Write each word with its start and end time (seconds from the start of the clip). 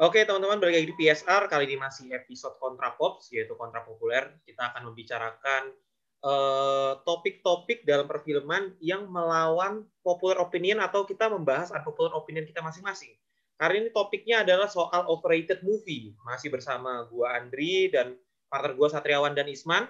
Oke 0.00 0.24
teman-teman, 0.24 0.56
balik 0.56 0.80
lagi 0.80 0.88
di 0.88 0.96
PSR. 0.96 1.44
Kali 1.44 1.68
ini 1.68 1.76
masih 1.76 2.08
episode 2.16 2.56
Kontra 2.56 2.96
Pops, 2.96 3.28
yaitu 3.36 3.52
kontra 3.52 3.84
populer. 3.84 4.32
Kita 4.48 4.72
akan 4.72 4.88
membicarakan 4.88 5.76
eh, 6.24 6.92
topik-topik 7.04 7.84
dalam 7.84 8.08
perfilman 8.08 8.80
yang 8.80 9.04
melawan 9.12 9.84
popular 10.00 10.40
opinion 10.40 10.80
atau 10.80 11.04
kita 11.04 11.28
membahas 11.28 11.68
unpopular 11.76 12.16
opinion 12.16 12.48
kita 12.48 12.64
masing-masing. 12.64 13.12
Hari 13.60 13.84
ini 13.84 13.88
topiknya 13.92 14.40
adalah 14.40 14.72
soal 14.72 15.04
overrated 15.04 15.60
movie. 15.60 16.16
Masih 16.24 16.48
bersama 16.48 17.04
gua 17.12 17.36
Andri 17.36 17.92
dan 17.92 18.16
partner 18.48 18.72
gua 18.72 18.88
Satriawan 18.88 19.36
dan 19.36 19.52
Isman. 19.52 19.84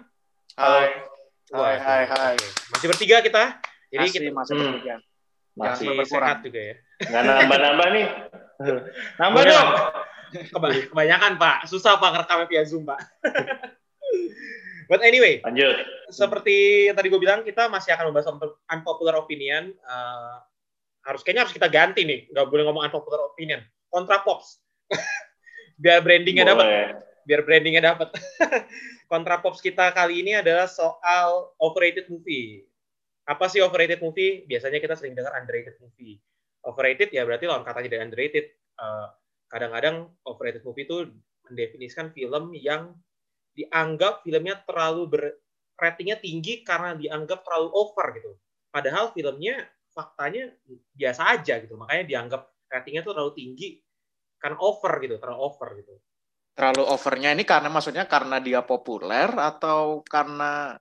Hai. 0.59 1.07
Hai, 1.55 1.77
hai, 1.79 2.03
hai. 2.11 2.35
Masih 2.75 2.91
bertiga 2.91 3.23
kita. 3.23 3.63
Jadi 3.95 4.07
Masih, 4.11 4.19
kita 4.19 4.35
masih 4.35 4.55
Hmm. 4.59 4.67
bertiga. 4.75 4.97
masih 5.55 5.87
berkurang. 5.93 6.31
sehat 6.35 6.39
juga 6.47 6.61
ya. 6.63 6.75
Nggak 7.11 7.23
nambah-nambah 7.27 7.89
nih. 7.95 8.07
Nambah 9.21 9.43
dong. 9.47 9.69
Kebanyakan 10.91 11.37
Pak, 11.37 11.67
susah 11.67 11.99
Pak 11.99 12.11
ngerekamnya 12.15 12.47
via 12.47 12.63
Zoom 12.67 12.87
Pak. 12.87 13.01
But 14.91 15.07
anyway, 15.07 15.39
Lanjut. 15.47 15.87
seperti 16.11 16.91
yang 16.91 16.99
tadi 16.99 17.07
gue 17.15 17.21
bilang, 17.23 17.47
kita 17.47 17.71
masih 17.71 17.95
akan 17.95 18.11
membahas 18.11 18.27
unpo- 18.27 18.59
unpopular 18.67 19.23
opinion. 19.23 19.71
Eh, 19.71 20.37
harus 21.07 21.23
kayaknya 21.23 21.47
harus 21.47 21.55
kita 21.55 21.71
ganti 21.71 22.03
nih, 22.03 22.27
nggak 22.35 22.47
boleh 22.51 22.67
ngomong 22.67 22.91
unpopular 22.91 23.31
opinion. 23.31 23.63
Kontra 23.87 24.19
pops, 24.27 24.59
biar 25.83 26.03
brandingnya 26.03 26.43
dapat, 26.43 26.67
biar 27.23 27.41
brandingnya 27.47 27.95
dapat. 27.95 28.19
Kontra 29.11 29.39
pops 29.39 29.63
kita 29.63 29.95
kali 29.95 30.27
ini 30.27 30.35
adalah 30.35 30.67
soal 30.67 31.55
overrated 31.63 32.11
movie. 32.11 32.67
Apa 33.31 33.47
sih 33.47 33.63
overrated 33.63 34.03
movie? 34.03 34.43
Biasanya 34.51 34.83
kita 34.83 34.99
sering 34.99 35.15
dengar 35.15 35.39
underrated 35.39 35.79
movie. 35.79 36.19
Overrated 36.67 37.15
ya 37.15 37.23
berarti 37.23 37.47
lawan 37.47 37.63
katanya 37.63 37.95
dari 37.95 38.03
underrated. 38.11 38.47
Eh, 38.75 39.07
kadang-kadang 39.51 40.09
overrated 40.23 40.63
movie 40.63 40.87
itu 40.87 41.11
mendefinisikan 41.51 42.15
film 42.15 42.55
yang 42.55 42.95
dianggap 43.51 44.23
filmnya 44.23 44.63
terlalu 44.63 45.03
ber 45.11 45.23
ratingnya 45.75 46.23
tinggi 46.23 46.63
karena 46.63 46.95
dianggap 46.95 47.43
terlalu 47.43 47.69
over 47.75 48.07
gitu. 48.15 48.31
Padahal 48.71 49.11
filmnya 49.11 49.67
faktanya 49.91 50.55
biasa 50.95 51.35
aja 51.35 51.59
gitu. 51.59 51.75
Makanya 51.75 52.05
dianggap 52.07 52.43
ratingnya 52.71 53.03
tuh 53.03 53.13
terlalu 53.17 53.35
tinggi 53.35 53.69
karena 54.39 54.57
over 54.63 54.93
gitu, 55.03 55.19
terlalu 55.19 55.41
over 55.43 55.69
gitu. 55.83 55.95
Terlalu 56.55 56.83
overnya 56.87 57.31
ini 57.35 57.43
karena 57.43 57.73
maksudnya 57.73 58.05
karena 58.07 58.39
dia 58.39 58.63
populer 58.63 59.33
atau 59.33 60.05
karena 60.07 60.79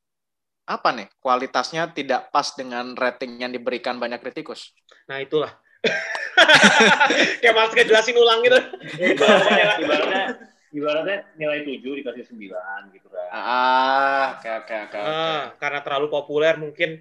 apa 0.69 0.89
nih? 0.93 1.07
Kualitasnya 1.17 1.89
tidak 1.89 2.29
pas 2.29 2.53
dengan 2.53 2.93
rating 2.93 3.41
yang 3.41 3.49
diberikan 3.49 3.97
banyak 3.97 4.21
kritikus. 4.21 4.75
Nah 5.09 5.17
itulah. 5.17 5.49
Kayak 7.41 7.53
mas 7.55 7.71
jelasin 7.75 8.15
ulang 8.15 8.39
gitu. 8.43 8.59
Ibaratnya, 8.99 9.65
ibaratnya, 9.83 10.23
ibaratnya 10.71 11.17
nilai 11.35 11.59
7 11.63 11.99
dikasih 12.03 12.23
9 12.31 12.95
gitu 12.95 13.07
kan. 13.11 13.29
Ah, 13.31 14.25
oke 14.39 14.49
oke 14.63 14.75
oke. 14.89 14.97
oke. 14.97 14.99
Ah, 14.99 15.43
karena 15.59 15.79
terlalu 15.83 16.07
populer 16.11 16.55
mungkin 16.59 16.99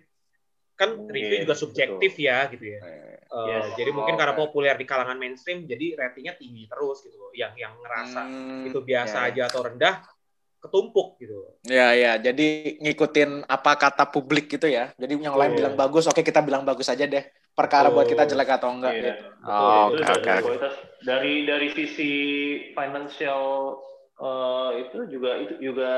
kan 0.79 0.95
Mungkin, 0.95 1.11
review 1.11 1.39
juga 1.43 1.55
subjektif 1.59 2.13
ya 2.23 2.47
gitu 2.55 2.79
ya. 2.79 2.81
Eh, 2.83 3.19
Eh, 3.29 3.47
Yes. 3.53 3.77
Jadi 3.77 3.91
mungkin 3.93 4.17
Oh, 4.17 4.19
karena 4.19 4.35
populer 4.35 4.75
di 4.81 4.87
kalangan 4.89 5.21
mainstream, 5.21 5.69
jadi 5.69 6.01
ratingnya 6.01 6.35
tinggi 6.41 6.65
terus 6.65 7.05
gitu. 7.05 7.29
Yang 7.37 7.61
yang 7.61 7.75
ngerasa 7.77 8.23
hmm, 8.25 8.69
itu 8.73 8.79
biasa 8.81 9.17
ya, 9.21 9.29
aja 9.29 9.43
atau 9.53 9.61
rendah, 9.69 9.95
ketumpuk 10.65 11.21
gitu. 11.21 11.37
Ya 11.69 11.93
ya, 11.93 12.17
jadi 12.17 12.81
ngikutin 12.81 13.45
apa 13.45 13.77
kata 13.77 14.09
publik 14.09 14.49
gitu 14.49 14.65
ya. 14.65 14.97
Jadi 14.97 15.13
yang 15.21 15.37
lain 15.37 15.53
Betul. 15.53 15.61
bilang 15.61 15.75
bagus, 15.77 16.09
oke 16.09 16.25
kita 16.25 16.41
bilang 16.41 16.65
bagus 16.65 16.89
aja 16.89 17.05
deh. 17.05 17.25
Perkara 17.59 17.91
buat 17.91 18.07
kita 18.07 18.23
Betul. 18.23 18.39
jelek 18.39 18.51
atau 18.55 18.71
enggak 18.71 18.93
Iya. 18.95 19.01
gitu. 19.03 19.13
Oh, 19.43 19.91
oke 19.91 19.99
dari 19.99 20.15
oke. 20.15 20.31
oke. 20.31 20.43
kualitas 20.47 20.75
dari 21.03 21.35
dari 21.43 21.69
sisi 21.75 22.11
financial 22.71 23.43
eh, 24.19 24.71
itu 24.83 24.99
juga 25.11 25.31
itu 25.43 25.55
juga 25.59 25.93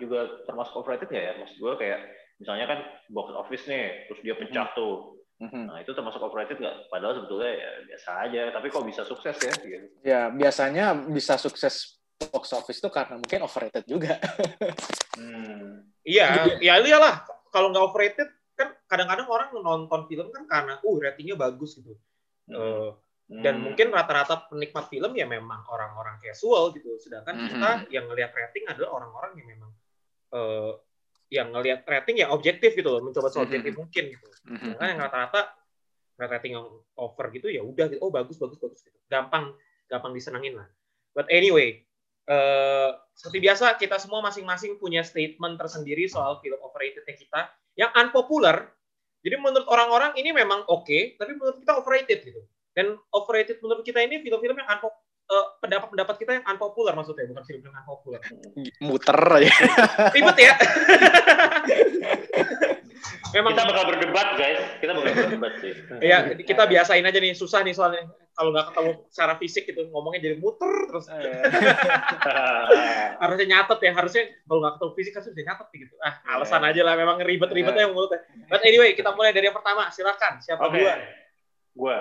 juga 0.00 0.20
termasuk 0.48 0.72
overrated 0.80 1.12
ya 1.12 1.20
ya. 1.20 1.32
Maksud 1.36 1.56
gue 1.56 1.72
kayak 1.76 2.00
misalnya 2.36 2.64
kan 2.68 2.78
box 3.12 3.28
office 3.32 3.64
nih, 3.68 4.08
terus 4.08 4.20
dia 4.24 4.34
pecah 4.36 4.72
tuh. 4.72 5.20
Mhm. 5.36 5.68
Nah 5.68 5.84
itu 5.84 5.92
termasuk 5.92 6.20
overrated 6.20 6.56
nggak? 6.56 6.88
Padahal 6.88 7.20
sebetulnya 7.20 7.52
ya 7.52 7.70
biasa 7.92 8.10
aja. 8.24 8.42
Tapi 8.56 8.66
kok 8.72 8.84
bisa 8.88 9.02
sukses 9.04 9.36
ya? 9.36 9.52
Gitu. 9.52 9.86
Ya, 10.00 10.32
biasanya 10.32 10.96
bisa 11.12 11.36
sukses 11.36 12.00
box 12.16 12.56
office 12.56 12.80
tuh 12.80 12.88
karena 12.88 13.20
mungkin 13.20 13.44
overrated 13.44 13.84
juga. 13.84 14.16
Hmm. 15.16 15.80
Iya, 16.04 16.60
ya 16.60 16.76
iyalah. 16.76 17.24
Kalau 17.48 17.72
nggak 17.72 17.84
overrated 17.88 18.28
kan 18.56 18.72
kadang-kadang 18.88 19.28
orang 19.28 19.48
nonton 19.52 20.08
film 20.08 20.32
kan 20.32 20.48
karena 20.48 20.80
uh 20.80 20.96
ratingnya 20.98 21.36
bagus 21.36 21.76
gitu. 21.76 21.92
Dan 23.26 23.58
Hmm. 23.58 23.62
mungkin 23.68 23.90
rata-rata 23.90 24.46
penikmat 24.46 24.86
film 24.86 25.12
ya 25.18 25.26
memang 25.26 25.66
orang-orang 25.66 26.22
casual 26.22 26.70
gitu. 26.72 26.94
Sedangkan 26.96 27.42
Mhm. 27.42 27.48
kita 27.50 27.70
yang 27.90 28.06
ngelihat 28.06 28.30
rating 28.30 28.64
adalah 28.70 29.02
orang-orang 29.02 29.32
yang 29.38 29.48
memang 29.50 29.70
eh, 30.26 30.72
yang 31.30 31.54
ngelihat 31.54 31.86
rating 31.86 32.18
ya 32.18 32.30
objektif 32.30 32.74
gitu 32.74 32.86
loh, 32.86 33.02
mencoba 33.02 33.30
seobjektif 33.30 33.74
mungkin 33.78 34.10
gitu. 34.14 34.26
Sedangkan 34.46 34.88
yang 34.94 35.00
rata-rata 35.06 35.54
rating 36.18 36.58
yang 36.58 36.66
over 36.98 37.26
gitu 37.30 37.46
ya 37.50 37.62
udah 37.62 37.86
gitu. 37.90 38.00
Oh 38.02 38.10
bagus 38.10 38.38
bagus 38.38 38.58
bagus 38.58 38.82
gitu. 38.82 38.98
Gampang 39.06 39.54
gampang 39.86 40.12
disenengin 40.14 40.58
lah. 40.58 40.66
But 41.14 41.30
anyway, 41.30 41.82
eh 42.26 42.90
seperti 43.14 43.38
biasa 43.42 43.78
kita 43.78 43.96
semua 44.02 44.18
masing-masing 44.22 44.82
punya 44.82 45.02
statement 45.06 45.58
tersendiri 45.58 46.10
soal 46.10 46.42
film 46.42 46.58
overratednya 46.58 47.14
kita 47.14 47.50
yang 47.76 47.92
unpopular. 47.92 48.72
Jadi 49.22 49.36
menurut 49.38 49.68
orang-orang 49.68 50.16
ini 50.16 50.32
memang 50.32 50.64
oke, 50.66 51.18
tapi 51.20 51.32
menurut 51.36 51.60
kita 51.60 51.72
overrated 51.76 52.20
gitu. 52.24 52.40
Dan 52.72 52.96
overrated 53.12 53.60
menurut 53.60 53.84
kita 53.84 54.00
ini 54.04 54.20
film-film 54.20 54.56
yang 54.56 54.68
unpo- 54.68 55.00
eh, 55.26 55.46
pendapat-pendapat 55.60 56.14
kita 56.20 56.30
yang 56.40 56.44
unpopular 56.46 56.92
maksudnya, 56.96 57.28
bukan 57.28 57.44
film-film 57.44 57.72
yang 57.72 57.84
unpopular. 57.84 58.20
Muter 58.80 59.18
aja. 59.18 59.50
Ribet 60.12 60.38
ya. 60.40 60.52
memang 63.34 63.52
Kita 63.52 63.64
bakal 63.68 63.84
berdebat 63.90 64.28
guys. 64.38 64.60
Kita 64.80 64.92
bakal 64.96 65.12
berdebat 65.12 65.52
sih. 65.60 65.72
ya 66.00 66.18
kita 66.34 66.62
biasain 66.64 67.04
aja 67.04 67.18
nih 67.18 67.32
susah 67.36 67.60
nih 67.66 67.74
soalnya 67.76 68.06
kalau 68.36 68.52
nggak 68.52 68.68
ketemu 68.68 68.90
secara 69.08 69.34
fisik 69.40 69.64
gitu 69.64 69.88
ngomongnya 69.88 70.20
jadi 70.28 70.36
muter 70.36 70.68
terus 70.92 71.08
harusnya 73.24 73.46
nyatet 73.48 73.78
ya 73.80 73.92
harusnya 73.96 74.22
kalau 74.44 74.60
nggak 74.60 74.74
ketemu 74.76 74.92
fisik 74.92 75.12
harusnya 75.16 75.34
nyatet 75.40 75.68
gitu 75.72 75.94
ah 76.04 76.14
alasan 76.36 76.62
aja 76.68 76.80
lah 76.84 76.94
memang 77.00 77.16
ribet-ribetnya 77.24 77.88
yang 77.88 77.96
mulutnya 77.96 78.20
but 78.52 78.60
anyway 78.60 78.92
kita 78.92 79.08
mulai 79.16 79.32
dari 79.32 79.48
yang 79.48 79.56
pertama 79.56 79.88
silakan 79.88 80.36
siapa 80.44 80.68
Oke. 80.68 80.76
duluan 80.84 81.00
Gue 81.76 81.96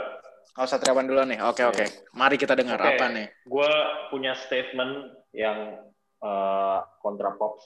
Oh, 0.56 0.64
Satriawan 0.64 1.04
dulu 1.04 1.20
nih. 1.28 1.44
Oke, 1.44 1.68
oke. 1.68 1.84
Mari 2.16 2.40
kita 2.40 2.56
dengar 2.56 2.80
Oke. 2.80 2.96
apa 2.96 3.12
nih. 3.12 3.28
gue 3.28 3.72
punya 4.08 4.32
statement 4.40 5.12
yang 5.36 5.84
eh, 6.24 6.78
kontra 7.04 7.36
pops. 7.36 7.60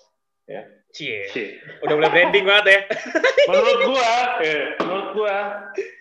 Ya. 0.50 0.66
cie 0.90 1.30
Cie. 1.30 1.62
udah 1.86 1.94
mulai 1.94 2.10
branding 2.10 2.42
banget 2.42 2.66
ya 2.66 2.80
menurut 3.54 3.80
gua, 3.94 4.10
eh, 4.42 4.74
menurut 4.82 5.08
gua 5.14 5.38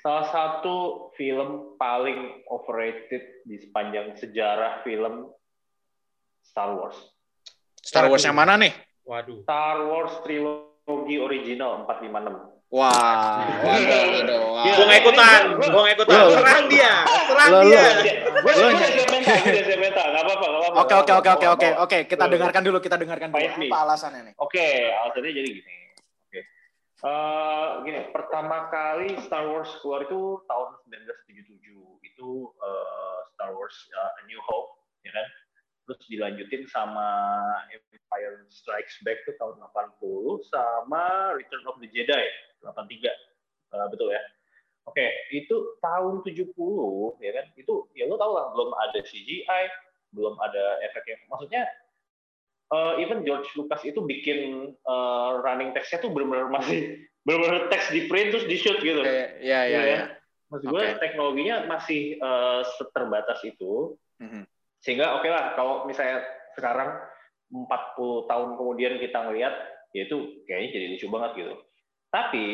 salah 0.01 0.27
satu 0.33 0.77
film 1.21 1.77
paling 1.77 2.41
overrated 2.49 3.45
di 3.45 3.61
sepanjang 3.61 4.17
sejarah 4.17 4.81
film 4.89 5.29
Star 6.41 6.73
Wars. 6.81 6.97
Star 7.85 8.09
Wars 8.09 8.25
yang 8.25 8.33
mana 8.33 8.57
nih? 8.57 8.73
waduh 9.05 9.45
Star 9.45 9.85
Wars 9.85 10.17
trilogi 10.25 11.17
original 11.21 11.85
456. 11.85 12.58
Wah, 12.69 13.49
waduh, 13.65 14.03
waduh, 14.13 14.41
wah. 14.53 14.65
Iya. 14.69 14.73
gue 14.77 14.85
nggak 14.85 15.01
ikutan 15.01 15.41
gue 15.57 15.71
nggak 15.73 15.97
ikutan 15.97 16.19
serang 16.37 16.65
dia 16.69 16.93
serang 17.25 17.51
dia 17.65 17.85
Gue 18.39 18.53
udah 18.55 19.79
mental, 19.81 20.07
nggak 20.13 20.25
apa-apa, 20.25 20.47
nggak 20.47 20.61
apa-apa. 20.63 20.79
Oke, 20.85 20.95
oke, 20.95 21.13
oke, 21.17 21.31
oke, 21.33 21.47
oke, 21.49 21.69
oke. 21.83 21.99
Kita 22.07 22.25
dengarkan 22.31 22.63
dulu, 22.63 22.79
kita 22.79 22.97
dengarkan 23.01 23.29
dulu. 23.35 23.41
Apa 23.43 23.77
alasannya 23.83 24.21
nih? 24.31 24.35
Oke, 24.39 24.67
alasannya 24.95 25.33
jadi 25.35 25.49
gini. 25.59 25.77
Oke. 26.29 26.41
Eh, 27.03 27.67
gini, 27.83 28.01
pertama 28.15 28.71
kali 28.71 29.19
Star 29.27 29.49
Wars 29.51 29.75
keluar 29.83 30.07
itu 30.07 30.39
tahun 30.47 30.69
1977. 30.87 31.99
Itu 32.07 32.55
eh, 32.63 33.19
Star 33.35 33.51
Wars 33.59 33.75
eh, 33.91 34.19
A 34.19 34.23
New 34.31 34.39
Hope, 34.39 34.87
ya 35.03 35.11
kan? 35.11 35.27
Terus 35.89 35.99
dilanjutin 36.07 36.63
sama 36.71 37.09
Empire 37.75 38.47
Strikes 38.55 39.03
Back 39.03 39.27
itu 39.27 39.35
tahun 39.41 39.59
80 39.67 40.47
sama 40.47 41.35
Return 41.35 41.65
of 41.67 41.81
the 41.83 41.91
Jedi 41.91 42.27
83. 42.63 43.11
Eh, 43.75 43.87
betul 43.93 44.09
ya? 44.11 44.23
Oke, 44.89 45.05
itu 45.37 45.77
tahun 45.85 46.25
70 46.25 46.57
ya 47.21 47.31
kan? 47.37 47.47
Itu 47.61 47.93
ya 47.93 48.09
lo 48.09 48.17
tau 48.17 48.33
lah 48.33 48.57
belum 48.57 48.73
ada 48.73 48.99
CGI, 49.05 49.65
belum 50.17 50.41
ada 50.41 50.81
efeknya. 50.89 51.21
Maksudnya 51.29 51.69
uh, 52.73 52.97
even 52.97 53.21
George 53.25 53.49
Lucas 53.53 53.85
itu 53.85 54.01
bikin 54.01 54.73
uh, 54.89 55.45
running 55.45 55.77
text-nya 55.77 56.01
tuh 56.01 56.11
benar-benar 56.13 56.49
masih 56.49 57.05
benar-benar 57.29 57.69
teks 57.69 57.93
di 57.93 58.09
print 58.09 58.33
terus 58.33 58.49
di 58.49 58.57
shoot 58.57 58.81
gitu. 58.81 59.05
Oke, 59.05 59.45
ya, 59.45 59.61
ya, 59.69 59.69
Iya 59.69 59.81
ya. 59.85 59.85
kan? 59.85 60.09
Maksud 60.49 60.67
gue 60.73 60.85
teknologinya 60.97 61.57
masih 61.69 62.17
uh, 62.25 62.65
terbatas 62.97 63.45
itu 63.45 63.93
Mhm. 64.19 64.51
sehingga 64.83 65.15
oke 65.15 65.31
lah 65.31 65.55
kalau 65.55 65.87
misalnya 65.87 66.27
sekarang 66.59 66.91
40 67.55 68.27
tahun 68.27 68.59
kemudian 68.59 68.99
kita 68.99 69.31
ngelihat 69.31 69.55
ya 69.95 70.11
itu 70.11 70.43
kayaknya 70.43 70.69
jadi 70.75 70.87
lucu 70.91 71.07
banget 71.07 71.31
gitu. 71.39 71.55
Tapi 72.09 72.47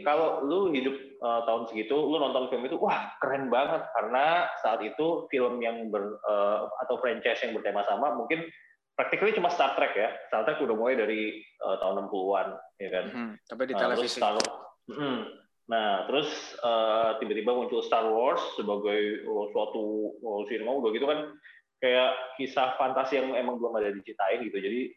kalau 0.00 0.40
lu 0.48 0.72
hidup 0.72 0.96
uh, 1.20 1.44
tahun 1.44 1.68
segitu 1.68 1.92
lu 1.92 2.16
nonton 2.16 2.48
film 2.48 2.64
itu 2.64 2.80
wah 2.80 3.12
keren 3.20 3.52
banget 3.52 3.84
karena 3.92 4.48
saat 4.64 4.80
itu 4.80 5.28
film 5.28 5.60
yang 5.60 5.92
ber 5.92 6.16
uh, 6.24 6.68
atau 6.84 6.96
franchise 7.04 7.44
yang 7.44 7.52
bertema 7.52 7.84
sama 7.84 8.16
mungkin 8.16 8.48
practically 8.96 9.36
cuma 9.36 9.52
Star 9.52 9.76
Trek 9.76 9.92
ya 9.92 10.08
Star 10.32 10.48
Trek 10.48 10.56
udah 10.64 10.72
mulai 10.72 10.96
dari 10.96 11.36
uh, 11.60 11.76
tahun 11.84 12.08
60-an 12.08 12.48
ya 12.80 12.88
kan 12.88 13.04
Hmm, 13.12 13.32
tapi 13.44 13.62
di 13.68 13.74
Nah, 13.76 13.80
televisi. 13.92 14.16
terus 14.16 14.20
Star 14.20 14.34
Mm. 14.84 15.20
Nah, 15.64 16.04
terus 16.04 16.28
uh, 16.60 17.16
tiba-tiba 17.16 17.56
muncul 17.56 17.80
Star 17.80 18.04
Wars 18.04 18.40
sebagai 18.52 19.24
uh, 19.24 19.48
suatu 19.48 20.12
uh, 20.20 20.44
sinema 20.44 20.76
udah 20.76 20.92
gitu 20.92 21.08
kan 21.08 21.32
kayak 21.80 22.12
kisah 22.36 22.76
fantasi 22.76 23.16
yang 23.16 23.32
emang 23.32 23.56
belum 23.56 23.80
ada 23.80 23.88
diceritain 23.96 24.44
gitu. 24.44 24.60
Jadi 24.60 24.92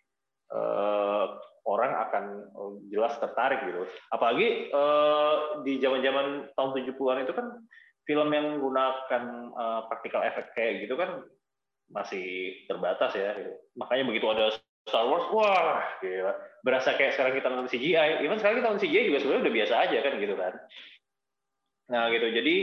uh, 0.52 1.40
orang 1.68 1.92
akan 2.08 2.26
uh, 2.56 2.74
jelas 2.88 3.20
tertarik 3.20 3.60
gitu. 3.68 3.84
Apalagi 4.16 4.72
uh, 4.72 5.62
di 5.68 5.84
zaman-zaman 5.84 6.56
tahun 6.56 6.72
70-an 6.88 7.28
itu 7.28 7.34
kan 7.36 7.48
film 8.08 8.32
yang 8.32 8.58
menggunakan 8.58 9.24
uh, 9.52 9.82
practical 9.92 10.24
effect 10.24 10.56
kayak 10.56 10.88
gitu 10.88 10.96
kan 10.96 11.28
masih 11.92 12.56
terbatas 12.72 13.12
ya. 13.14 13.36
Gitu. 13.36 13.52
Makanya 13.76 14.04
begitu 14.08 14.26
ada 14.32 14.56
Star 14.88 15.04
Wars, 15.12 15.28
wah 15.36 15.84
gila. 16.00 16.34
Berasa 16.64 16.96
kayak 16.96 17.20
sekarang 17.20 17.36
kita 17.36 17.52
nonton 17.52 17.68
CGI. 17.68 18.24
Even 18.24 18.40
sekarang 18.40 18.64
kita 18.64 18.68
nonton 18.72 18.84
CGI 18.88 19.12
juga 19.12 19.20
sebenarnya 19.20 19.44
udah 19.44 19.56
biasa 19.60 19.74
aja 19.84 19.98
kan 20.00 20.14
gitu 20.16 20.36
kan. 20.40 20.54
Nah 21.88 22.04
gitu, 22.12 22.28
jadi 22.32 22.56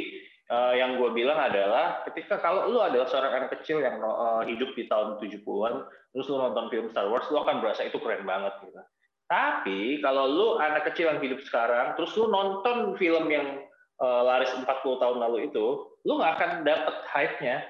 uh, 0.50 0.72
yang 0.76 1.00
gue 1.00 1.10
bilang 1.16 1.38
adalah 1.40 2.04
ketika 2.10 2.40
kalau 2.42 2.68
lu 2.68 2.80
adalah 2.82 3.08
seorang 3.08 3.44
anak 3.44 3.50
kecil 3.60 3.80
yang 3.80 4.02
uh, 4.02 4.44
hidup 4.44 4.72
di 4.76 4.84
tahun 4.90 5.16
70-an, 5.22 5.74
terus 6.12 6.26
lu 6.28 6.36
nonton 6.36 6.68
film 6.68 6.86
Star 6.92 7.08
Wars, 7.08 7.28
lu 7.32 7.40
akan 7.40 7.64
berasa 7.64 7.86
itu 7.86 7.96
keren 8.02 8.26
banget 8.28 8.52
gitu. 8.64 8.80
Tapi 9.24 10.04
kalau 10.04 10.28
lu 10.28 10.48
anak 10.60 10.84
kecil 10.92 11.08
yang 11.08 11.20
hidup 11.24 11.40
sekarang, 11.48 11.96
terus 11.96 12.12
lu 12.20 12.28
nonton 12.28 12.92
film 13.00 13.32
yang 13.32 13.64
uh, 14.04 14.22
laris 14.26 14.52
40 14.52 14.68
tahun 15.00 15.16
lalu 15.16 15.48
itu, 15.48 15.66
lu 16.04 16.20
nggak 16.20 16.32
akan 16.36 16.50
dapet 16.68 16.96
hype-nya. 17.08 17.64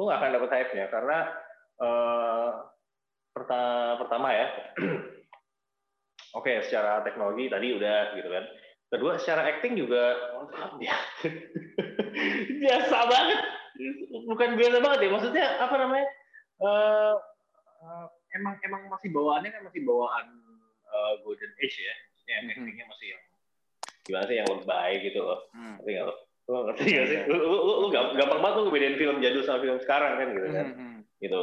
Lu 0.00 0.08
nggak 0.08 0.18
akan 0.20 0.32
dapet 0.40 0.50
hype-nya 0.52 0.86
karena 0.88 1.18
uh, 1.80 2.48
pertama, 3.36 4.00
pertama 4.00 4.28
ya, 4.32 4.46
oke 6.40 6.52
secara 6.64 7.04
teknologi 7.04 7.52
tadi 7.52 7.76
udah 7.76 8.16
gitu 8.16 8.28
kan. 8.32 8.44
Kedua 8.86 9.18
secara 9.18 9.42
acting 9.50 9.74
juga 9.74 10.14
biasa 12.62 12.96
banget, 13.06 13.40
bukan 14.24 14.48
biasa 14.54 14.76
banget 14.78 14.98
ya. 15.02 15.10
Maksudnya 15.10 15.46
apa 15.58 15.74
namanya? 15.76 16.06
Uh, 16.56 17.14
uh, 17.82 18.06
emang 18.32 18.56
emang 18.62 18.82
masih 18.88 19.10
bawaannya 19.10 19.50
kan 19.50 19.62
masih 19.66 19.82
bawaan 19.84 20.26
uh, 20.86 21.12
golden 21.26 21.52
age 21.60 21.82
ya. 21.82 21.94
Maksudnya 22.14 22.36
Mhm. 22.40 22.50
actingnya 22.54 22.86
masih 22.86 23.06
yang 23.10 23.22
gimana 24.06 24.24
sih 24.24 24.36
yang 24.38 24.48
lebay 24.48 24.92
gitu 25.02 25.18
loh. 25.20 25.40
Hmm. 25.50 25.76
Ngerti 25.82 25.90
nggak 25.92 26.06
lo? 26.06 26.14
Ngerti 26.70 26.82
nggak 26.86 27.06
sih? 27.10 27.18
Lu, 27.26 27.36
lu, 27.36 27.48
lu, 27.58 27.72
lu 27.82 27.88
gamp- 27.90 28.14
gampang 28.14 28.40
banget 28.40 28.54
lu 28.56 28.62
ngebedain 28.70 28.96
film 28.96 29.16
jadul 29.18 29.42
sama 29.42 29.58
film 29.60 29.78
sekarang 29.82 30.12
kan 30.14 30.28
gitu 30.30 30.48
kan 30.54 30.66
Hmm. 30.72 30.98
gitu. 31.18 31.42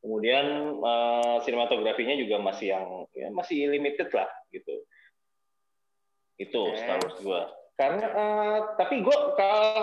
Kemudian 0.00 0.46
eh, 0.74 1.36
sinematografinya 1.44 2.16
juga 2.16 2.40
masih 2.40 2.72
yang 2.72 2.86
ya, 3.12 3.28
masih 3.30 3.68
limited 3.70 4.10
lah 4.10 4.26
gitu. 4.50 4.74
Itu 6.40 6.72
Oke. 6.72 6.80
Star 6.80 6.98
Wars 7.04 7.16
gua. 7.20 7.40
Karena 7.76 8.06
eh, 8.08 8.58
tapi 8.76 9.04
gua 9.04 9.36
kalau 9.36 9.76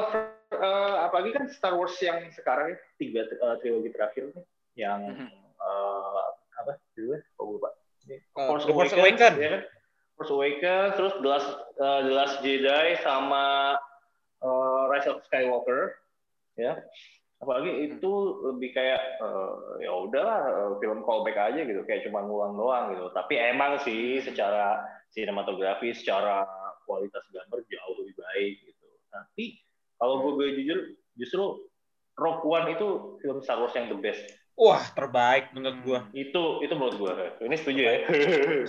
eh, 0.50 0.96
apalagi 1.06 1.38
kan 1.38 1.46
Star 1.54 1.78
Wars 1.78 1.94
yang 2.02 2.26
sekarang 2.34 2.74
ya, 2.74 2.78
tiga 2.98 3.22
eh, 3.30 3.56
trilogi 3.62 3.94
terakhir 3.94 4.34
nih 4.34 4.46
yang 4.76 5.02
Mhm. 5.06 5.30
eh, 5.58 6.22
apa 6.58 6.82
judulnya? 6.98 7.22
Oh, 7.38 7.44
gue 7.46 7.56
lupa. 7.62 7.70
Ini 8.06 8.16
Uh, 8.34 8.48
Force 8.50 8.66
The 8.66 8.74
Force 8.74 8.94
Awakens, 8.94 9.22
Awakens. 9.22 9.38
ya 9.38 9.50
kan? 9.54 9.64
Force 10.18 10.32
Awakens, 10.34 10.92
terus 10.98 11.14
The 11.22 11.28
Last, 11.30 11.50
eh, 11.78 12.00
The 12.02 12.14
Last 12.14 12.36
Jedi 12.42 12.86
sama 13.06 13.46
eh, 14.42 14.82
Rise 14.90 15.10
of 15.10 15.22
Skywalker, 15.26 15.98
ya. 16.58 16.82
Apalagi 17.38 17.70
itu 17.86 18.12
lebih 18.50 18.74
kayak 18.74 19.02
eh, 19.22 19.54
ya 19.86 19.94
udahlah 19.94 20.42
film 20.82 21.06
callback 21.06 21.38
aja 21.38 21.62
gitu, 21.62 21.86
kayak 21.86 22.06
cuma 22.10 22.26
ngulang 22.26 22.58
doang 22.58 22.98
gitu. 22.98 23.06
Tapi 23.14 23.38
emang 23.38 23.78
sih 23.82 24.22
secara 24.22 24.82
sinematografi, 25.12 25.94
secara 25.96 26.44
kualitas 26.88 27.24
gambar 27.32 27.60
jauh 27.68 27.96
lebih 28.04 28.16
baik 28.18 28.54
gitu. 28.64 28.88
Tapi 29.12 29.46
kalau 29.98 30.24
gue 30.24 30.32
boleh 30.38 30.54
jujur, 30.62 30.80
justru 31.18 31.44
Rogue 32.18 32.46
One 32.46 32.74
itu 32.74 32.88
film 33.22 33.40
Star 33.46 33.62
Wars 33.62 33.78
yang 33.78 33.94
the 33.94 34.00
best. 34.00 34.26
Wah, 34.58 34.82
terbaik 34.98 35.54
menurut 35.54 35.80
gua. 35.86 36.00
Itu 36.18 36.66
itu 36.66 36.74
menurut 36.74 36.98
gue. 36.98 37.14
Ini 37.46 37.56
setuju 37.62 37.82
ya? 37.86 37.94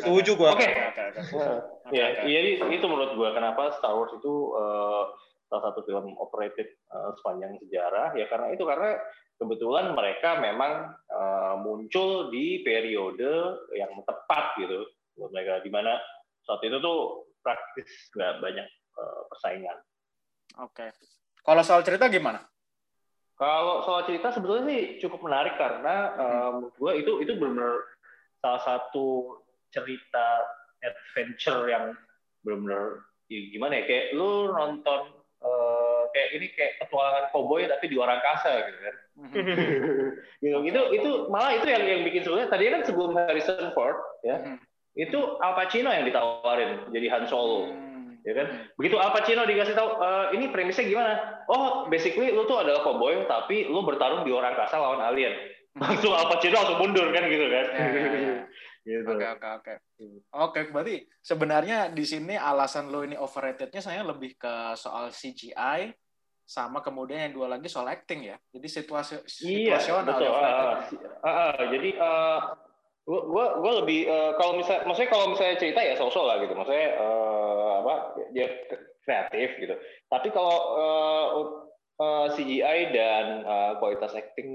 Setuju 0.05 0.37
gua. 0.37 0.52
Oke. 0.52 0.69
Oke, 0.69 1.02
oke. 1.17 1.96
Ya, 1.96 2.29
jadi 2.29 2.61
itu 2.61 2.84
menurut 2.84 3.17
gua 3.17 3.32
kenapa 3.32 3.73
Star 3.81 3.96
Wars 3.96 4.12
itu 4.12 4.52
eh, 4.52 5.05
salah 5.49 5.73
satu 5.73 5.81
film 5.88 6.12
overrated 6.20 6.69
eh, 6.69 7.11
sepanjang 7.17 7.56
sejarah 7.64 8.12
ya 8.20 8.29
karena 8.29 8.52
itu 8.52 8.69
karena 8.69 9.00
kebetulan 9.41 9.96
mereka 9.96 10.37
memang 10.37 10.93
eh, 11.08 11.55
muncul 11.64 12.29
di 12.29 12.61
periode 12.61 13.56
yang 13.73 13.96
tepat 14.05 14.61
gitu 14.61 14.84
buat 15.17 15.32
mereka 15.32 15.64
di 15.64 15.73
mana 15.73 15.96
saat 16.48 16.64
itu 16.64 16.80
tuh 16.80 17.28
praktis 17.44 18.08
nggak 18.16 18.40
banyak 18.40 18.66
eh, 18.96 19.20
persaingan. 19.28 19.78
Oke. 20.64 20.88
Kalau 21.44 21.60
soal 21.60 21.84
cerita 21.84 22.08
gimana? 22.08 22.40
Kalau 23.38 23.86
soal 23.86 24.02
cerita 24.08 24.34
sebetulnya 24.34 24.66
sih 24.66 24.82
cukup 24.98 25.28
menarik 25.28 25.54
karena 25.60 26.16
eh, 26.16 26.48
menurut 26.56 26.74
gua 26.80 26.92
itu 26.96 27.20
itu 27.20 27.36
benar-benar 27.36 27.76
salah 28.40 28.62
satu 28.64 29.38
cerita 29.68 30.26
adventure 30.80 31.68
yang 31.68 31.92
benar-benar 32.42 33.04
ya 33.28 33.38
gimana 33.52 33.82
ya 33.82 33.84
kayak 33.84 34.06
lu 34.16 34.48
nonton 34.50 35.00
eh, 35.44 36.02
kayak 36.16 36.28
ini 36.40 36.46
kayak 36.56 36.72
petualangan 36.80 37.24
cowboy 37.30 37.62
tapi 37.68 37.84
di 37.86 37.94
luar 37.94 38.16
angkasa 38.16 38.50
gitu 38.64 38.78
kan 38.80 38.96
gitu 40.42 40.58
itu 40.64 40.80
itu 40.96 41.10
malah 41.28 41.52
itu 41.58 41.66
yang 41.66 41.84
yang 41.84 42.02
bikin 42.06 42.22
sebenarnya 42.24 42.48
tadi 42.50 42.64
kan 42.72 42.82
sebelum 42.86 43.12
Harrison 43.14 43.70
Ford 43.76 43.98
ya 44.24 44.38
Mhm. 44.40 44.58
Itu 44.98 45.14
Al 45.38 45.54
Pacino 45.54 45.88
yang 45.88 46.02
ditawarin 46.02 46.90
jadi 46.90 47.06
Han 47.08 47.24
Solo 47.24 47.70
Hmm. 47.70 48.18
ya 48.20 48.34
kan 48.34 48.46
begitu 48.74 48.98
Al 48.98 49.14
Pacino 49.14 49.46
dikasih 49.46 49.72
tahu 49.72 49.88
"Eh, 49.96 50.26
ini 50.34 50.50
premisnya 50.50 50.84
gimana 50.84 51.14
oh 51.46 51.86
basically 51.86 52.28
lu 52.28 52.44
tuh 52.44 52.58
adalah 52.58 52.82
cowboy 52.82 53.14
tapi 53.24 53.64
lu 53.64 53.80
bertarung 53.80 54.26
di 54.26 54.30
luar 54.30 54.50
angkasa 54.50 54.74
lawan 54.76 54.98
alien 55.00 55.38
langsung 55.72 56.10
Al 56.12 56.26
Pacino 56.26 56.58
langsung 56.58 56.78
mundur 56.78 57.08
kan 57.08 57.22
gitu 57.24 57.46
kan 57.46 57.66
Ya, 57.70 57.86
ya, 57.86 58.02
ya. 58.10 58.36
gitu 58.88 59.04
Oke 59.06 59.26
oke 59.28 59.48
oke. 59.54 59.74
Oke, 60.32 60.60
berarti 60.72 60.96
sebenarnya 61.20 61.92
di 61.92 62.02
sini 62.02 62.34
alasan 62.34 62.88
lo 62.88 63.04
ini 63.04 63.14
overrated-nya 63.14 63.78
saya 63.78 64.00
lebih 64.00 64.34
ke 64.34 64.48
soal 64.74 65.12
CGI 65.12 65.92
sama 66.42 66.80
kemudian 66.80 67.28
yang 67.28 67.36
dua 67.36 67.52
lagi 67.52 67.68
soal 67.68 67.84
acting 67.86 68.24
ya. 68.24 68.40
Jadi 68.48 68.64
situasi 68.64 69.14
Iya, 69.44 69.76
situasional 69.76 70.08
betul. 70.08 70.24
ya, 70.24 70.32
Ah, 70.32 70.40
overrated. 70.40 71.00
ah, 71.20 71.28
ah, 71.28 71.60
jadi 71.68 71.90
eh, 71.92 72.38
gua 73.08 73.56
gua 73.56 73.72
lebih 73.81 74.05
eh, 74.05 74.32
kalau 74.36 74.60
misalnya 74.60 74.84
maksudnya 74.84 75.10
kalau 75.10 75.27
misalnya 75.32 75.56
cerita 75.56 75.81
ya 75.81 75.94
sosok 75.96 76.24
lah 76.29 76.36
gitu. 76.44 76.53
Maksudnya 76.53 76.88
eh, 77.00 77.70
apa 77.81 77.94
dia 78.36 78.46
kreatif 79.08 79.48
gitu. 79.56 79.74
Tapi 80.12 80.29
kalau 80.29 80.58
eh, 80.77 81.27
eh, 82.05 82.27
CGI 82.36 82.81
dan 82.93 83.24
eh, 83.48 83.72
kualitas 83.81 84.12
acting 84.12 84.48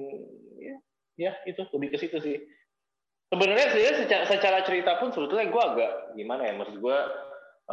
ya, 0.62 0.76
ya 1.18 1.32
itu 1.50 1.66
lebih 1.74 1.98
ke 1.98 1.98
situ 1.98 2.18
sih. 2.22 2.38
Sebenarnya 3.34 3.74
sih 3.74 4.06
secara, 4.06 4.30
secara 4.30 4.60
cerita 4.62 5.02
pun 5.02 5.10
sebetulnya 5.10 5.50
gue 5.50 5.64
agak 5.74 5.92
gimana 6.14 6.46
ya 6.46 6.54
maksud 6.54 6.78
gue 6.78 6.98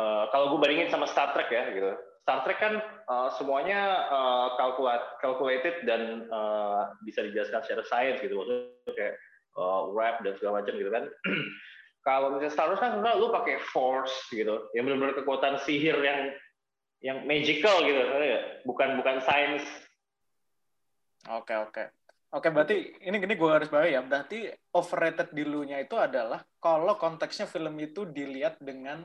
eh, 0.00 0.25
kalau 0.32 0.56
gue 0.56 0.58
bandingin 0.64 0.88
sama 0.88 1.04
Star 1.04 1.37
Trek 1.37 1.52
ya 1.52 1.68
gitu. 1.76 1.92
Star 2.25 2.40
Trek 2.49 2.56
kan 2.56 2.80
eh, 2.80 3.28
semuanya 3.37 4.08
eh, 4.08 4.49
calculate, 4.56 5.20
calculated 5.20 5.84
dan 5.84 6.25
eh, 6.25 6.82
bisa 7.04 7.20
dijelaskan 7.20 7.60
secara 7.68 7.84
sains 7.84 8.25
gitu 8.25 8.32
maksudnya 8.40 8.92
kayak 8.96 9.14
eh, 9.57 9.83
rap 9.95 10.23
dan 10.23 10.33
segala 10.38 10.62
macam 10.62 10.75
gitu 10.76 10.90
kan. 10.90 11.04
kalau 12.07 12.33
misalnya 12.33 12.52
Star 12.52 12.69
Wars 12.73 12.80
kan 12.80 12.97
sebenarnya 12.97 13.21
lu 13.21 13.28
pakai 13.28 13.57
force 13.61 14.14
gitu, 14.33 14.71
yang 14.73 14.88
benar-benar 14.88 15.14
kekuatan 15.21 15.61
sihir 15.62 15.97
yang 16.00 16.33
yang 17.00 17.25
magical 17.25 17.80
gitu, 17.85 18.00
bukan 18.69 19.00
bukan 19.00 19.25
sains. 19.25 19.64
Oke 21.28 21.57
oke. 21.57 21.85
Oke, 22.30 22.47
berarti 22.54 22.95
ini 23.02 23.19
gini 23.19 23.35
gue 23.35 23.50
harus 23.50 23.66
bawahi 23.66 23.99
ya. 23.99 24.07
Berarti 24.07 24.47
overrated 24.71 25.35
di 25.35 25.42
lu-nya 25.42 25.83
itu 25.83 25.99
adalah 25.99 26.38
kalau 26.62 26.95
konteksnya 26.95 27.50
film 27.50 27.75
itu 27.83 28.07
dilihat 28.07 28.62
dengan 28.62 29.02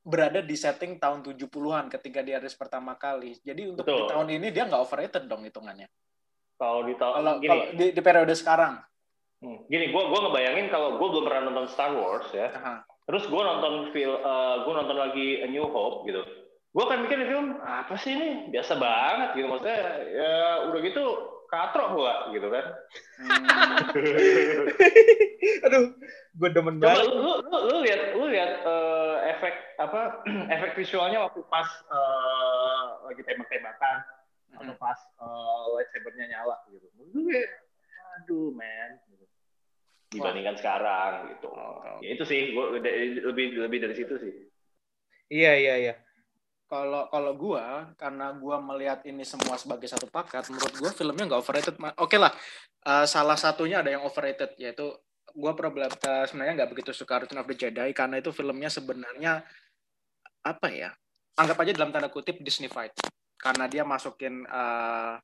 berada 0.00 0.40
di 0.40 0.56
setting 0.56 0.96
tahun 0.96 1.20
70-an 1.20 1.92
ketika 1.92 2.24
dia 2.24 2.40
rilis 2.40 2.56
pertama 2.56 2.96
kali. 2.96 3.36
Jadi 3.44 3.68
untuk 3.68 3.84
di 3.84 3.92
Betul. 3.92 4.08
tahun 4.08 4.28
ini 4.40 4.48
dia 4.48 4.64
nggak 4.64 4.80
overrated 4.80 5.28
dong 5.28 5.44
hitungannya. 5.44 5.92
Kalau 6.56 6.80
di 6.88 6.94
tahun 6.96 7.14
Kalau 7.20 7.34
gini, 7.36 7.50
kalau 7.52 7.64
di, 7.76 7.86
di 7.92 8.00
periode 8.00 8.32
sekarang. 8.32 8.80
Hmm, 9.44 9.68
gini, 9.68 9.92
gue 9.92 10.02
gua 10.08 10.20
ngebayangin 10.24 10.72
kalau 10.72 10.96
gue 10.96 11.08
belum 11.12 11.28
pernah 11.28 11.52
nonton 11.52 11.68
Star 11.68 11.92
Wars 11.92 12.32
ya, 12.32 12.48
Aha. 12.56 12.80
terus 13.04 13.28
gue 13.28 13.42
nonton 13.44 13.92
film, 13.92 14.16
gue 14.64 14.72
nonton 14.72 14.96
lagi 14.96 15.44
A 15.44 15.46
New 15.52 15.68
Hope 15.68 16.08
gitu, 16.08 16.24
gue 16.74 16.82
akan 16.82 17.04
mikir 17.04 17.20
di 17.22 17.28
film 17.28 17.60
apa 17.62 17.94
sih 18.00 18.16
ini 18.16 18.48
biasa 18.50 18.80
banget 18.80 19.28
gitu 19.38 19.46
maksudnya 19.46 19.78
ya 20.10 20.34
udah 20.72 20.80
gitu 20.82 21.04
katrok 21.54 21.94
pula 21.94 22.34
gitu 22.34 22.50
kan. 22.50 22.66
Aduh, 25.70 25.94
gue 26.34 26.48
demen 26.50 26.82
Coba 26.82 26.98
banget. 26.98 27.06
lu, 27.06 27.14
lu, 27.14 27.32
lu, 27.46 27.58
lu 27.70 27.76
lihat 27.86 28.00
lu 28.18 28.26
lihat 28.26 28.52
eh, 28.66 29.16
efek 29.36 29.54
apa 29.78 30.26
efek 30.58 30.74
visualnya 30.74 31.22
waktu 31.22 31.46
pas 31.46 31.68
eh, 31.86 32.82
lagi 33.06 33.22
tembak-tembakan 33.22 33.96
atau 34.58 34.74
pas 34.82 34.98
eh, 34.98 35.62
lightsabernya 35.78 36.26
nyala 36.34 36.58
gitu. 36.74 36.90
Gue, 37.14 37.38
aduh 38.18 38.50
man. 38.50 38.98
Dibandingkan 40.14 40.56
sekarang 40.56 41.12
gitu. 41.34 41.48
Oke, 41.50 42.06
Ya 42.06 42.08
itu 42.14 42.24
sih, 42.24 42.54
gue 42.54 42.64
lebih 43.26 43.58
lebih 43.58 43.78
dari 43.82 43.94
situ 43.94 44.14
sih. 44.18 44.32
Iya, 45.32 45.52
iya, 45.56 45.74
iya. 45.80 45.94
kalau 46.64 47.06
kalau 47.12 47.36
gua 47.36 47.92
karena 47.94 48.34
gua 48.34 48.56
melihat 48.58 49.04
ini 49.04 49.22
semua 49.22 49.54
sebagai 49.60 49.84
satu 49.86 50.08
paket 50.08 50.48
menurut 50.48 50.74
gua 50.80 50.90
filmnya 50.96 51.24
nggak 51.28 51.40
overrated 51.44 51.76
oke 52.00 52.16
lah 52.16 52.32
eh, 52.82 53.06
salah 53.06 53.36
satunya 53.36 53.84
ada 53.84 53.92
yang 53.92 54.02
overrated 54.02 54.56
yaitu 54.58 54.90
gua 55.36 55.52
problem 55.52 55.92
eh, 55.92 56.24
sebenarnya 56.24 56.64
nggak 56.64 56.70
begitu 56.72 56.90
suka 56.96 57.20
Return 57.20 57.44
of 57.44 57.46
the 57.46 57.54
Jedi 57.54 57.92
karena 57.92 58.18
itu 58.18 58.32
filmnya 58.32 58.72
sebenarnya 58.72 59.44
apa 60.40 60.68
ya 60.72 60.90
anggap 61.36 61.62
aja 61.62 61.72
dalam 61.76 61.92
tanda 61.92 62.08
kutip 62.08 62.40
Disneyfied 62.40 62.96
karena 63.36 63.68
dia 63.68 63.84
masukin 63.84 64.48
eh, 64.48 65.14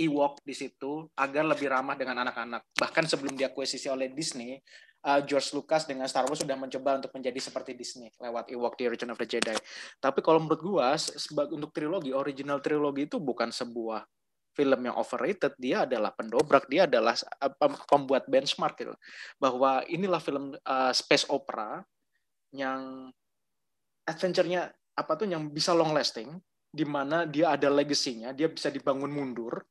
Ewok 0.00 0.40
di 0.40 0.56
situ 0.56 1.04
agar 1.12 1.44
lebih 1.44 1.68
ramah 1.68 1.94
dengan 1.94 2.24
anak-anak 2.24 2.72
bahkan 2.80 3.04
sebelum 3.04 3.36
diakuisisi 3.36 3.92
oleh 3.92 4.08
Disney 4.16 4.56
eh, 5.04 5.20
George 5.28 5.52
Lucas 5.52 5.84
dengan 5.84 6.08
Star 6.08 6.24
Wars 6.24 6.40
sudah 6.40 6.56
mencoba 6.56 6.96
untuk 6.96 7.12
menjadi 7.12 7.36
seperti 7.36 7.76
Disney 7.76 8.08
lewat 8.16 8.48
Ewok 8.48 8.80
di 8.80 8.88
Return 8.88 9.12
of 9.12 9.20
the 9.20 9.28
Jedi 9.28 9.56
tapi 10.00 10.24
kalau 10.24 10.40
menurut 10.40 10.62
gua 10.64 10.96
se- 10.96 11.20
seba- 11.20 11.52
untuk 11.52 11.70
trilogi, 11.76 12.16
original 12.16 12.64
trilogi 12.64 13.04
itu 13.04 13.20
bukan 13.20 13.52
sebuah 13.52 14.02
film 14.56 14.80
yang 14.82 14.96
overrated, 14.98 15.54
dia 15.56 15.86
adalah 15.86 16.10
pendobrak, 16.12 16.66
dia 16.66 16.84
adalah 16.84 17.14
uh, 17.14 17.52
pem- 17.54 17.80
pembuat 17.86 18.26
benchmark 18.26 18.74
gitu. 18.76 18.94
Bahwa 19.38 19.84
inilah 19.86 20.18
film 20.18 20.52
uh, 20.52 20.92
space 20.92 21.28
opera 21.30 21.80
yang 22.50 23.12
adventure-nya 24.04 24.74
apa 24.98 25.12
tuh 25.14 25.30
yang 25.30 25.48
bisa 25.48 25.70
long 25.70 25.94
lasting 25.94 26.34
di 26.70 26.82
mana 26.86 27.26
dia 27.26 27.54
ada 27.54 27.70
legasinya, 27.70 28.34
dia 28.34 28.50
bisa 28.50 28.70
dibangun 28.70 29.10
mundur. 29.10 29.62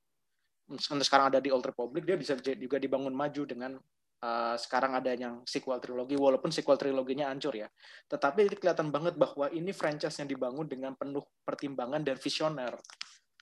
Untuk 0.69 1.01
sekarang 1.01 1.33
ada 1.33 1.41
di 1.41 1.49
Old 1.49 1.65
Republic, 1.65 2.05
dia 2.05 2.13
bisa 2.13 2.37
juga 2.37 2.77
dibangun 2.77 3.09
maju 3.09 3.41
dengan 3.41 3.73
uh, 4.21 4.55
sekarang 4.55 4.93
ada 5.01 5.11
yang 5.17 5.41
sequel 5.49 5.81
trilogi 5.81 6.13
walaupun 6.13 6.53
sequel 6.53 6.77
triloginya 6.77 7.33
hancur 7.33 7.57
ya. 7.57 7.67
Tetapi 8.05 8.45
itu 8.45 8.55
kelihatan 8.61 8.93
banget 8.93 9.17
bahwa 9.17 9.49
ini 9.49 9.73
franchise 9.73 10.21
yang 10.21 10.29
dibangun 10.29 10.69
dengan 10.69 10.93
penuh 10.93 11.25
pertimbangan 11.41 12.05
dan 12.05 12.21
visioner. 12.21 12.77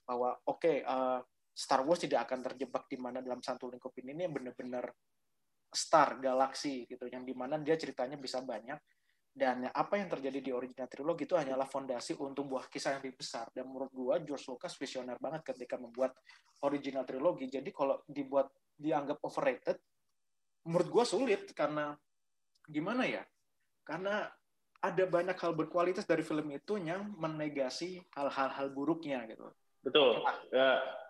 Bahwa 0.08 0.32
oke, 0.48 0.72
eh, 0.80 1.20
Star 1.52 1.82
Wars 1.84 2.00
tidak 2.00 2.30
akan 2.30 2.40
terjebak 2.40 2.88
di 2.88 2.96
mana 2.96 3.18
dalam 3.20 3.42
satu 3.42 3.68
lingkup 3.68 3.92
ini 4.00 4.14
ini 4.14 4.24
benar-benar 4.30 4.88
star 5.68 6.16
galaksi 6.16 6.88
gitu, 6.88 7.04
yang 7.12 7.28
di 7.28 7.36
mana 7.36 7.60
dia 7.60 7.76
ceritanya 7.76 8.16
bisa 8.16 8.40
banyak. 8.40 8.78
Dan 9.38 9.70
apa 9.70 9.94
yang 9.94 10.10
terjadi 10.10 10.42
di 10.42 10.50
original 10.50 10.90
trilogi 10.90 11.22
itu 11.22 11.38
hanyalah 11.38 11.70
fondasi 11.70 12.18
untuk 12.18 12.50
buah 12.50 12.66
kisah 12.66 12.98
yang 12.98 13.06
lebih 13.06 13.22
besar. 13.22 13.46
Dan 13.54 13.70
menurut 13.70 13.94
gua 13.94 14.18
George 14.18 14.50
Lucas 14.50 14.74
visioner 14.74 15.14
banget 15.22 15.54
ketika 15.54 15.78
membuat 15.78 16.18
original 16.66 17.06
trilogi. 17.06 17.46
Jadi 17.46 17.70
kalau 17.70 18.02
dibuat 18.10 18.50
dianggap 18.74 19.22
overrated, 19.22 19.78
menurut 20.66 20.88
gua 20.90 21.04
sulit 21.06 21.54
karena 21.54 21.94
gimana 22.66 23.06
ya? 23.06 23.22
Karena 23.86 24.26
ada 24.82 25.04
banyak 25.06 25.38
hal 25.38 25.54
berkualitas 25.54 26.02
dari 26.02 26.26
film 26.26 26.50
itu 26.50 26.74
yang 26.82 27.14
menegasi 27.14 28.02
hal-hal 28.18 28.74
buruknya 28.74 29.22
gitu. 29.30 29.46
Betul. 29.86 30.18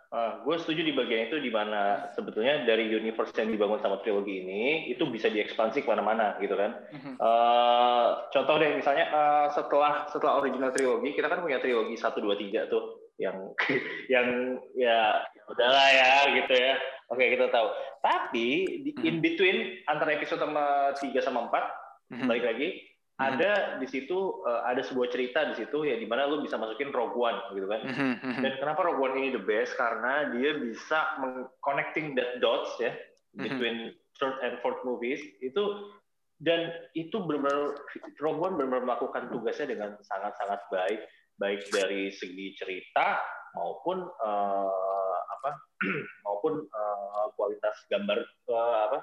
Ya, 0.09 0.41
gue 0.41 0.57
setuju 0.57 0.81
di 0.89 0.97
bagian 0.97 1.29
itu 1.29 1.37
di 1.37 1.53
mana 1.53 2.09
sebetulnya 2.17 2.65
dari 2.65 2.89
universe 2.89 3.37
yang 3.37 3.53
dibangun 3.53 3.77
sama 3.85 4.01
trilogi 4.01 4.41
ini 4.41 4.89
itu 4.89 5.05
bisa 5.05 5.29
diekspansi 5.29 5.85
ke 5.85 5.89
mana-mana 5.89 6.33
gitu 6.41 6.57
kan. 6.57 6.81
Mhm. 6.97 7.21
Eh, 7.21 8.07
contoh 8.33 8.57
deh 8.57 8.73
misalnya 8.73 9.05
eh, 9.13 9.47
setelah 9.53 10.09
setelah 10.09 10.41
original 10.41 10.73
trilogi 10.73 11.13
kita 11.13 11.29
kan 11.29 11.45
punya 11.45 11.61
trilogi 11.61 11.93
1 11.93 12.25
2 12.25 12.41
3 12.41 12.73
tuh 12.73 13.13
yang 13.21 13.37
yang 14.15 14.57
ya 14.73 15.21
udahlah 15.45 15.89
ya 15.93 16.11
gitu 16.41 16.55
ya. 16.57 16.81
Oke, 17.13 17.29
kita 17.29 17.53
tahu. 17.53 17.69
Tapi 18.01 18.49
di 18.89 18.91
in 19.05 19.21
between 19.21 19.85
antara 19.85 20.17
episode 20.17 20.41
sama 20.41 20.97
3 20.97 21.21
sama 21.21 21.53
4 21.53 21.65
Mhm. 22.09 22.25
balik 22.25 22.45
lagi 22.49 22.69
Mhm. 22.73 22.88
Ada 23.19 23.83
di 23.83 23.87
situ 23.91 24.47
eh, 24.47 24.63
ada 24.63 24.79
sebuah 24.79 25.11
cerita 25.11 25.43
di 25.51 25.59
situ 25.59 25.83
ya 25.83 25.99
di 25.99 26.07
mana 26.07 26.31
lu 26.31 26.39
bisa 26.39 26.55
masukin 26.55 26.95
Rogue 26.95 27.19
One 27.19 27.39
gitu 27.51 27.67
kan. 27.67 27.83
Mhm, 27.83 28.13
mhm. 28.23 28.43
Dan 28.47 28.53
kenapa 28.63 28.87
Rogue 28.87 29.03
One 29.03 29.15
ini 29.19 29.35
the 29.35 29.43
best? 29.43 29.75
Karena 29.75 30.31
dia 30.31 30.55
bisa 30.55 31.19
connecting 31.61 32.15
that 32.15 32.39
dots 32.39 32.71
ya 32.79 32.95
Mhm. 33.35 33.43
between 33.43 33.77
third 34.23 34.39
and 34.47 34.63
fourth 34.63 34.81
movies 34.87 35.19
itu 35.43 35.93
dan 36.39 36.71
itu 36.95 37.19
benar-benar 37.19 37.75
Rogue 38.23 38.39
One 38.39 38.55
benar-benar 38.55 38.87
melakukan 38.87 39.35
tugasnya 39.35 39.75
dengan 39.75 39.99
sangat-sangat 39.99 40.71
baik 40.71 41.01
baik 41.39 41.61
dari 41.75 42.11
segi 42.15 42.55
cerita 42.55 43.19
maupun 43.59 44.07
eh, 44.07 45.19
apa 45.19 45.51
maupun 46.27 46.63
eh, 46.63 47.27
kualitas 47.35 47.75
gambar 47.91 48.19
eh, 48.23 48.79
apa 48.87 48.99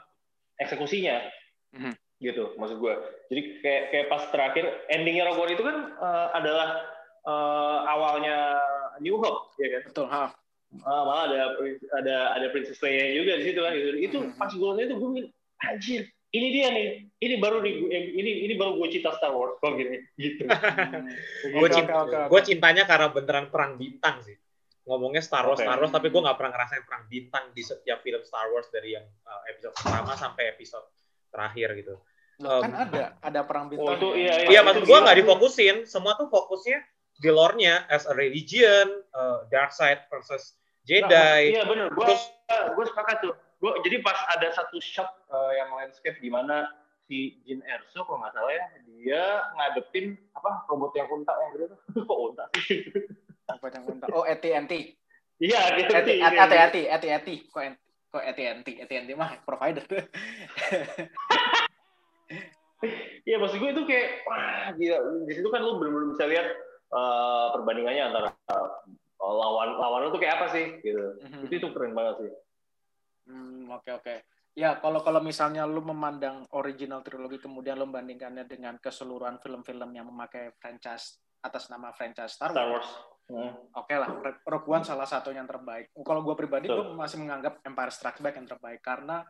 eksekusinya 0.63 1.19
Mhm. 1.75 1.91
Gitu 2.17 2.55
maksud 2.55 2.79
gue 2.79 2.93
jadi 3.27 3.41
kayak 3.59 3.83
kayak 3.91 4.07
pas 4.07 4.23
terakhir 4.31 4.65
endingnya 4.87 5.27
Rogue 5.27 5.43
One 5.43 5.51
itu 5.51 5.63
kan 5.63 5.77
eh, 5.93 6.27
adalah 6.33 6.69
eh, 7.21 7.77
awalnya 7.91 8.37
New 8.99 9.19
Hope 9.19 9.51
ya 9.59 9.79
kan 9.79 9.81
Betul, 9.91 10.07
ha. 10.07 10.25
Ah, 10.83 11.07
malah 11.07 11.23
ada 11.31 11.39
ada 11.95 12.15
ada 12.35 12.47
Princess 12.51 12.83
Leia 12.83 13.15
juga 13.15 13.39
di 13.39 13.47
situ 13.47 13.59
kan 13.63 13.71
gitu. 13.71 13.89
Itu 13.95 14.17
Mhm. 14.19 14.35
pas 14.35 14.51
gue 14.51 14.59
nonton 14.59 14.83
itu 14.83 14.95
gue 14.97 15.09
bilang, 15.13 15.31
anjir, 15.63 16.01
ini 16.35 16.47
dia 16.51 16.67
nih. 16.67 16.87
Ini 17.15 17.35
baru 17.39 17.63
nih 17.63 17.73
gue- 17.79 17.91
ini 18.11 18.31
ini 18.43 18.53
baru 18.59 18.75
gue 18.75 18.91
cinta 18.91 19.15
Star 19.15 19.31
Wars 19.31 19.55
kok 19.55 19.71
gini 19.71 20.03
gitu. 20.19 20.43
Hmm. 20.43 21.07
Gue 21.55 21.69
cinta, 21.71 21.95
gue 22.27 22.41
cintanya 22.43 22.83
karena 22.83 23.07
beneran 23.07 23.47
perang 23.47 23.79
bintang 23.79 24.19
sih. 24.19 24.35
Ngomongnya 24.83 25.23
Star 25.23 25.47
Wars, 25.47 25.63
Oke. 25.63 25.65
Star 25.65 25.79
Wars, 25.79 25.95
tapi 25.95 26.11
gue 26.11 26.19
nggak 26.19 26.35
pernah 26.35 26.51
ngerasain 26.51 26.83
perang 26.83 27.03
bintang 27.07 27.45
di 27.55 27.61
setiap 27.63 28.03
film 28.03 28.21
Star 28.27 28.51
Wars 28.51 28.67
dari 28.67 28.99
yang 28.99 29.05
uh, 29.23 29.41
episode 29.47 29.79
pertama 29.79 30.11
sampai 30.13 30.51
episode 30.51 30.83
terakhir 31.35 31.67
gitu. 31.75 31.95
Loh, 32.39 32.59
kan 32.59 32.71
Um, 32.71 32.83
ada 32.87 33.03
ada 33.19 33.41
perang 33.43 33.67
bintang. 33.67 33.95
Oh, 33.95 33.95
itu 33.95 34.07
ya. 34.15 34.19
iya, 34.19 34.33
Iya, 34.47 34.59
itu 34.59 34.67
maksud 34.67 34.83
gue 34.83 34.91
gila 34.91 35.03
nggak 35.03 35.17
difokusin. 35.19 35.75
Semua 35.83 36.15
tuh 36.15 36.27
fokusnya 36.27 36.79
di 37.15 37.29
lore-nya 37.31 37.87
as 37.87 38.03
a 38.03 38.15
religion, 38.15 38.87
uh, 39.11 39.47
dark 39.47 39.71
side 39.71 40.03
versus 40.07 40.55
Jedi. 40.83 41.55
Iya 41.55 41.63
bener. 41.63 41.91
Gue 41.91 42.07
Terus- 42.07 42.31
gue 42.75 42.85
sepakat 42.87 43.17
tuh. 43.23 43.33
Gue 43.59 43.71
jadi 43.83 44.03
pas 44.03 44.19
ada 44.29 44.51
satu 44.51 44.79
shot 44.79 45.07
eh, 45.27 45.51
yang 45.57 45.71
landscape 45.73 46.19
di 46.19 46.27
mana 46.27 46.67
si 47.07 47.39
Jin 47.45 47.61
Erso 47.63 48.03
kalau 48.03 48.19
nggak 48.19 48.33
salah 48.33 48.51
ya 48.51 48.65
dia 48.85 49.23
ngadepin 49.55 50.17
apa 50.33 50.65
robot 50.65 50.91
yang 50.97 51.07
unta 51.07 51.31
yang 51.37 51.69
tuh 51.69 51.77
kok 52.09 52.17
unta 52.19 52.43
sih 52.65 52.81
Apa 53.45 53.69
yang 53.69 53.83
unta? 53.85 54.05
Oh, 54.09 54.25
AT&T. 54.25 54.73
iya 55.37 55.61
gitu 55.77 55.91
AT- 55.93 56.07
sih 56.09 56.17
AT&T, 56.17 56.75
AT&T. 56.89 57.29
Kok 57.47 57.61
en- 57.61 57.79
kok 58.15 58.23
AT&T? 58.23 58.67
AT&T 58.87 59.09
mah 59.19 59.43
provider. 59.43 59.83
Iya 63.25 63.41
maksud 63.41 63.57
gue 63.57 63.71
itu 63.73 63.83
kayak 63.89 64.07
wah 64.29 64.69
gila 64.77 64.97
di 65.25 65.33
situ 65.33 65.47
kan 65.49 65.65
lu 65.65 65.81
benar-benar 65.81 66.13
bisa 66.13 66.23
lihat 66.29 66.47
eh, 66.93 67.45
perbandingannya 67.57 68.03
antara 68.13 68.29
eh, 68.29 68.69
lawan 69.17 69.81
lawan 69.81 69.99
lu 70.05 70.13
tuh 70.13 70.21
kayak 70.21 70.37
apa 70.37 70.47
sih 70.53 70.65
gitu. 70.85 71.17
Mhm. 71.25 71.49
Itu 71.49 71.53
itu 71.57 71.67
keren 71.73 71.97
banget 71.97 72.15
sih. 72.21 72.31
Hmm, 73.25 73.73
oke 73.73 73.89
oke. 73.89 74.15
Ya, 74.55 74.79
kalau 74.79 75.03
kalau 75.03 75.19
misalnya 75.19 75.67
lu 75.67 75.83
memandang 75.83 76.47
original 76.55 77.03
trilogi 77.03 77.41
kemudian 77.41 77.75
lu 77.75 77.89
membandingkannya 77.89 78.45
dengan 78.47 78.77
keseluruhan 78.79 79.41
film-film 79.41 79.89
yang 79.91 80.07
memakai 80.07 80.53
franchise 80.61 81.19
atas 81.43 81.67
nama 81.67 81.91
franchise 81.91 82.37
Star 82.37 82.53
Wars. 82.53 82.55
Star 82.55 82.69
Wars. 82.69 82.89
Hmm. 83.25 83.57
Oke 83.73 83.97
lah, 83.97 84.21
Rogue 84.45 84.69
One 84.69 84.85
salah 84.85 85.09
satunya 85.09 85.41
yang 85.41 85.49
terbaik. 85.49 85.89
Kalau 86.05 86.21
gue 86.21 86.35
pribadi, 86.37 86.69
gue 86.69 86.93
masih 86.93 87.17
menganggap 87.17 87.57
Empire 87.65 87.89
Strikes 87.89 88.21
Back 88.21 88.37
yang 88.37 88.45
terbaik 88.45 88.81
karena 88.85 89.25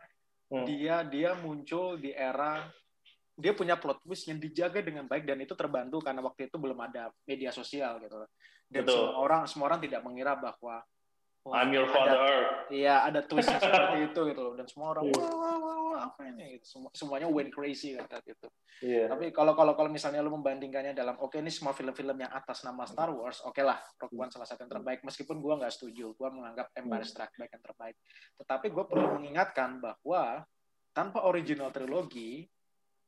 Hmm. 0.46 0.62
dia 0.62 1.02
dia 1.02 1.34
muncul 1.34 1.98
di 1.98 2.14
era 2.14 2.62
dia 3.34 3.50
punya 3.50 3.74
plot 3.74 3.98
twist 4.06 4.30
yang 4.30 4.38
dijaga 4.38 4.78
dengan 4.78 5.02
baik 5.10 5.26
dan 5.26 5.42
itu 5.42 5.58
terbantu 5.58 5.98
karena 5.98 6.22
waktu 6.22 6.46
itu 6.46 6.54
belum 6.54 6.78
ada 6.86 7.10
media 7.26 7.50
sosial 7.50 7.98
gitu. 7.98 8.14
Dan 8.70 8.86
Betul. 8.86 8.94
semua 8.94 9.12
orang 9.18 9.42
semua 9.50 9.66
orang 9.74 9.80
tidak 9.82 10.06
mengira 10.06 10.38
bahwa 10.38 10.86
wah, 11.42 11.54
I'm 11.58 11.74
your 11.74 11.90
father. 11.90 12.16
Iya, 12.70 13.10
ada 13.10 13.26
twist 13.26 13.50
seperti 13.50 14.06
itu 14.06 14.20
gitu 14.22 14.40
loh. 14.40 14.54
Dan 14.54 14.70
semua 14.70 14.94
orang 14.94 15.10
Iya. 15.10 15.18
wah 15.18 15.34
wah, 15.34 15.56
wah 15.58 15.76
apa 16.08 16.26
ini 16.30 16.58
gitu. 16.58 16.66
Semua, 16.78 16.90
semuanya 16.94 17.28
went 17.30 17.50
crazy 17.50 17.98
kan 17.98 18.06
saat 18.06 18.26
itu. 18.26 18.48
Iya. 18.84 19.10
Tapi 19.10 19.34
kalau 19.34 19.58
kalau 19.58 19.74
kalau 19.74 19.90
misalnya 19.90 20.22
lu 20.22 20.30
membandingkannya 20.34 20.94
dalam 20.94 21.18
oke 21.18 21.38
ini 21.38 21.50
semua 21.50 21.74
film-film 21.74 22.16
yang 22.16 22.32
atas 22.32 22.62
nama 22.62 22.86
Star 22.86 23.10
Wars, 23.10 23.42
oke 23.42 23.58
lah 23.60 23.78
Rogue 23.98 24.16
One 24.16 24.30
salah 24.30 24.46
satu 24.46 24.64
yang 24.66 24.72
terbaik. 24.78 25.00
Meskipun 25.02 25.42
gua 25.42 25.58
nggak 25.58 25.74
setuju, 25.74 26.14
gua 26.14 26.30
menganggap 26.30 26.70
Empire 26.78 27.06
Strikes 27.06 27.36
Back 27.36 27.50
yang 27.52 27.64
terbaik. 27.64 27.96
Tetapi 28.38 28.66
gue 28.72 28.84
perlu 28.84 29.06
mengingatkan 29.20 29.80
bahwa 29.80 30.44
tanpa 30.96 31.24
original 31.28 31.68
trilogi 31.74 32.48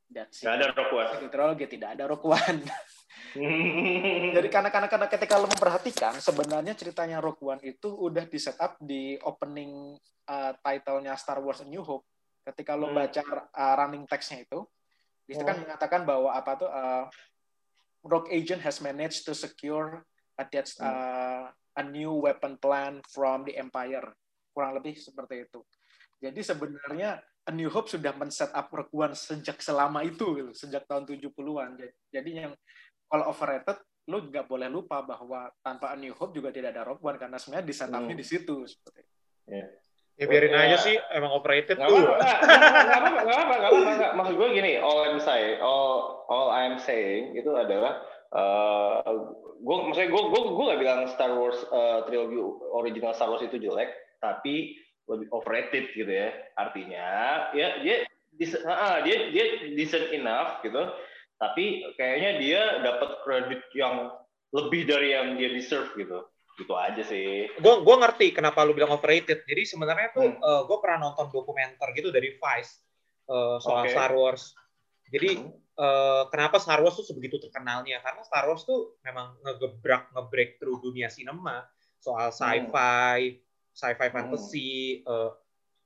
That's 0.08 0.40
Nggak 0.40 0.56
ada 0.56 0.66
Rogue 0.72 0.94
One. 0.96 1.10
Trilogy 1.28 1.66
tidak 1.68 1.88
ada 1.96 2.04
Rogue 2.08 2.28
One. 2.32 2.60
Jadi 4.36 4.48
karena 4.48 4.72
karena 4.72 4.88
karena 4.88 5.08
ketika 5.10 5.36
lo 5.36 5.46
memperhatikan 5.52 6.16
sebenarnya 6.16 6.72
ceritanya 6.72 7.20
Rogue 7.20 7.44
One 7.44 7.60
itu 7.60 7.92
udah 7.92 8.24
di 8.24 8.38
setup 8.40 8.80
di 8.80 9.20
opening 9.20 10.00
uh, 10.28 10.52
title-nya 10.64 11.12
Star 11.20 11.44
Wars 11.44 11.60
A 11.60 11.68
New 11.68 11.84
Hope. 11.84 12.08
Ketika 12.48 12.72
lo 12.72 12.88
Hmm. 12.88 12.96
baca 12.96 13.20
uh, 13.52 13.74
running 13.76 14.08
text-nya 14.08 14.48
itu, 14.48 14.64
itu 15.28 15.44
kan 15.44 15.60
mengatakan 15.60 16.08
bahwa 16.08 16.32
apa 16.32 16.52
tuh 16.56 16.70
uh, 16.72 17.04
Rogue 18.00 18.32
Agent 18.32 18.64
has 18.64 18.80
managed 18.80 19.28
to 19.28 19.36
secure 19.36 20.00
a, 20.40 20.44
that's, 20.48 20.80
uh, 20.80 21.52
a 21.52 21.82
new 21.84 22.24
weapon 22.24 22.56
plan 22.56 23.04
from 23.12 23.44
the 23.44 23.52
Empire. 23.52 24.16
Kurang 24.56 24.72
lebih 24.80 24.96
seperti 24.96 25.44
itu. 25.44 25.60
Jadi 26.18 26.40
sebenarnya 26.40 27.20
A 27.44 27.52
New 27.52 27.68
Hope 27.68 27.88
sudah 27.88 28.16
men-set 28.16 28.48
up 28.56 28.72
Rogue 28.72 28.92
One 28.92 29.12
sejak 29.12 29.60
selama 29.60 30.00
itu, 30.04 30.40
gitu, 30.40 30.52
sejak 30.56 30.88
tahun 30.88 31.04
70-an. 31.04 31.76
Jadi- 32.08 32.32
yang 32.32 32.52
kalau 33.08 33.28
overrated, 33.28 33.76
lu 34.08 34.24
nggak 34.24 34.48
boleh 34.48 34.72
lupa 34.72 35.04
bahwa 35.04 35.52
tanpa 35.60 35.92
A 35.92 35.96
New 36.00 36.16
Hope 36.16 36.32
juga 36.32 36.48
tidak 36.48 36.72
ada 36.72 36.88
Rogue 36.88 37.04
One 37.04 37.20
karena 37.20 37.36
sebenarnya 37.36 37.66
di 37.68 37.74
setupnya 37.76 38.14
Hmm. 38.16 38.20
di 38.20 38.26
situ. 38.26 38.56
Seperti 38.64 39.04
itu. 39.04 39.12
Ya 40.18 40.26
biarin 40.26 40.50
Ya. 40.50 40.60
aja 40.66 40.76
sih, 40.82 40.98
emang 41.14 41.30
overrated 41.30 41.78
Nggak 41.78 41.94
tuh. 41.94 42.02
nggak 42.02 42.18
apa-apa, 42.90 43.54
nggak 43.54 43.70
apa-apa. 43.70 44.06
Maksud 44.18 44.34
gue 44.34 44.48
gini, 44.50 44.72
all 44.82 45.06
I'm 45.06 45.22
saying, 45.22 45.62
all 45.62 46.26
all 46.26 46.50
I'm 46.50 46.82
saying 46.82 47.38
itu 47.38 47.46
adalah, 47.54 48.02
eh 48.34 49.14
gue 49.62 49.76
maksudnya 49.86 50.10
gue 50.10 50.22
gue 50.26 50.40
gue 50.42 50.64
nggak 50.74 50.80
bilang 50.82 51.00
Star 51.14 51.38
Wars 51.38 51.62
eh, 51.62 51.98
trilogi 52.10 52.34
original 52.74 53.14
Star 53.14 53.30
Wars 53.30 53.46
itu 53.46 53.62
jelek, 53.62 53.94
tapi 54.18 54.74
lebih 55.06 55.30
overrated 55.30 55.94
gitu 55.94 56.10
ya. 56.10 56.34
Artinya, 56.58 57.06
ya 57.54 57.78
dia 57.78 58.02
dis- 58.34 58.58
ah, 58.66 58.98
dia 59.06 59.30
dia 59.30 59.70
decent 59.78 60.10
enough 60.10 60.58
gitu, 60.66 60.82
tapi 61.38 61.86
kayaknya 61.94 62.30
dia 62.42 62.62
dapat 62.82 63.22
kredit 63.22 63.62
yang 63.70 64.10
lebih 64.50 64.82
dari 64.82 65.14
yang 65.14 65.38
dia 65.38 65.54
deserve 65.54 65.94
gitu. 65.94 66.26
Gitu 66.58 66.74
aja 66.74 67.02
sih. 67.06 67.46
gue 67.48 67.74
gue 67.80 67.96
ngerti 67.96 68.34
kenapa 68.34 68.66
lu 68.66 68.74
bilang 68.74 68.90
overrated. 68.90 69.46
Jadi 69.46 69.62
sebenarnya 69.62 70.10
tuh 70.10 70.26
Hmm. 70.26 70.66
gue 70.66 70.78
pernah 70.82 71.08
nonton 71.08 71.30
dokumenter 71.30 71.86
gitu 71.94 72.10
dari 72.10 72.34
Vice 72.34 72.82
eh, 73.28 73.56
soal 73.62 73.86
Oke. 73.86 73.94
Star 73.94 74.10
Wars. 74.10 74.42
Jadi 75.06 75.38
Hmm. 75.38 75.54
eh, 75.54 76.22
kenapa 76.28 76.58
Star 76.58 76.82
Wars 76.82 76.98
tuh 76.98 77.06
sebegitu 77.06 77.38
terkenalnya? 77.38 78.02
Karena 78.02 78.20
Star 78.20 78.44
Wars 78.44 78.66
tuh 78.66 78.98
memang 79.00 79.38
ngegebrak 79.40 80.10
nge-breakthrough 80.10 80.82
dunia 80.82 81.06
sinema 81.06 81.62
soal 81.98 82.30
sci-fi, 82.30 83.38
sci-fi 83.70 84.06
Hmm. 84.06 84.14
fantasy. 84.18 85.06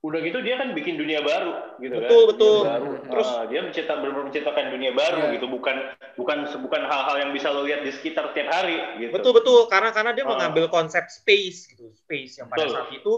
Udah 0.02 0.18
gitu 0.18 0.42
dia 0.42 0.59
kan 0.59 0.75
bikin 0.75 0.99
dunia 0.99 1.23
baru 1.23 1.78
gitu 1.78 1.94
kan 1.94 2.11
Betul, 2.11 2.23
betul. 2.35 2.59
Baru. 2.66 2.90
Terus- 3.06 3.32
Ah, 3.32 3.47
dia 3.47 3.61
mencipta 3.62 3.94
benar 3.97 4.26
menciptakan 4.26 4.64
dunia 4.71 4.90
baru 4.92 5.21
Iya. 5.23 5.32
gitu 5.38 5.47
bukan 5.47 5.76
bukan 6.18 6.38
bukan 6.59 6.82
hal-hal 6.82 7.16
yang 7.23 7.30
bisa 7.30 7.49
lo 7.49 7.62
lihat 7.62 7.87
di 7.87 7.94
sekitar 7.94 8.35
tiap 8.35 8.50
hari 8.50 8.82
gitu 8.99 9.14
betul 9.14 9.30
betul 9.32 9.71
karena 9.71 9.94
karena 9.94 10.11
dia 10.11 10.26
Ah. 10.26 10.35
mengambil 10.35 10.66
konsep 10.66 11.06
space 11.06 11.71
gitu, 11.71 11.94
space 11.94 12.42
yang 12.42 12.50
pada 12.50 12.66
Betul. 12.66 12.75
saat 12.75 12.90
itu 12.90 13.12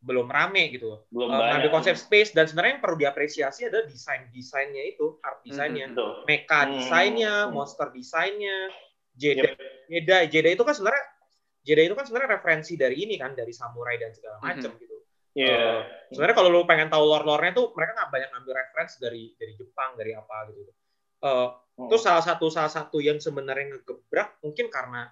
belum 0.00 0.28
rame 0.28 0.68
gitu. 0.70 1.00
belum 1.08 1.28
banyak 1.28 1.40
mengambil 1.44 1.70
konsep 1.72 1.96
space 1.96 2.32
dan 2.32 2.44
sebenarnya 2.44 2.76
yang 2.76 2.82
perlu 2.82 2.96
diapresiasi 2.98 3.60
adalah 3.68 3.84
desain 3.84 4.28
desainnya 4.30 4.84
itu, 4.86 5.16
art 5.20 5.40
desainnya. 5.42 5.88
betul 5.92 6.24
mecha 6.24 6.60
Hmm. 6.62 6.72
desainnya, 6.74 7.34
Hmm. 7.44 7.52
monster 7.52 7.88
desainnya, 7.90 8.68
Jedi, 9.14 9.44
Yep. 9.44 9.52
Jedi, 9.86 10.22
Jedi 10.30 10.50
itu 10.52 10.60
kan 10.62 10.72
sebenarnya 10.72 11.04
Jedi 11.62 11.82
itu 11.84 11.94
kan 11.94 12.04
sebenarnya 12.04 12.30
referensi 12.34 12.76
dari 12.76 12.96
ini 12.98 13.16
kan 13.16 13.32
dari 13.32 13.48
samurai 13.50 13.96
dan 13.96 14.12
segala 14.12 14.36
macam 14.42 14.72
gitu. 14.74 14.93
Iya. 15.34 15.50
Eh, 15.50 15.78
sebenarnya 16.14 16.36
kalau 16.38 16.50
lu 16.50 16.62
pengen 16.62 16.88
tahu 16.88 17.04
lore-lore-nya 17.04 17.52
tuh 17.52 17.74
mereka 17.74 17.92
nggak 17.98 18.10
banyak 18.10 18.28
ngambil 18.30 18.52
referensi 18.54 18.96
dari 19.02 19.22
dari 19.34 19.52
Jepang 19.54 19.90
dari 19.98 20.12
apa 20.14 20.36
gitu. 20.50 20.72
Eh, 21.20 21.48
Hmm. 21.74 21.90
Terus 21.90 22.06
salah 22.06 22.22
satu 22.22 22.46
salah 22.54 22.70
satu 22.70 23.02
yang 23.02 23.18
sebenarnya 23.18 23.74
ngegebrak 23.74 24.38
mungkin 24.46 24.70
karena 24.70 25.10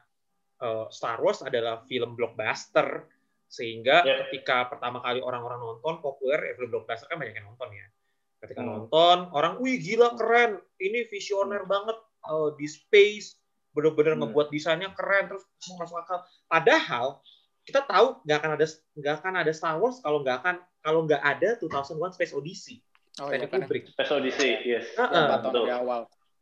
eh, 0.62 0.87
Star 0.95 1.19
Wars 1.19 1.43
adalah 1.43 1.83
film 1.91 2.14
blockbuster 2.14 3.02
sehingga 3.50 4.07
Yep. 4.07 4.17
ketika 4.31 4.71
pertama 4.71 5.02
kali 5.02 5.19
orang-orang 5.19 5.59
nonton 5.59 5.99
populer 5.99 6.38
ya 6.38 6.52
film 6.55 6.71
blockbuster 6.71 7.11
kan 7.11 7.19
banyak 7.19 7.35
yang 7.35 7.50
nonton 7.50 7.67
ya. 7.75 7.87
Ketika 8.38 8.62
Hmm. 8.62 8.87
nonton 8.87 9.26
orang, 9.35 9.59
wih 9.59 9.75
gila 9.83 10.14
keren, 10.14 10.62
ini 10.79 11.02
visioner 11.11 11.67
banget 11.67 11.99
eh, 12.23 12.49
di 12.55 12.71
space, 12.71 13.35
bener-bener 13.75 14.14
Hmm. 14.14 14.23
ngebuat 14.23 14.55
desainnya 14.55 14.95
keren 14.95 15.26
terus 15.26 15.43
masuk 15.75 15.99
akal. 15.99 16.23
Padahal 16.47 17.19
kita 17.62 17.81
tahu 17.83 18.21
nggak 18.23 18.38
akan 18.38 18.50
ada 18.54 18.66
nggak 18.92 19.14
akan 19.19 19.33
ada 19.38 19.52
Star 19.52 19.76
Wars 19.76 19.99
kalau 19.99 20.21
nggak 20.21 20.37
akan 20.38 20.54
kalau 20.78 21.00
nggak 21.02 21.21
ada 21.21 21.54
2001 21.59 22.16
Space 22.16 22.33
Odyssey 22.33 22.76
Oh 23.21 23.28
Stanley 23.28 23.38
iya 23.38 23.47
kan. 23.47 23.61
Kubrick. 23.62 23.85
Special 23.88 24.19
DC 24.21 24.40
yes 24.64 24.85
Heeh. 24.92 25.04
Yang 25.04 25.23
empat 25.23 25.38
tahun 25.38 25.52
betul. 25.52 25.64
di 25.64 25.75
awal. 25.75 26.01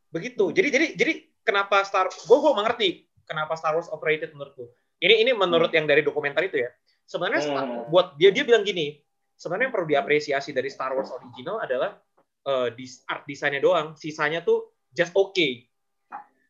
begitu 0.09 0.45
jadi 0.51 0.69
jadi 0.71 0.87
jadi 0.95 1.13
kenapa 1.41 1.83
Star 1.83 2.07
gue 2.07 2.37
gue 2.37 2.53
mengerti 2.53 2.89
kenapa 3.25 3.55
Star 3.55 3.75
Wars 3.75 3.87
overrated 3.87 4.31
menurutku 4.31 4.71
ini 4.99 5.19
ini 5.19 5.31
menurut 5.31 5.71
yang 5.71 5.85
dari 5.85 6.01
dokumenter 6.01 6.43
itu 6.43 6.59
ya 6.59 6.71
sebenarnya 7.05 7.43
Star- 7.43 7.63
Hmm. 7.63 7.87
buat 7.87 8.15
dia 8.15 8.31
dia 8.31 8.43
bilang 8.43 8.63
gini 8.63 8.99
sebenarnya 9.35 9.67
yang 9.67 9.75
perlu 9.75 9.89
diapresiasi 9.89 10.51
dari 10.51 10.67
Star 10.67 10.93
Wars 10.93 11.11
original 11.11 11.59
adalah 11.59 11.99
eh, 12.43 12.69
dis- 12.73 13.03
art 13.05 13.23
desainnya 13.25 13.59
doang 13.59 13.93
sisanya 13.95 14.41
tuh 14.41 14.67
just 14.91 15.13
okay 15.13 15.67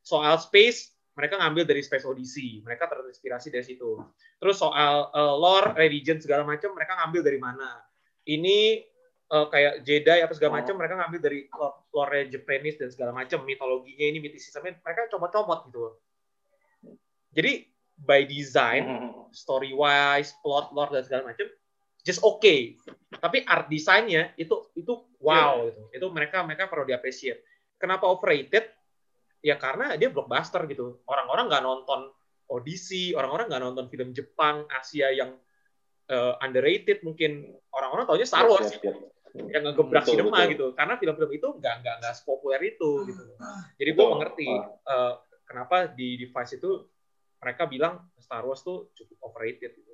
soal 0.01 0.37
space 0.37 0.95
mereka 1.11 1.37
ngambil 1.37 1.65
dari 1.67 1.83
Space 1.83 2.07
Odyssey 2.07 2.63
mereka 2.63 2.87
terinspirasi 2.87 3.51
dari 3.51 3.67
situ. 3.67 3.99
Terus 4.39 4.57
soal 4.57 5.11
eh, 5.11 5.35
lore 5.37 5.75
religion 5.77 6.17
segala 6.23 6.47
macam 6.47 6.73
mereka 6.73 6.97
ngambil 7.03 7.21
dari 7.27 7.39
mana? 7.43 7.83
Ini 8.25 8.59
eh, 9.31 9.47
kayak 9.51 9.83
Jedi 9.85 10.19
apa 10.23 10.33
segala 10.35 10.51
Oh. 10.55 10.57
macam 10.63 10.75
mereka 10.79 10.95
ngambil 10.99 11.21
dari 11.21 11.41
lore, 11.51 11.77
lore 11.93 12.21
Japanese 12.31 12.79
dan 12.79 12.89
segala 12.91 13.11
macam 13.15 13.43
mitologinya 13.43 14.07
ini 14.07 14.19
mitisismenya 14.23 14.83
mereka 14.83 15.11
comot-comot 15.11 15.71
gitu. 15.71 15.99
Jadi 17.31 17.53
by 18.01 18.25
design 18.25 18.83
Hmm. 18.87 19.29
story 19.31 19.71
wise 19.77 20.33
plot 20.41 20.73
lore 20.73 20.91
dan 20.99 21.05
segala 21.05 21.23
macam 21.31 21.47
just 22.03 22.25
okay. 22.25 22.75
Tapi 23.13 23.45
art 23.45 23.69
desainnya 23.69 24.33
itu 24.35 24.73
itu 24.73 24.95
wow 25.21 25.69
gitu. 25.69 25.83
Itu 25.95 26.07
mereka 26.11 26.41
mereka 26.43 26.67
perlu 26.67 26.89
diapresiasi. 26.89 27.39
Kenapa 27.77 28.09
overrated 28.09 28.67
ya 29.41 29.57
karena 29.57 29.97
dia 29.97 30.13
blockbuster 30.13 30.65
gitu. 30.69 31.01
Orang-orang 31.09 31.49
nggak 31.49 31.65
nonton 31.65 32.01
Odyssey 32.51 33.15
orang-orang 33.15 33.47
nggak 33.47 33.63
nonton 33.63 33.87
film 33.87 34.11
Jepang 34.11 34.67
Asia 34.69 35.15
yang 35.15 35.39
eh, 36.11 36.35
underrated 36.45 37.01
mungkin. 37.07 37.49
Orang-orang 37.71 38.05
taunya 38.05 38.27
Star 38.27 38.45
Yes, 38.45 38.51
Wars 38.51 38.69
yes, 38.75 38.83
yes. 38.83 38.99
yang 39.55 39.63
ngegebrak 39.63 40.05
Betul, 40.05 40.51
gitu. 40.51 40.67
Karena 40.75 40.95
film-film 40.99 41.31
itu 41.31 41.49
nggak 41.57 41.75
nggak 41.87 41.95
nggak 42.03 42.15
sepopuler 42.19 42.61
itu 42.67 43.07
gitu. 43.07 43.23
Jadi 43.79 43.91
gue 43.95 44.07
mengerti 44.07 44.49
eh, 44.67 45.15
kenapa 45.47 45.89
di 45.91 46.19
device 46.19 46.59
itu 46.59 46.71
mereka 47.41 47.65
bilang 47.71 48.11
Star 48.21 48.45
Wars 48.45 48.61
tuh 48.61 48.93
cukup 48.99 49.31
overrated 49.31 49.73
gitu. 49.73 49.93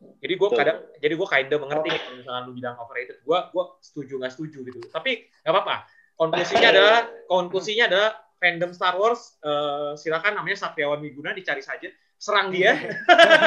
Jadi 0.00 0.32
gue 0.32 0.48
kadang 0.56 0.78
jadi 0.96 1.12
gue 1.12 1.28
kinda 1.28 1.56
mengerti 1.60 1.92
kalau 1.92 2.16
misalnya 2.16 2.42
lu 2.48 2.52
bilang 2.56 2.74
overrated 2.80 3.20
gue 3.22 3.38
gue 3.54 3.64
setuju 3.80 4.18
nggak 4.18 4.32
setuju 4.34 4.58
gitu. 4.66 4.80
Tapi 4.90 5.30
nggak 5.46 5.54
apa-apa 5.54 5.99
konklusinya 6.20 6.68
adalah 6.76 6.98
konklusinya 7.24 7.84
adalah 7.88 8.10
fandom 8.36 8.70
Star 8.70 8.94
Wars 8.94 9.40
eh, 9.40 9.96
silakan 9.96 10.36
namanya 10.36 10.60
Satriawan 10.60 11.00
Wiguna 11.00 11.32
dicari 11.32 11.60
saja. 11.60 11.88
Serang 12.20 12.52
dia. 12.52 12.76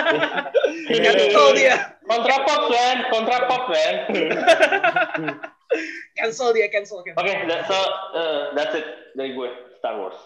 Cancel 0.89 1.47
dia. 1.53 1.93
kontra 2.03 2.35
pop 2.41 2.67
man 2.67 2.97
kontra 3.07 3.37
pop 3.45 3.63
man 3.69 3.95
cancel 6.13 6.49
dia 6.53 6.67
cancel 6.69 7.01
cancel. 7.01 7.21
Oke 7.21 7.33
that- 7.45 7.63
so 7.65 7.77
uh, 8.13 8.41
that's 8.53 8.73
it 8.73 8.85
dari 9.13 9.33
gue 9.33 9.47
Star 9.77 9.97
Wars. 9.97 10.17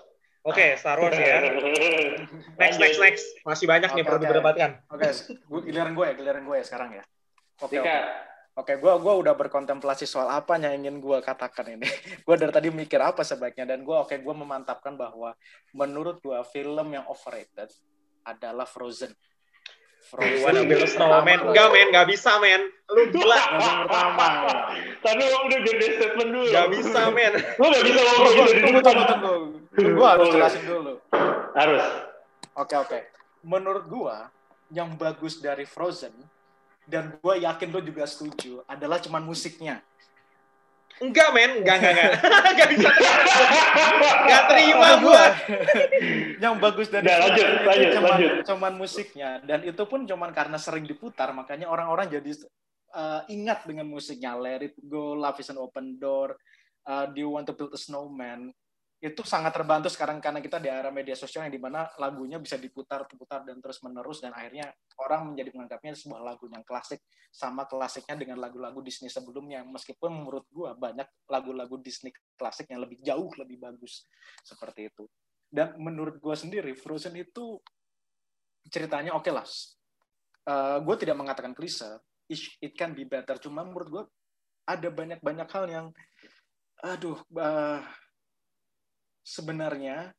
Oke 0.43 0.75
Star 0.75 0.95
Wars 0.95 1.13
ya. 1.13 1.43
Next 2.55 2.77
next 2.77 2.97
next. 2.99 3.23
Masih 3.43 3.65
banyak 3.65 3.89
nih 3.89 3.99
Oke, 3.99 4.05
perlu 4.05 4.17
oke. 4.17 4.23
diperdebatkan 4.25 4.69
Oke, 4.89 5.05
gua- 5.45 5.63
giliran 5.63 5.91
gue 5.91 6.05
ya, 6.07 6.13
giliran 6.15 6.41
gue 6.43 6.55
ya 6.55 6.63
sekarang 6.63 6.89
ya. 6.95 7.03
Oke, 7.59 7.75
oke. 7.75 7.83
Dika 7.83 7.95
Oke, 8.57 8.73
gue 8.81 8.89
gua 8.89 9.13
udah 9.21 9.37
berkontemplasi 9.37 10.09
soal 10.09 10.33
apa 10.33 10.57
yang 10.57 10.81
ingin 10.81 10.97
gue 10.97 11.21
katakan 11.21 11.77
ini. 11.77 11.85
gue 12.25 12.35
dari 12.41 12.49
tadi 12.49 12.73
mikir 12.73 12.97
apa 12.97 13.21
sebaiknya 13.21 13.69
dan 13.69 13.85
gue 13.85 13.93
oke 13.93 14.17
gue 14.17 14.33
memantapkan 14.33 14.97
bahwa 14.97 15.37
menurut 15.77 16.17
gue 16.25 16.41
film 16.49 16.89
yang 16.89 17.05
overrated 17.05 17.69
adalah 18.25 18.65
Frozen. 18.65 19.13
You 20.17 20.39
wanna 20.41 20.63
build 20.63 20.81
a 20.81 20.89
snowman? 20.89 21.51
Enggak, 21.51 21.67
men. 21.69 21.91
Enggak 21.91 22.07
bisa, 22.07 22.39
men. 22.39 22.71
Lu 22.95 23.11
gila. 23.11 23.39
Pertama. 23.59 24.27
Tadi 25.03 25.23
lo 25.27 25.37
udah 25.51 25.59
gede 25.67 25.87
statement 25.99 26.29
dulu. 26.31 26.47
Enggak 26.47 26.67
bisa, 26.71 27.01
men. 27.11 27.33
Lo 27.59 27.65
gak 27.67 27.83
bisa 27.83 27.99
ngomong 27.99 28.31
gitu 28.31 28.47
di 28.47 28.61
tunggu, 28.63 28.79
depan. 28.79 28.95
tunggu, 28.95 29.03
tunggu. 29.75 29.89
Gue 29.99 30.07
harus 30.07 30.27
jelasin 30.31 30.63
dulu. 30.63 30.93
Harus. 31.51 31.83
Oke, 32.55 32.75
oke. 32.79 32.99
Menurut 33.43 33.85
gue, 33.91 34.17
yang 34.71 34.95
bagus 34.95 35.43
dari 35.43 35.67
Frozen, 35.67 36.15
dan 36.87 37.19
gue 37.19 37.35
yakin 37.43 37.67
lo 37.69 37.83
juga 37.83 38.07
setuju, 38.07 38.63
adalah 38.63 38.97
cuman 39.03 39.21
musiknya. 39.27 39.83
Enggak, 40.97 41.29
men. 41.29 41.61
Enggak, 41.61 41.77
enggak, 41.77 41.93
enggak. 41.93 42.13
Enggak 42.57 42.67
bisa. 42.73 42.89
Enggak 44.17 44.43
terima 44.49 44.89
gua. 44.97 45.25
yang 46.41 46.55
bagus 46.57 46.89
dari 46.89 47.05
Nah, 47.05 47.17
lanjut, 47.29 47.47
lanjut, 47.61 47.89
cuman, 47.93 48.09
lanjut. 48.09 48.33
cuman 48.49 48.73
musiknya 48.77 49.29
dan 49.45 49.59
itu 49.61 49.83
pun 49.85 50.09
cuman 50.09 50.29
karena 50.33 50.57
sering 50.57 50.85
diputar 50.85 51.33
makanya 51.33 51.69
orang-orang 51.69 52.09
jadi 52.09 52.45
uh, 52.93 53.21
ingat 53.29 53.65
dengan 53.69 53.89
musiknya 53.89 54.37
Let 54.37 54.73
It 54.73 54.75
Go, 54.85 55.13
Love 55.17 55.41
Is 55.41 55.49
an 55.53 55.61
Open 55.61 55.97
Door, 56.01 56.37
uh, 56.89 57.05
Do 57.09 57.17
You 57.17 57.29
Want 57.29 57.45
to 57.49 57.53
Build 57.53 57.73
a 57.73 57.79
Snowman 57.81 58.53
itu 58.97 59.21
sangat 59.21 59.53
terbantu 59.53 59.93
sekarang 59.93 60.17
karena 60.17 60.41
kita 60.41 60.57
di 60.57 60.73
era 60.73 60.89
media 60.89 61.13
sosial 61.13 61.45
yang 61.45 61.53
di 61.53 61.61
mana 61.61 61.85
lagunya 62.01 62.41
bisa 62.41 62.57
diputar 62.57 63.05
putar 63.05 63.45
dan 63.45 63.61
terus 63.61 63.77
menerus 63.85 64.25
dan 64.25 64.33
akhirnya 64.33 64.73
orang 64.97 65.29
menjadi 65.33 65.53
menganggapnya 65.53 65.93
sebuah 65.93 66.21
lagu 66.25 66.49
yang 66.49 66.65
klasik 66.65 67.05
sama 67.29 67.69
klasiknya 67.69 68.17
dengan 68.17 68.41
lagu-lagu 68.41 68.81
Disney 68.81 69.13
sebelumnya. 69.13 69.61
Meskipun 69.61 70.09
menurut 70.09 70.49
gua 70.49 70.73
banyak 70.73 71.05
lagu-lagu 71.29 71.77
Disney 71.77 72.09
klasik 72.33 72.73
yang 72.73 72.81
lebih 72.81 72.97
jauh 73.05 73.29
lebih 73.37 73.61
bagus 73.61 74.09
seperti 74.41 74.89
itu. 74.89 75.05
Dan 75.45 75.77
menurut 75.77 76.17
gua 76.17 76.33
sendiri 76.33 76.73
Frozen 76.73 77.21
itu 77.21 77.61
ceritanya 78.65 79.13
oke 79.13 79.29
okay 79.29 79.33
lah. 79.33 79.45
Uh, 80.47 80.79
gue 80.79 80.95
tidak 80.95 81.19
mengatakan 81.19 81.51
klise 81.51 82.01
it 82.33 82.73
can 82.73 82.97
be 82.97 83.05
better. 83.05 83.37
Cuma 83.37 83.61
menurut 83.61 83.89
gua 83.93 84.03
ada 84.65 84.89
banyak-banyak 84.89 85.47
hal 85.53 85.65
yang 85.69 85.87
aduh 86.81 87.21
uh, 87.37 87.81
sebenarnya 89.27 90.15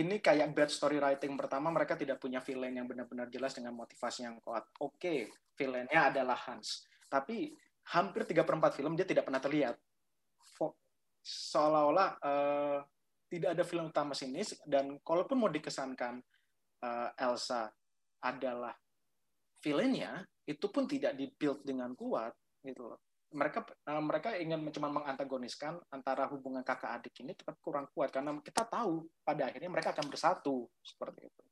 ini 0.00 0.22
kayak 0.22 0.56
bad 0.56 0.70
story 0.72 0.96
writing 0.96 1.36
pertama 1.36 1.68
mereka 1.68 1.98
tidak 1.98 2.16
punya 2.16 2.40
villain 2.40 2.72
yang 2.72 2.88
benar-benar 2.88 3.28
jelas 3.28 3.52
dengan 3.52 3.76
motivasi 3.76 4.24
yang 4.24 4.40
kuat. 4.40 4.64
Oke, 4.80 4.96
okay, 4.96 5.18
villainnya 5.58 6.08
adalah 6.08 6.38
Hans. 6.48 6.88
Tapi 7.10 7.52
hampir 7.92 8.24
tiga 8.24 8.46
per 8.46 8.56
4 8.56 8.78
film 8.80 8.96
dia 8.96 9.04
tidak 9.04 9.28
pernah 9.28 9.42
terlihat. 9.42 9.76
Seolah-olah 11.20 12.10
uh, 12.24 12.80
tidak 13.28 13.60
ada 13.60 13.64
film 13.66 13.92
utama 13.92 14.16
sini 14.16 14.40
dan 14.64 14.96
kalaupun 15.04 15.36
mau 15.36 15.52
dikesankan 15.52 16.16
uh, 16.80 17.10
Elsa 17.20 17.68
adalah 18.24 18.72
villainnya, 19.60 20.24
itu 20.48 20.66
pun 20.72 20.88
tidak 20.88 21.12
dibuild 21.12 21.60
dengan 21.60 21.92
kuat 21.92 22.32
gitu 22.64 22.88
loh 22.88 23.09
mereka 23.30 23.62
uh, 23.62 24.02
mereka 24.02 24.34
ingin 24.34 24.58
cuma 24.74 24.90
mengantagoniskan 24.90 25.78
antara 25.94 26.26
hubungan 26.30 26.66
kakak 26.66 26.98
adik 26.98 27.14
ini 27.22 27.34
tetap 27.34 27.58
kurang 27.62 27.86
kuat 27.94 28.10
karena 28.10 28.34
kita 28.42 28.66
tahu 28.66 29.06
pada 29.22 29.46
akhirnya 29.46 29.70
mereka 29.70 29.94
akan 29.94 30.06
bersatu 30.10 30.66
seperti 30.82 31.30
itu. 31.30 31.42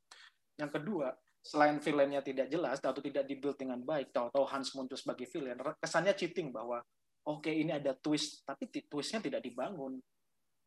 Yang 0.59 0.71
kedua, 0.75 1.07
selain 1.39 1.79
villainnya 1.79 2.19
tidak 2.19 2.51
jelas 2.51 2.83
atau 2.83 2.99
tidak 2.99 3.23
dibuild 3.23 3.55
dengan 3.55 3.79
baik, 3.79 4.11
tahu-tahu 4.11 4.43
Hans 4.43 4.75
muncul 4.75 4.99
sebagai 4.99 5.23
villain, 5.31 5.55
kesannya 5.79 6.11
cheating 6.19 6.51
bahwa 6.51 6.83
oke 7.23 7.47
okay, 7.47 7.63
ini 7.63 7.71
ada 7.71 7.95
twist, 7.95 8.43
tapi 8.43 8.67
twistnya 8.67 9.23
tidak 9.23 9.39
dibangun. 9.39 9.95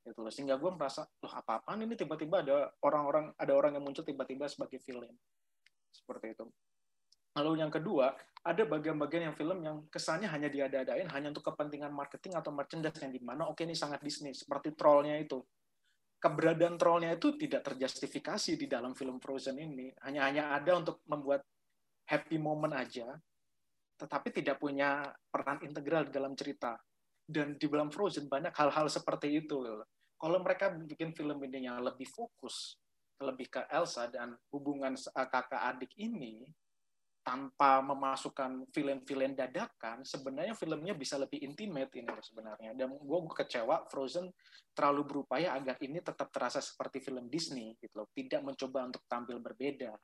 Gitu 0.03 0.19
loh. 0.19 0.33
Sehingga 0.33 0.57
gue 0.57 0.71
merasa, 0.73 1.05
loh 1.05 1.31
apa-apaan 1.31 1.85
ini 1.85 1.95
tiba-tiba 1.95 2.41
ada 2.43 2.73
orang-orang 2.83 3.37
ada 3.37 3.53
orang 3.53 3.77
yang 3.77 3.85
muncul 3.85 4.03
tiba-tiba 4.03 4.49
sebagai 4.49 4.81
villain. 4.83 5.15
Seperti 5.93 6.33
itu. 6.33 6.45
Lalu 7.33 7.65
yang 7.65 7.73
kedua, 7.73 8.13
ada 8.43 8.63
bagian-bagian 8.67 9.31
yang 9.31 9.37
film 9.39 9.59
yang 9.63 9.77
kesannya 9.89 10.29
hanya 10.29 10.51
diada-adain 10.51 11.09
hanya 11.15 11.31
untuk 11.31 11.47
kepentingan 11.53 11.95
marketing 11.95 12.37
atau 12.37 12.51
merchandise 12.51 12.99
yang 12.99 13.15
di 13.15 13.23
mana 13.23 13.47
oke 13.47 13.63
ini 13.63 13.73
sangat 13.73 14.03
Disney 14.03 14.35
seperti 14.35 14.75
trollnya 14.75 15.17
itu. 15.17 15.41
Keberadaan 16.19 16.79
trollnya 16.79 17.15
itu 17.15 17.35
tidak 17.35 17.67
terjustifikasi 17.67 18.55
di 18.55 18.67
dalam 18.71 18.95
film 18.95 19.19
Frozen 19.19 19.59
ini. 19.59 19.91
Hanya 20.07 20.27
hanya 20.29 20.45
ada 20.55 20.79
untuk 20.79 21.03
membuat 21.11 21.43
happy 22.07 22.37
moment 22.39 22.75
aja 22.75 23.15
tetapi 24.03 24.35
tidak 24.35 24.59
punya 24.59 25.07
peran 25.31 25.63
integral 25.63 26.11
dalam 26.11 26.35
cerita. 26.35 26.75
Dan 27.23 27.55
di 27.55 27.71
dalam 27.71 27.87
Frozen 27.87 28.27
banyak 28.27 28.51
hal-hal 28.51 28.91
seperti 28.91 29.31
itu 29.31 29.63
kalau 30.23 30.39
mereka 30.39 30.71
bikin 30.71 31.11
film 31.15 31.39
ini 31.43 31.67
yang 31.67 31.83
lebih 31.83 32.07
fokus 32.07 32.79
lebih 33.23 33.51
ke 33.51 33.63
Elsa 33.71 34.07
dan 34.07 34.35
hubungan 34.55 34.95
kakak 34.99 35.63
adik 35.75 35.95
ini 35.99 36.43
tanpa 37.23 37.79
memasukkan 37.87 38.67
film-film 38.75 39.39
dadakan, 39.39 40.03
sebenarnya 40.03 40.59
filmnya 40.59 40.91
bisa 40.99 41.15
lebih 41.23 41.39
intimate 41.39 41.95
ini 41.95 42.11
sebenarnya. 42.19 42.75
Dan 42.75 42.99
gue 42.99 43.19
kecewa 43.31 43.87
Frozen 43.87 44.27
terlalu 44.75 45.03
berupaya 45.07 45.55
agar 45.55 45.79
ini 45.79 46.03
tetap 46.03 46.35
terasa 46.35 46.59
seperti 46.59 46.99
film 46.99 47.31
Disney 47.31 47.79
gitu 47.79 48.03
loh, 48.03 48.09
tidak 48.11 48.43
mencoba 48.43 48.91
untuk 48.91 49.07
tampil 49.07 49.39
berbeda. 49.39 49.95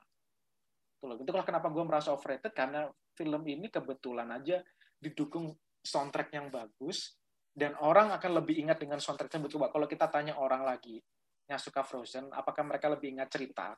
Itu 0.99 1.05
loh. 1.11 1.19
Itulah 1.19 1.43
kenapa 1.43 1.67
gue 1.75 1.83
merasa 1.83 2.15
overrated 2.15 2.55
karena 2.55 2.87
film 3.19 3.43
ini 3.51 3.67
kebetulan 3.67 4.31
aja 4.31 4.63
didukung 4.95 5.51
soundtrack 5.83 6.31
yang 6.39 6.55
bagus 6.55 7.19
dan 7.51 7.75
orang 7.83 8.15
akan 8.15 8.43
lebih 8.43 8.63
ingat 8.63 8.79
dengan 8.79 9.03
soundtrack 9.03 9.35
tersebut. 9.35 9.59
Coba 9.59 9.67
kalau 9.75 9.91
kita 9.91 10.07
tanya 10.07 10.39
orang 10.39 10.63
lagi 10.63 11.03
yang 11.51 11.59
suka 11.59 11.83
Frozen, 11.83 12.31
apakah 12.31 12.63
mereka 12.63 12.87
lebih 12.87 13.19
ingat 13.19 13.27
cerita 13.35 13.75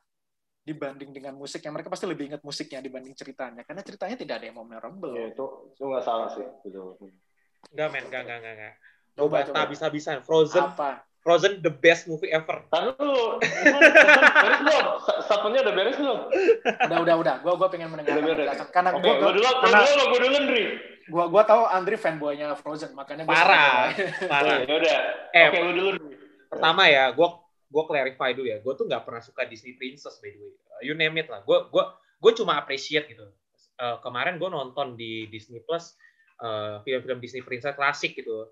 dibanding 0.61 1.09
dengan 1.09 1.33
musik 1.33 1.65
yang 1.65 1.73
mereka 1.73 1.89
pasti 1.89 2.05
lebih 2.05 2.29
ingat 2.29 2.41
musiknya 2.45 2.85
dibanding 2.85 3.17
ceritanya 3.17 3.65
karena 3.65 3.81
ceritanya 3.81 4.15
tidak 4.17 4.35
ada 4.41 4.45
yang 4.45 4.57
memorable. 4.61 5.13
Ya, 5.17 5.33
itu 5.33 5.45
itu 5.73 5.81
nggak 5.81 6.05
salah 6.05 6.29
sih 6.37 6.45
gitu. 6.69 7.01
Enggak 7.73 7.87
men, 7.89 8.03
enggak 8.09 8.21
enggak 8.29 8.37
enggak 8.41 8.53
enggak. 8.57 8.75
Coba 9.17 9.37
tak 9.43 9.65
bisa-bisa 9.73 10.21
Frozen. 10.21 10.61
Apa? 10.61 11.01
Frozen 11.21 11.61
the 11.61 11.69
best 11.69 12.09
movie 12.09 12.33
ever. 12.33 12.65
Tahu 12.73 12.97
lu, 12.97 13.37
beres 14.41 14.61
belum? 14.65 14.85
Sapunya 15.29 15.61
udah 15.61 15.73
beres 15.77 15.97
belum? 16.01 16.19
Udah 16.89 16.97
udah 17.05 17.15
udah. 17.21 17.35
Gua 17.45 17.53
gua 17.61 17.69
pengen 17.69 17.93
mendengar 17.93 18.17
karena 18.73 18.89
okay, 18.89 19.01
gua, 19.05 19.13
gua 19.21 19.31
dulu, 19.37 19.49
karena, 19.61 19.79
gua 19.85 19.89
dulu, 19.93 20.03
gua 20.09 20.19
dulu 20.25 20.35
Andri. 20.41 20.63
Gua 21.05 21.25
gua 21.29 21.43
tahu 21.45 21.61
Andri 21.69 21.95
fanboynya 22.01 22.57
Frozen, 22.57 22.97
makanya 22.97 23.29
gua 23.29 23.37
parah. 23.37 23.93
Parah. 24.33 24.57
ya 24.65 24.73
udah. 24.73 24.99
Eh, 25.29 25.45
Oke, 25.45 25.53
okay, 25.53 25.61
lu 25.61 25.71
dulu. 25.77 25.89
Pertama 26.49 26.83
ya, 26.89 27.13
gua 27.13 27.40
gue 27.71 27.83
clarify 27.87 28.35
dulu 28.35 28.51
ya 28.51 28.59
gue 28.59 28.73
tuh 28.75 28.83
nggak 28.83 29.07
pernah 29.07 29.23
suka 29.23 29.47
Disney 29.47 29.79
Princess 29.79 30.19
by 30.19 30.35
the 30.35 30.39
way. 30.43 30.51
Uh, 30.51 30.81
you 30.83 30.93
name 30.93 31.15
it 31.15 31.31
lah. 31.31 31.39
Gue 31.47 31.71
gue 31.71 31.83
gue 32.19 32.31
cuma 32.35 32.59
appreciate 32.59 33.07
gitu. 33.07 33.23
Uh, 33.79 33.97
kemarin 34.03 34.35
gue 34.35 34.49
nonton 34.51 34.99
di 34.99 35.31
Disney 35.31 35.63
Plus 35.63 35.95
uh, 36.43 36.83
film-film 36.83 37.23
Disney 37.23 37.41
Princess 37.41 37.73
klasik 37.79 38.19
gitu. 38.19 38.51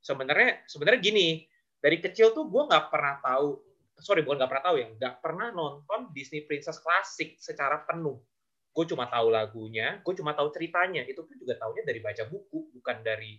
Sebenarnya 0.00 0.62
sebenarnya 0.70 1.02
gini 1.02 1.44
dari 1.82 1.98
kecil 1.98 2.30
tuh 2.30 2.46
gue 2.46 2.62
nggak 2.70 2.88
pernah 2.88 3.18
tahu 3.20 3.58
sorry 4.00 4.24
bukan 4.24 4.40
nggak 4.40 4.50
pernah 4.54 4.64
tahu 4.64 4.76
ya 4.80 4.88
nggak 4.96 5.14
pernah 5.20 5.48
nonton 5.52 6.00
Disney 6.14 6.46
Princess 6.46 6.78
klasik 6.78 7.36
secara 7.42 7.82
penuh. 7.82 8.22
Gue 8.70 8.86
cuma 8.86 9.10
tahu 9.10 9.34
lagunya 9.34 9.98
gue 9.98 10.14
cuma 10.14 10.32
tahu 10.32 10.54
ceritanya. 10.54 11.02
Itu 11.02 11.26
pun 11.26 11.34
juga 11.34 11.58
tahunya 11.58 11.82
dari 11.82 11.98
baca 11.98 12.22
buku 12.30 12.70
bukan 12.78 13.02
dari 13.02 13.34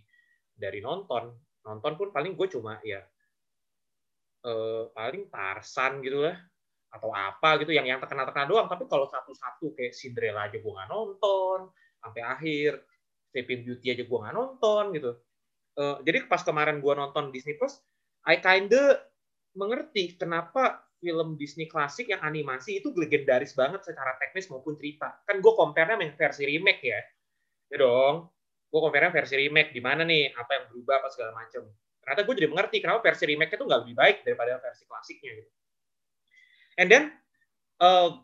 dari 0.52 0.84
nonton. 0.84 1.32
Nonton 1.64 1.92
pun 1.96 2.12
paling 2.12 2.36
gue 2.36 2.48
cuma 2.52 2.76
ya 2.84 3.00
eh, 4.46 4.84
paling 4.92 5.30
Tarsan 5.30 6.02
gitu 6.02 6.26
lah 6.26 6.36
atau 6.92 7.08
apa 7.08 7.56
gitu 7.64 7.72
yang 7.72 7.88
yang 7.88 7.98
terkenal-terkenal 8.02 8.48
doang. 8.48 8.68
Tapi 8.68 8.84
kalau 8.86 9.08
satu-satu 9.08 9.72
kayak 9.72 9.96
Cinderella 9.96 10.46
aja 10.50 10.60
gue 10.60 10.72
nggak 10.72 10.90
nonton 10.92 11.72
sampai 12.02 12.22
akhir 12.22 12.84
Sleeping 13.32 13.60
Beauty 13.64 13.86
aja 13.96 14.04
gue 14.04 14.18
nggak 14.18 14.34
nonton 14.36 14.84
gitu. 14.92 15.12
Uh, 15.72 15.96
jadi 16.04 16.28
pas 16.28 16.44
kemarin 16.44 16.84
gue 16.84 16.92
nonton 16.92 17.32
Disney 17.32 17.56
Plus 17.56 17.80
I 18.28 18.44
kinda 18.44 19.00
mengerti 19.56 20.20
kenapa 20.20 20.84
film 21.00 21.34
Disney 21.40 21.66
klasik 21.66 22.12
yang 22.12 22.20
animasi 22.22 22.78
itu 22.78 22.92
legendaris 22.94 23.56
banget 23.56 23.82
secara 23.82 24.14
teknis 24.20 24.46
maupun 24.52 24.76
cerita. 24.76 25.18
Kan 25.24 25.40
gue 25.40 25.52
compare-nya 25.56 25.98
versi 26.14 26.44
remake 26.44 26.82
ya. 26.84 27.00
Ya 27.72 27.76
dong 27.80 28.28
gue 28.72 28.80
compare 28.80 29.12
versi 29.12 29.36
remake. 29.36 29.76
Di 29.76 29.82
mana 29.84 30.02
nih? 30.02 30.32
Apa 30.32 30.50
yang 30.56 30.64
berubah 30.72 31.04
apa 31.04 31.08
segala 31.12 31.32
macam 31.36 31.68
ternyata 32.02 32.26
gue 32.26 32.34
jadi 32.34 32.48
mengerti 32.50 32.76
kenapa 32.82 33.00
versi 33.00 33.24
remake 33.30 33.54
itu 33.54 33.64
nggak 33.64 33.80
lebih 33.86 33.96
baik 33.96 34.16
daripada 34.26 34.58
versi 34.58 34.84
klasiknya 34.84 35.30
gitu. 35.38 35.50
And 36.76 36.88
then 36.90 37.14
uh, 37.78 38.18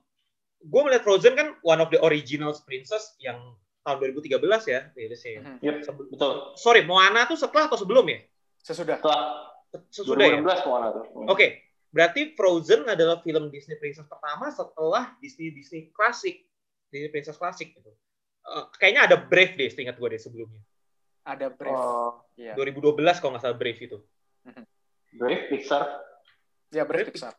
gue 0.59 0.81
melihat 0.83 1.07
Frozen 1.07 1.39
kan 1.39 1.55
one 1.63 1.79
of 1.79 1.89
the 1.95 2.03
original 2.03 2.51
princess 2.67 3.15
yang 3.23 3.39
tahun 3.87 4.13
2013 4.13 4.43
ya, 4.69 4.81
itu 4.93 5.17
sih. 5.17 5.35
Mm-hmm. 5.41 5.57
Yep, 5.65 5.77
betul. 6.13 6.33
Sorry, 6.61 6.85
Moana 6.85 7.25
tuh 7.25 7.39
setelah 7.41 7.71
atau 7.71 7.79
sebelum 7.81 8.05
ya? 8.11 8.21
Sesudah. 8.61 9.01
Setelah. 9.01 9.49
Sesudah 9.89 10.45
2016 10.45 10.45
ya? 10.45 10.57
Moana 10.69 10.89
tuh. 10.93 11.05
Oke, 11.07 11.25
okay. 11.33 11.51
berarti 11.95 12.37
Frozen 12.37 12.85
adalah 12.91 13.25
film 13.25 13.49
Disney 13.49 13.81
Princess 13.81 14.05
pertama 14.05 14.53
setelah 14.53 15.17
Disney 15.25 15.55
Disney 15.55 15.89
klasik, 15.95 16.45
Disney 16.93 17.09
Princess 17.09 17.41
klasik 17.41 17.73
gitu. 17.73 17.89
Uh, 18.45 18.69
kayaknya 18.77 19.09
ada 19.09 19.17
Brave 19.17 19.57
deh, 19.57 19.69
ingat 19.73 19.97
gue 19.97 20.09
deh 20.09 20.21
sebelumnya. 20.21 20.61
Ada 21.25 21.53
Brave. 21.53 21.77
Oh, 21.77 22.28
iya. 22.39 22.55
2012 22.55 23.19
kalau 23.19 23.35
nggak 23.35 23.43
salah 23.43 23.59
Brave 23.59 23.81
itu. 23.83 23.99
Brave 25.19 25.45
Pixar. 25.51 25.85
Ya 26.71 26.87
Brave 26.87 27.11
Pixar. 27.11 27.35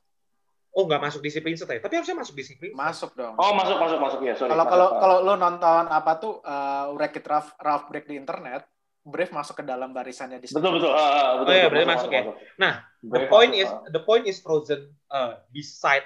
Oh 0.70 0.86
nggak 0.86 1.02
masuk 1.02 1.22
disiplin 1.26 1.58
ya? 1.58 1.82
Tapi 1.82 1.94
harusnya 1.98 2.18
masuk 2.18 2.36
disiplin. 2.38 2.72
Masuk 2.78 3.18
dong. 3.18 3.34
Oh 3.40 3.52
masuk 3.58 3.78
masuk 3.82 3.98
masuk 3.98 4.20
ya. 4.22 4.38
Sorry. 4.38 4.54
Kalau 4.54 4.66
kalau 4.70 4.88
kalau 5.02 5.18
lo 5.26 5.34
nonton 5.34 5.90
apa 5.90 6.12
tuh 6.22 6.44
uh, 6.46 6.94
Wreck-It 6.94 7.26
Ralph, 7.26 7.58
Ralph 7.58 7.90
Break 7.90 8.06
di 8.06 8.16
internet, 8.22 8.70
Brave 9.02 9.34
masuk 9.34 9.60
ke 9.60 9.64
dalam 9.66 9.90
barisannya 9.90 10.38
di 10.38 10.46
Betul 10.46 10.78
betul. 10.78 10.94
Uh, 10.94 11.42
betul 11.42 11.52
oh 11.52 11.58
iya 11.58 11.68
berarti 11.74 11.88
masuk, 11.90 11.98
masuk 11.98 12.12
ya. 12.14 12.22
Masuk. 12.22 12.36
Nah, 12.62 12.74
Brave 13.02 13.26
the 13.26 13.32
point 13.34 13.52
masuk, 13.58 13.64
is 13.66 13.70
uh. 13.70 13.80
the 13.90 14.02
point 14.06 14.26
is 14.30 14.38
Frozen 14.46 14.82
uh, 15.10 15.32
beside 15.50 16.06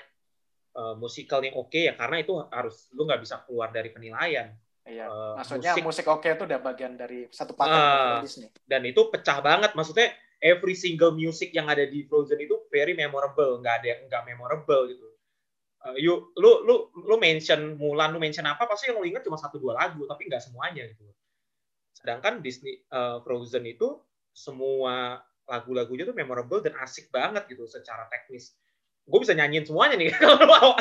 uh, 0.80 0.96
musical 0.96 1.40
yang 1.44 1.56
oke 1.60 1.68
okay 1.68 1.92
ya 1.92 1.94
karena 2.00 2.18
itu 2.24 2.34
harus 2.48 2.88
lu 2.96 3.04
nggak 3.04 3.22
bisa 3.22 3.44
keluar 3.44 3.70
dari 3.76 3.92
penilaian. 3.92 4.56
Iya. 4.84 5.08
Uh, 5.08 5.40
maksudnya 5.40 5.72
musik, 5.80 5.86
musik 5.88 6.06
oke 6.12 6.28
okay 6.28 6.36
itu 6.36 6.44
udah 6.44 6.60
bagian 6.60 7.00
dari 7.00 7.32
satu 7.32 7.56
paket 7.56 7.80
uh, 7.80 8.20
Disney. 8.20 8.52
Dan 8.68 8.84
itu 8.84 9.08
pecah 9.08 9.40
banget. 9.40 9.72
Maksudnya 9.74 10.12
every 10.44 10.76
single 10.76 11.16
music 11.16 11.56
yang 11.56 11.72
ada 11.72 11.88
di 11.88 12.04
Frozen 12.04 12.44
itu 12.44 12.68
very 12.68 12.92
memorable, 12.92 13.64
nggak 13.64 13.76
ada 13.80 13.88
yang 13.96 14.00
nggak 14.12 14.24
memorable 14.28 14.92
gitu. 14.92 15.08
Uh, 15.84 15.96
you, 15.96 16.32
lu 16.36 16.68
lu 16.68 16.92
lu 16.96 17.16
mention 17.16 17.80
Mulan, 17.80 18.12
lu 18.12 18.20
mention 18.20 18.44
apa 18.44 18.68
pasti 18.68 18.92
yang 18.92 19.00
lu 19.00 19.08
ingat 19.08 19.24
cuma 19.24 19.40
satu 19.40 19.56
dua 19.56 19.80
lagu, 19.80 20.04
tapi 20.04 20.28
nggak 20.28 20.44
semuanya 20.44 20.84
gitu. 20.84 21.08
Sedangkan 21.96 22.44
Disney 22.44 22.84
uh, 22.92 23.24
Frozen 23.24 23.64
itu 23.64 24.04
semua 24.36 25.24
lagu-lagunya 25.48 26.08
tuh 26.08 26.16
memorable 26.16 26.60
dan 26.60 26.76
asik 26.84 27.08
banget 27.12 27.48
gitu 27.48 27.64
secara 27.68 28.08
teknis. 28.12 28.56
Gue 29.04 29.20
bisa 29.24 29.36
nyanyiin 29.36 29.68
semuanya 29.68 29.96
nih 30.00 30.12
kalau 30.20 30.44
mau. 30.44 30.72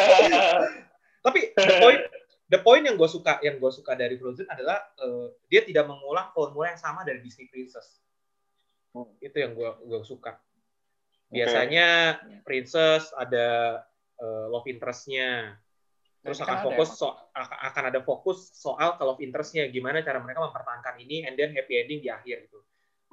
Tapi 1.26 1.40
the 1.52 1.74
point, 1.78 2.02
the 2.50 2.58
point 2.58 2.82
yang 2.82 2.98
gue 2.98 3.06
suka 3.06 3.38
yang 3.40 3.62
gue 3.62 3.70
suka 3.70 3.94
dari 3.94 4.18
Frozen 4.18 4.50
adalah 4.50 4.82
uh, 4.98 5.30
dia 5.46 5.62
tidak 5.62 5.86
mengulang 5.86 6.34
formula 6.34 6.74
yang 6.74 6.80
sama 6.82 7.06
dari 7.06 7.22
Disney 7.22 7.46
Princess. 7.46 8.02
Hmm. 8.90 9.06
Itu 9.22 9.38
yang 9.38 9.54
gue 9.54 9.70
gue 9.86 10.02
suka. 10.02 10.34
Biasanya 11.30 12.18
okay. 12.18 12.42
princess 12.42 13.14
ada 13.14 13.78
uh, 14.18 14.50
love 14.50 14.66
interest-nya. 14.66 15.54
Terus 16.20 16.42
akan 16.42 16.58
fokus 16.66 17.00
so, 17.00 17.14
akan 17.38 17.84
ada 17.86 18.02
fokus 18.02 18.50
soal 18.52 18.98
ke 18.98 19.02
love 19.06 19.22
interest-nya 19.22 19.70
gimana 19.70 20.02
cara 20.02 20.18
mereka 20.18 20.42
mempertahankan 20.42 21.00
ini 21.00 21.24
and 21.24 21.38
then 21.38 21.54
happy 21.54 21.78
ending 21.78 22.02
di 22.02 22.10
akhir 22.10 22.50
gitu. 22.50 22.58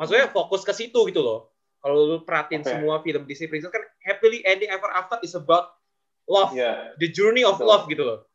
Maksudnya 0.02 0.28
hmm. 0.28 0.36
fokus 0.36 0.66
ke 0.66 0.74
situ 0.74 0.98
gitu 1.14 1.22
loh. 1.22 1.54
Kalau 1.78 2.10
lu 2.10 2.18
perhatiin 2.26 2.66
okay. 2.66 2.74
semua 2.74 3.06
film 3.06 3.30
Disney 3.30 3.54
princess 3.54 3.70
kan 3.70 3.86
happily 4.02 4.42
ending 4.50 4.74
ever 4.74 4.90
after 4.90 5.22
is 5.22 5.38
about 5.38 5.78
love, 6.26 6.58
yeah. 6.58 6.92
the 6.98 7.08
journey 7.08 7.46
of 7.46 7.62
love 7.62 7.86
gitu 7.86 8.02
loh. 8.02 8.26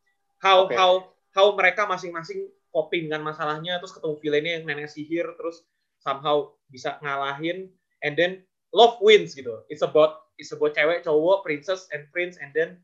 How 0.42 0.66
okay. 0.66 0.74
how 0.74 1.14
how 1.30 1.54
mereka 1.54 1.86
masing-masing 1.86 2.50
coping 2.74 3.06
dengan 3.06 3.22
masalahnya, 3.22 3.78
terus 3.78 3.94
ketemu 3.94 4.14
villainnya 4.18 4.52
yang 4.58 4.64
nenek 4.66 4.90
sihir, 4.90 5.26
terus 5.38 5.62
somehow 6.02 6.50
bisa 6.66 6.98
ngalahin, 6.98 7.70
and 8.02 8.18
then 8.18 8.42
love 8.74 8.98
wins 8.98 9.38
gitu. 9.38 9.62
It's 9.70 9.86
about 9.86 10.26
it's 10.40 10.50
about 10.50 10.74
cewek, 10.74 11.06
cowok, 11.06 11.46
princess 11.46 11.86
and 11.94 12.10
prince, 12.10 12.40
and 12.42 12.50
then 12.50 12.82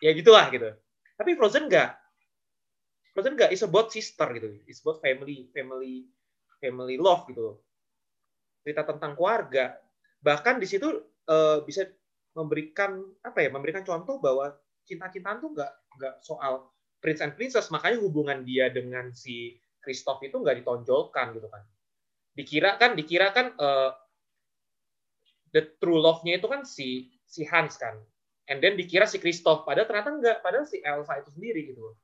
ya 0.00 0.16
gitulah 0.16 0.48
gitu. 0.48 0.72
Tapi 1.20 1.36
Frozen 1.36 1.68
enggak. 1.68 1.98
Frozen 3.12 3.36
enggak. 3.36 3.52
It's 3.52 3.66
about 3.66 3.92
sister 3.92 4.26
gitu. 4.32 4.56
It's 4.64 4.80
about 4.80 5.04
family, 5.04 5.52
family, 5.52 6.08
family 6.56 6.96
love 6.96 7.28
gitu. 7.28 7.60
Cerita 8.64 8.88
tentang 8.88 9.12
keluarga. 9.18 9.76
Bahkan 10.22 10.56
di 10.62 10.66
situ 10.70 10.88
uh, 11.28 11.60
bisa 11.66 11.84
memberikan 12.32 13.02
apa 13.20 13.44
ya 13.44 13.52
memberikan 13.52 13.84
contoh 13.84 14.16
bahwa 14.16 14.56
cinta-cintaan 14.88 15.36
tuh 15.42 15.52
nggak 15.52 15.72
nggak 15.98 16.14
soal 16.24 16.72
prince 17.02 17.20
and 17.20 17.34
princess 17.34 17.68
makanya 17.74 17.98
hubungan 17.98 18.46
dia 18.46 18.70
dengan 18.70 19.10
si 19.10 19.58
Christoph 19.82 20.22
itu 20.22 20.38
nggak 20.38 20.62
ditonjolkan 20.62 21.34
gitu 21.34 21.50
kan. 21.50 21.62
Dikira 22.32 22.78
kan 22.78 22.94
dikira 22.94 23.34
kan 23.34 23.52
uh, 23.58 23.90
the 25.52 25.74
true 25.82 25.98
love-nya 25.98 26.38
itu 26.38 26.48
kan 26.48 26.62
si 26.62 27.10
si 27.26 27.42
Hans 27.44 27.76
kan. 27.76 27.98
And 28.46 28.62
then 28.62 28.78
dikira 28.78 29.04
si 29.10 29.18
Christoph 29.18 29.66
padahal 29.66 29.90
ternyata 29.90 30.10
enggak 30.14 30.36
padahal 30.40 30.66
si 30.66 30.78
Elsa 30.82 31.18
itu 31.18 31.30
sendiri 31.34 31.74
gitu 31.74 31.94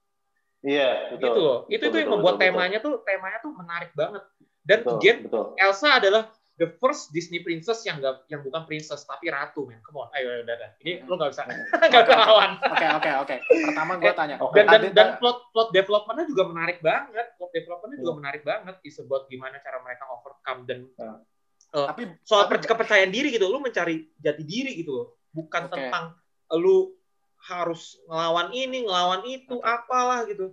iya 0.65 1.15
betul. 1.15 1.23
Gitu 1.23 1.41
loh. 1.41 1.59
Itu 1.67 1.85
betul, 1.87 1.89
itu 1.89 1.97
yang 2.03 2.11
membuat 2.19 2.35
betul, 2.39 2.47
temanya 2.51 2.79
betul. 2.83 2.95
tuh 2.99 3.07
temanya 3.07 3.39
tuh 3.39 3.53
menarik 3.55 3.91
banget. 3.95 4.23
Dan 4.67 4.79
betul, 4.83 4.95
again 4.99 5.19
betul. 5.27 5.45
Elsa 5.57 5.89
adalah 5.97 6.23
the 6.59 6.75
first 6.83 7.15
Disney 7.15 7.41
princess 7.41 7.87
yang 7.87 8.03
gak, 8.03 8.27
yang 8.27 8.43
bukan 8.43 8.67
princess 8.67 9.07
tapi 9.07 9.31
ratu 9.31 9.65
men. 9.65 9.79
Come 9.87 10.03
on. 10.05 10.11
Ayo 10.11 10.43
udah 10.43 10.55
udah. 10.59 10.71
Ini 10.83 10.93
lu 11.07 11.15
nggak 11.15 11.31
bisa 11.31 11.43
nggak 11.91 12.03
bisa 12.05 12.17
lawan. 12.19 12.51
Oke 12.59 12.87
oke 12.99 13.11
oke. 13.23 13.37
Pertama 13.47 13.93
gue 13.97 14.13
tanya. 14.13 14.37
okay. 14.43 14.67
dan 14.67 14.67
dan, 14.67 14.83
dan 14.93 15.09
plot 15.23 15.55
plot 15.55 15.71
developmentnya 15.71 16.27
juga 16.27 16.43
menarik 16.51 16.79
banget. 16.83 17.27
Plot 17.39 17.51
developmentnya 17.55 17.99
juga 18.03 18.13
hmm. 18.13 18.21
menarik 18.21 18.43
banget. 18.43 18.75
Is 18.83 18.99
about 18.99 19.31
gimana 19.31 19.63
cara 19.63 19.79
mereka 19.87 20.05
overcome 20.11 20.61
dan 20.67 20.79
uh, 20.99 21.87
tapi 21.95 22.11
soal 22.27 22.51
tapi, 22.51 22.67
kepercayaan 22.67 23.15
diri 23.15 23.31
gitu. 23.31 23.47
Lu 23.47 23.63
mencari 23.63 24.11
jati 24.19 24.43
diri 24.43 24.75
gitu 24.83 24.91
loh. 24.91 25.07
Bukan 25.31 25.71
okay. 25.71 25.73
tentang 25.79 26.19
lu 26.59 26.91
harus 27.39 27.95
ngelawan 28.11 28.51
ini 28.51 28.83
ngelawan 28.83 29.23
itu 29.31 29.63
okay. 29.63 29.75
apalah 29.79 30.27
gitu. 30.27 30.51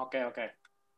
Oke 0.00 0.16
okay, 0.16 0.22
oke. 0.24 0.40
Okay. 0.40 0.48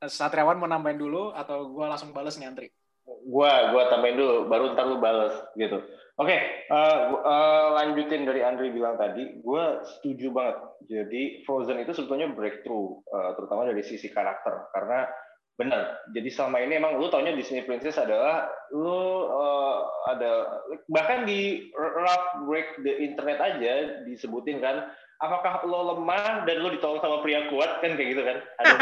Satriawan 0.06 0.54
mau 0.60 0.70
nambahin 0.70 1.00
dulu 1.02 1.34
atau 1.34 1.66
gue 1.74 1.86
langsung 1.88 2.12
balas 2.14 2.38
nyantri 2.38 2.70
Gua, 3.04 3.72
gua 3.72 3.92
tambahin 3.92 4.16
dulu, 4.16 4.48
baru 4.48 4.72
ntar 4.72 4.88
lu 4.88 4.96
bales 5.00 5.36
gitu. 5.60 5.80
Oke, 6.14 6.30
okay, 6.30 6.40
uh, 6.70 6.78
eh, 6.78 7.00
uh, 7.10 7.26
eh, 7.26 7.66
lanjutin 7.74 8.22
dari 8.22 8.46
Andri 8.46 8.70
bilang 8.70 8.94
tadi, 8.94 9.34
gue 9.42 9.64
setuju 9.82 10.30
banget. 10.30 10.56
Jadi 10.86 11.42
Frozen 11.42 11.82
itu 11.82 11.90
sebetulnya 11.90 12.30
breakthrough, 12.30 13.02
uh, 13.10 13.34
terutama 13.34 13.66
dari 13.66 13.82
sisi 13.82 14.14
karakter, 14.14 14.70
karena 14.70 15.10
benar. 15.58 16.06
Jadi 16.14 16.30
selama 16.30 16.62
ini 16.62 16.78
emang 16.78 17.02
lu 17.02 17.10
taunya 17.10 17.34
Disney 17.34 17.66
Princess 17.66 17.98
adalah 17.98 18.46
lu 18.70 19.26
uh, 19.26 19.90
ada 20.06 20.62
bahkan 20.86 21.26
di 21.26 21.66
rough 21.74 22.46
break 22.46 22.78
the 22.86 22.94
internet 22.94 23.42
aja 23.42 24.06
disebutin 24.06 24.62
kan, 24.62 24.86
apakah 25.18 25.66
lo 25.66 25.98
lemah 25.98 26.46
dan 26.46 26.62
lo 26.62 26.70
ditolong 26.70 27.02
sama 27.02 27.26
pria 27.26 27.50
kuat 27.50 27.82
kan 27.82 27.98
kayak 27.98 28.14
gitu 28.14 28.22
kan? 28.22 28.38
Ada 28.62 28.74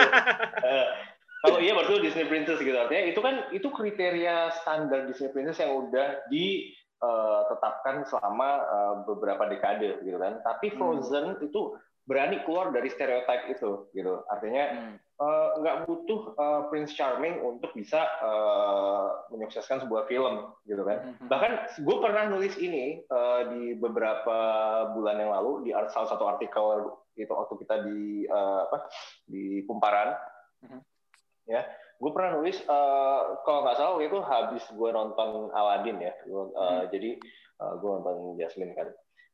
uh, 0.61 0.87
kalau 1.43 1.59
iya 1.59 1.75
betul 1.75 1.99
Disney 1.99 2.31
Princess 2.31 2.63
gitu 2.63 2.79
artinya 2.79 3.03
itu 3.11 3.19
kan 3.19 3.35
itu 3.51 3.67
kriteria 3.67 4.55
standar 4.63 5.11
Disney 5.11 5.35
Princess 5.35 5.59
yang 5.59 5.75
udah 5.75 6.23
ditetapkan 6.31 8.07
selama 8.07 8.49
uh, 8.63 8.95
beberapa 9.03 9.51
dekade 9.51 9.99
gitu 10.07 10.23
kan. 10.23 10.39
Tapi 10.47 10.71
hmm. 10.71 10.79
Frozen 10.79 11.27
hmm. 11.43 11.47
itu 11.51 11.75
berani 12.07 12.43
keluar 12.47 12.71
dari 12.71 12.87
stereotip 12.95 13.51
itu 13.51 13.91
gitu. 13.91 14.23
Artinya 14.31 14.65
hmm. 14.71 14.95
uh, 15.19 15.49
nggak 15.59 15.77
butuh 15.91 16.21
uh, 16.39 16.61
Prince 16.71 16.95
Charming 16.95 17.43
untuk 17.43 17.75
bisa 17.75 18.07
uh, 18.23 19.27
menyukseskan 19.35 19.83
sebuah 19.83 20.07
film 20.07 20.47
gitu 20.71 20.87
kan. 20.87 21.11
Hmm. 21.11 21.27
Bahkan 21.27 21.83
gue 21.83 21.97
pernah 21.99 22.31
nulis 22.31 22.55
ini 22.63 23.03
uh, 23.11 23.51
di 23.51 23.75
beberapa 23.75 24.39
bulan 24.95 25.19
yang 25.19 25.35
lalu 25.35 25.67
di 25.67 25.71
salah 25.91 26.07
satu 26.07 26.23
artikel 26.31 26.87
itu 27.19 27.35
waktu 27.35 27.55
kita 27.67 27.83
di 27.83 28.31
uh, 28.31 28.71
apa 28.71 28.87
di 29.27 29.67
Kumparan. 29.67 30.15
Hmm 30.63 30.87
ya 31.47 31.63
gue 32.03 32.11
pernah 32.11 32.35
nulis 32.35 32.59
uh, 32.67 33.39
kalau 33.47 33.63
nggak 33.63 33.79
salah 33.79 34.03
itu 34.03 34.19
habis 34.27 34.65
gue 34.75 34.91
nonton 34.91 35.55
Aladdin 35.55 36.03
ya 36.03 36.13
gua, 36.27 36.51
uh, 36.51 36.51
hmm. 36.51 36.83
jadi 36.91 37.11
uh, 37.63 37.65
eh, 37.71 37.73
gue 37.79 37.89
nonton 37.95 38.17
Jasmine 38.43 38.75
kan 38.75 38.89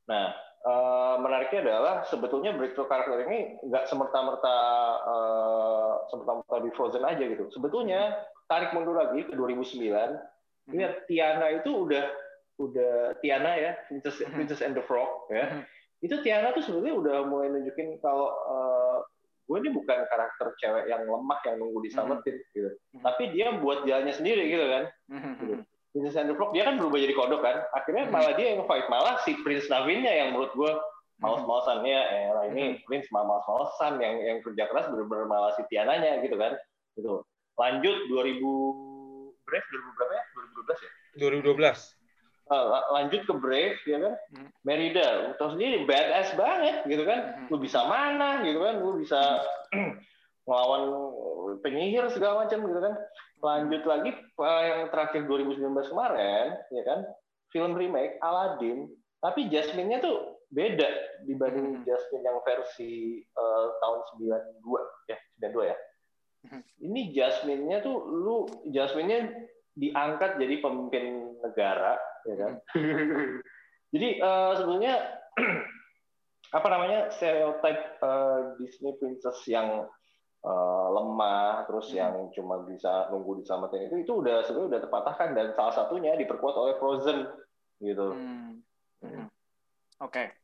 nah 0.04 0.36
uh, 0.68 1.16
menariknya 1.20 1.64
adalah 1.64 1.94
sebetulnya 2.04 2.52
breakthrough 2.52 2.88
karakter 2.88 3.24
ini 3.24 3.56
nggak 3.64 3.88
semerta-merta 3.88 4.56
uh, 5.00 5.92
semerta-merta 6.12 6.56
di 6.60 6.70
Frozen 6.76 7.04
aja 7.08 7.24
gitu 7.24 7.48
sebetulnya 7.48 8.20
tarik 8.52 8.76
mundur 8.76 9.00
lagi 9.00 9.24
ke 9.24 9.32
2009 9.32 9.88
hmm. 9.88 10.76
lihat 10.76 11.08
Tiana 11.08 11.48
itu 11.56 11.72
udah 11.72 12.04
udah 12.60 13.16
Tiana 13.24 13.52
ya 13.56 13.72
Princess, 13.88 14.20
hmm. 14.20 14.32
Princess 14.36 14.60
and 14.60 14.76
the 14.76 14.84
Frog 14.84 15.28
ya 15.32 15.56
hmm. 15.56 15.64
itu 16.04 16.20
Tiana 16.20 16.52
tuh 16.52 16.60
sebetulnya 16.64 17.00
udah 17.00 17.16
mulai 17.24 17.48
nunjukin 17.48 17.96
kalau 18.04 18.28
uh, 18.28 18.98
gue 19.48 19.56
ini 19.64 19.70
bukan 19.72 19.98
karakter 20.12 20.46
cewek 20.60 20.84
yang 20.92 21.08
lemah 21.08 21.40
yang 21.48 21.56
nunggu 21.56 21.80
diselamatin 21.80 22.36
mm 22.36 22.44
-hmm. 22.44 22.54
gitu 22.54 22.68
mm 22.68 22.76
-hmm. 22.76 23.02
tapi 23.02 23.22
dia 23.32 23.46
buat 23.56 23.88
jalannya 23.88 24.14
sendiri 24.14 24.44
gitu 24.52 24.64
kan 24.68 24.84
mm 25.08 25.18
-hmm. 25.18 25.32
gitu. 25.40 25.54
Princess 25.88 26.20
and 26.20 26.28
the 26.28 26.36
Frog 26.36 26.52
dia 26.52 26.68
kan 26.68 26.76
berubah 26.76 27.00
jadi 27.00 27.14
kodok 27.16 27.40
kan 27.40 27.56
akhirnya 27.72 28.04
mm 28.06 28.12
-hmm. 28.12 28.20
malah 28.20 28.32
dia 28.36 28.46
yang 28.52 28.68
fight 28.68 28.86
malah 28.92 29.16
si 29.24 29.32
Prince 29.40 29.72
Navinnya 29.72 30.12
yang 30.12 30.36
menurut 30.36 30.52
gue 30.52 30.72
malas-malasannya 31.18 31.98
eh 31.98 32.30
lah 32.30 32.44
ini 32.50 32.64
mm-hmm. 32.78 32.86
Prince 32.86 33.10
malas 33.10 33.42
malasan 33.42 33.98
yang 33.98 34.14
yang 34.22 34.38
kerja 34.42 34.70
keras 34.70 34.86
benar-benar 34.86 35.26
malah 35.26 35.50
si 35.58 35.66
Tiananya 35.66 36.22
gitu 36.22 36.38
kan 36.38 36.54
gitu 36.94 37.26
lanjut 37.58 37.96
2000 38.06 38.38
Brave 39.42 39.66
2000 39.66 39.98
berapa 39.98 40.12
ya 40.14 40.24
2012 40.62 40.86
ya 40.86 40.90
2012 41.18 41.58
uh, 41.58 41.78
lanjut 42.92 43.20
ke 43.28 43.32
Brave 43.36 43.78
ya 43.84 43.98
kan 44.00 44.14
hmm. 44.32 44.48
Merida 44.64 45.36
tahu 45.36 45.56
sendiri 45.56 45.84
badass 45.84 46.32
banget 46.34 46.84
gitu 46.88 47.04
kan 47.04 47.44
hmm. 47.44 47.48
lu 47.52 47.56
bisa 47.60 47.84
mana 47.84 48.40
gitu 48.44 48.58
kan 48.60 48.74
lu 48.80 48.96
bisa 48.96 49.20
melawan 50.48 50.82
penyihir 51.60 52.08
segala 52.08 52.48
macam 52.48 52.64
gitu 52.64 52.80
kan 52.80 52.94
lanjut 53.38 53.82
lagi 53.84 54.10
uh, 54.40 54.62
yang 54.64 54.82
terakhir 54.90 55.28
2019 55.28 55.92
kemarin 55.92 56.56
ya 56.72 56.82
kan 56.88 57.00
film 57.52 57.76
remake 57.76 58.16
Aladdin 58.24 58.88
tapi 59.20 59.52
Jasmine-nya 59.52 60.00
tuh 60.00 60.40
beda 60.48 60.88
dibanding 61.28 61.80
hmm. 61.80 61.84
Jasmine 61.84 62.24
yang 62.24 62.40
versi 62.40 63.20
uh, 63.36 63.76
tahun 63.84 63.98
92 64.64 65.12
ya 65.12 65.18
92 65.52 65.68
ya 65.68 65.76
hmm. 66.48 66.62
ini 66.88 67.00
Jasmine-nya 67.12 67.78
tuh 67.84 67.96
lu 68.08 68.48
Jasmine-nya 68.72 69.28
diangkat 69.78 70.42
jadi 70.42 70.54
pemimpin 70.58 71.38
negara 71.38 71.94
ya 72.26 72.34
kan 72.34 72.52
jadi 73.94 74.08
uh, 74.20 74.52
sebenarnya 74.58 74.96
apa 76.58 76.66
namanya 76.68 76.98
stereotip 77.14 78.02
uh, 78.02 78.58
Disney 78.58 78.96
princess 78.98 79.38
yang 79.46 79.86
uh, 80.42 80.86
lemah 80.92 81.68
terus 81.70 81.92
hmm. 81.92 81.98
yang 81.98 82.14
cuma 82.34 82.66
bisa 82.66 83.06
nunggu 83.14 83.42
diselamatin 83.42 83.86
itu 83.86 84.02
itu 84.02 84.12
udah 84.18 84.42
sebenarnya 84.44 84.68
udah 84.74 84.80
terpatahkan 84.82 85.28
dan 85.36 85.46
salah 85.54 85.74
satunya 85.74 86.18
diperkuat 86.18 86.54
oleh 86.58 86.74
Frozen 86.82 87.28
gitu 87.78 88.16
hmm. 88.16 88.58
Hmm. 89.04 89.26
oke 90.02 90.10
okay. 90.10 90.34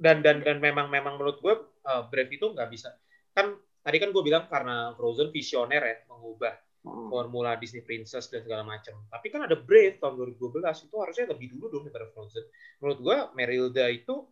dan 0.00 0.24
dan 0.24 0.40
dan 0.40 0.62
memang 0.62 0.88
memang 0.88 1.20
menurut 1.20 1.42
gue 1.44 1.54
uh, 1.84 2.02
Brave 2.08 2.32
itu 2.32 2.48
nggak 2.48 2.70
bisa 2.72 2.96
kan 3.36 3.52
tadi 3.84 3.96
kan 4.00 4.10
gue 4.14 4.22
bilang 4.24 4.48
karena 4.48 4.96
Frozen 4.96 5.34
visioner 5.34 5.82
ya 5.82 5.96
mengubah 6.08 6.54
hmm. 6.54 6.67
Formula 7.08 7.56
Disney 7.56 7.84
Princess 7.84 8.28
dan 8.28 8.44
segala 8.44 8.62
macam. 8.64 8.94
Tapi 9.08 9.26
kan 9.28 9.44
ada 9.44 9.56
Brave 9.56 10.00
tahun 10.00 10.16
2012 10.38 10.88
itu 10.88 10.96
harusnya 11.00 11.26
lebih 11.32 11.56
dulu 11.56 11.64
dong 11.72 11.82
daripada 11.88 12.08
Frozen. 12.12 12.44
Menurut 12.80 12.98
gua 13.00 13.16
Merilda 13.34 13.86
itu 13.88 14.24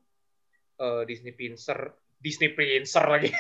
uh, 0.81 1.03
Disney 1.09 1.33
Princess 1.33 1.92
Disney 2.16 2.53
Princess 2.53 3.07
lagi. 3.07 3.31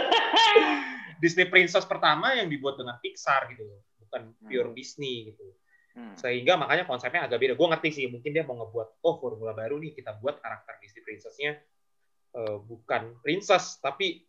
Disney 1.22 1.46
Princess 1.52 1.84
pertama 1.84 2.32
yang 2.32 2.48
dibuat 2.48 2.80
dengan 2.80 2.96
Pixar 3.00 3.52
gitu 3.52 3.64
bukan 4.10 4.34
pure 4.42 4.74
hmm. 4.74 4.76
Disney 4.76 5.30
gitu. 5.30 5.46
Hmm. 5.94 6.14
Sehingga 6.18 6.58
makanya 6.58 6.82
konsepnya 6.90 7.30
agak 7.30 7.38
beda. 7.38 7.54
Gue 7.54 7.68
ngerti 7.70 7.88
sih, 7.94 8.04
mungkin 8.10 8.34
dia 8.34 8.42
mau 8.42 8.58
ngebuat, 8.58 9.06
oh 9.06 9.14
formula 9.22 9.54
baru 9.54 9.78
nih, 9.78 9.94
kita 9.94 10.18
buat 10.18 10.42
karakter 10.42 10.82
Disney 10.82 11.06
Princess-nya 11.06 11.54
uh, 12.34 12.58
bukan 12.58 13.22
princess, 13.22 13.78
tapi 13.78 14.26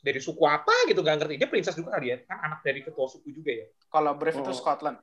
dari 0.00 0.20
suku 0.20 0.42
apa 0.48 0.72
gitu, 0.88 1.04
gak 1.04 1.20
ngerti. 1.20 1.36
Dia 1.36 1.48
princess 1.48 1.76
juga 1.76 2.00
kali 2.00 2.12
ya, 2.12 2.16
kan 2.24 2.40
anak 2.40 2.60
dari 2.64 2.80
ketua 2.80 3.06
suku 3.06 3.28
juga 3.30 3.52
ya. 3.52 3.66
Kalau 3.92 4.12
Brave 4.16 4.40
oh. 4.40 4.42
itu 4.44 4.52
Scotland. 4.56 4.98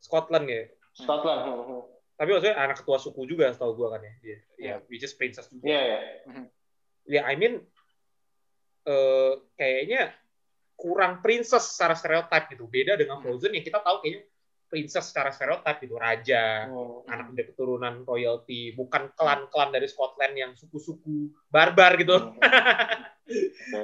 Scotland 0.00 0.46
ya. 0.46 0.62
Scotland. 0.92 1.40
Hmm. 1.48 1.82
Tapi 2.14 2.28
maksudnya 2.30 2.56
anak 2.60 2.76
ketua 2.84 2.98
suku 3.00 3.26
juga, 3.26 3.50
setahu 3.50 3.72
gue 3.74 3.88
kan 3.90 4.00
ya. 4.04 4.12
Dia, 4.20 4.30
ya, 4.30 4.38
yeah. 4.56 4.78
which 4.86 5.02
is 5.02 5.16
princess 5.16 5.50
juga. 5.50 5.66
Iya, 5.66 5.80
yeah, 5.80 6.00
yeah. 6.28 6.46
Ya, 7.04 7.20
I 7.26 7.34
mean, 7.34 7.60
uh, 8.86 9.34
kayaknya 9.58 10.14
kurang 10.78 11.24
princess 11.24 11.74
secara 11.74 11.96
stereotip 11.98 12.52
gitu. 12.52 12.68
Beda 12.68 12.94
dengan 12.94 13.18
hmm. 13.18 13.24
Frozen 13.24 13.56
yang 13.56 13.64
kita 13.66 13.80
tahu 13.82 14.04
kayaknya 14.04 14.22
princess 14.68 15.10
secara 15.10 15.30
stereotip 15.30 15.76
gitu, 15.82 15.94
raja, 15.96 16.66
oh. 16.70 17.06
anak 17.06 17.30
dari 17.32 17.46
keturunan 17.54 18.02
royalty, 18.02 18.74
bukan 18.74 19.10
klan-klan 19.14 19.70
dari 19.70 19.86
Scotland 19.86 20.34
yang 20.34 20.52
suku-suku 20.58 21.30
barbar 21.46 21.94
gitu. 21.96 22.18
Oh. 22.18 22.34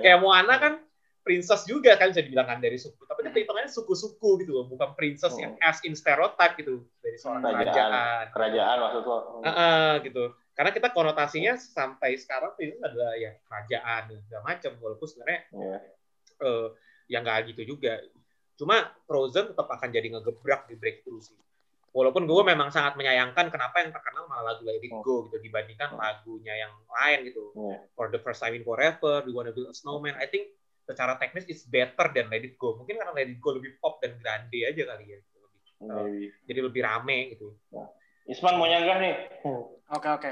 Kayak 0.05 0.19
Moana 0.21 0.55
kan 0.61 0.75
princess 1.21 1.69
juga 1.69 1.95
kan 2.01 2.11
bisa 2.11 2.25
dibilang 2.25 2.49
kan 2.49 2.59
dari 2.65 2.81
suku, 2.81 3.05
tapi 3.05 3.29
itu 3.29 3.45
hitungannya 3.45 3.69
suku-suku 3.69 4.41
gitu 4.41 4.57
loh, 4.57 4.65
bukan 4.67 4.97
princess 4.97 5.37
oh. 5.37 5.41
yang 5.41 5.53
as 5.61 5.79
in 5.85 5.93
stereotype 5.93 6.57
gitu 6.57 6.81
dari 7.05 7.17
seorang 7.21 7.45
kerajaan. 7.45 7.61
Kerajaan, 7.69 8.25
kerajaan 8.33 8.77
maksud 8.81 9.03
lo. 9.05 9.17
Uh, 9.17 9.49
uh, 9.49 9.91
gitu. 10.01 10.25
Karena 10.57 10.71
kita 10.73 10.89
konotasinya 10.93 11.55
sampai 11.61 12.17
sekarang 12.17 12.57
itu 12.61 12.77
adalah 12.81 13.13
ya 13.21 13.37
kerajaan 13.45 14.03
segala 14.25 14.43
macam, 14.45 14.73
walaupun 14.81 15.07
sebenarnya 15.09 15.41
yeah. 15.53 15.61
Iya. 15.61 15.79
uh, 16.45 16.69
yang 17.13 17.23
nggak 17.25 17.39
gitu 17.53 17.77
juga. 17.77 18.01
Cuma 18.57 18.93
Frozen 19.05 19.53
tetap 19.53 19.69
akan 19.69 19.89
jadi 19.89 20.09
ngegebrak 20.17 20.69
di 20.69 20.77
breakthrough 20.77 21.21
sih. 21.21 21.37
Walaupun 21.91 22.23
gue 22.23 22.43
memang 22.47 22.71
sangat 22.71 22.95
menyayangkan 22.95 23.51
kenapa 23.51 23.83
yang 23.83 23.91
terkenal 23.91 24.31
malah 24.31 24.55
lagu 24.55 24.63
Let 24.63 24.79
It 24.79 24.95
Go 25.03 25.27
gitu 25.27 25.43
dibandingkan 25.43 25.99
lagunya 25.99 26.55
yang 26.55 26.71
lain 26.87 27.19
gitu. 27.27 27.51
Yeah. 27.59 27.83
For 27.99 28.07
the 28.15 28.23
first 28.23 28.39
time 28.39 28.55
in 28.55 28.63
forever, 28.63 29.27
We 29.27 29.35
Wanna 29.35 29.51
Build 29.51 29.71
a 29.71 29.75
Snowman. 29.75 30.15
I 30.15 30.31
think 30.31 30.55
secara 30.87 31.19
teknis 31.19 31.51
it's 31.51 31.67
better 31.67 32.15
than 32.15 32.31
Let 32.31 32.47
It 32.47 32.55
Go. 32.63 32.79
Mungkin 32.79 32.95
karena 32.95 33.11
Let 33.11 33.27
It 33.35 33.43
Go 33.43 33.59
lebih 33.59 33.83
pop 33.83 33.99
dan 33.99 34.15
grande 34.23 34.61
aja 34.63 34.83
kali 34.87 35.05
ya. 35.11 35.19
Gitu. 35.19 35.39
Lebih, 35.43 35.61
uh, 35.91 36.09
jadi 36.47 36.61
lebih 36.63 36.83
rame 36.87 37.19
gitu. 37.35 37.59
Yeah. 37.75 37.91
Isman 38.31 38.55
mau 38.55 38.71
nyanggah 38.71 38.97
nih. 39.03 39.15
Oke 39.43 39.67
okay, 39.91 40.11
oke. 40.15 40.31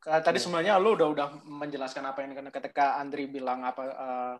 Okay. 0.00 0.20
Tadi 0.24 0.40
yeah. 0.40 0.44
sebenarnya 0.44 0.72
lu 0.80 0.96
udah 0.96 1.08
udah 1.12 1.26
menjelaskan 1.44 2.04
apa 2.08 2.24
yang 2.24 2.32
ketika 2.48 2.96
Andri 2.96 3.28
bilang 3.28 3.60
apa 3.60 3.82
uh, 3.92 4.34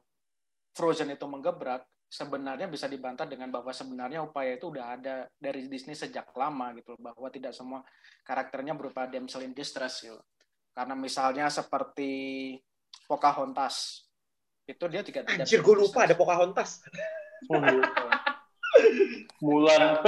Frozen 0.73 1.13
itu 1.13 1.29
menggebrak, 1.29 1.85
sebenarnya 2.15 2.71
bisa 2.71 2.87
dibantah 2.87 3.27
dengan 3.27 3.51
bahwa 3.51 3.75
sebenarnya 3.75 4.23
upaya 4.23 4.55
itu 4.55 4.71
udah 4.71 4.95
ada 4.95 5.27
dari 5.35 5.67
Disney 5.67 5.99
sejak 5.99 6.31
lama 6.39 6.71
gitu 6.79 6.95
bahwa 7.03 7.27
tidak 7.27 7.51
semua 7.51 7.83
karakternya 8.23 8.79
berupa 8.79 9.11
damsel 9.11 9.43
in 9.43 9.51
distress 9.51 10.07
gitu. 10.07 10.23
Karena 10.71 10.95
misalnya 10.95 11.51
seperti 11.51 12.55
Pocahontas 13.11 14.07
itu 14.65 14.85
dia 14.87 15.03
tidak 15.03 15.27
tidak 15.27 15.45
Anjir 15.45 15.61
gue 15.61 15.75
lupa 15.75 16.07
ada 16.07 16.15
Pocahontas. 16.15 16.87
Oh, 17.51 17.59
Mulan. 19.45 19.99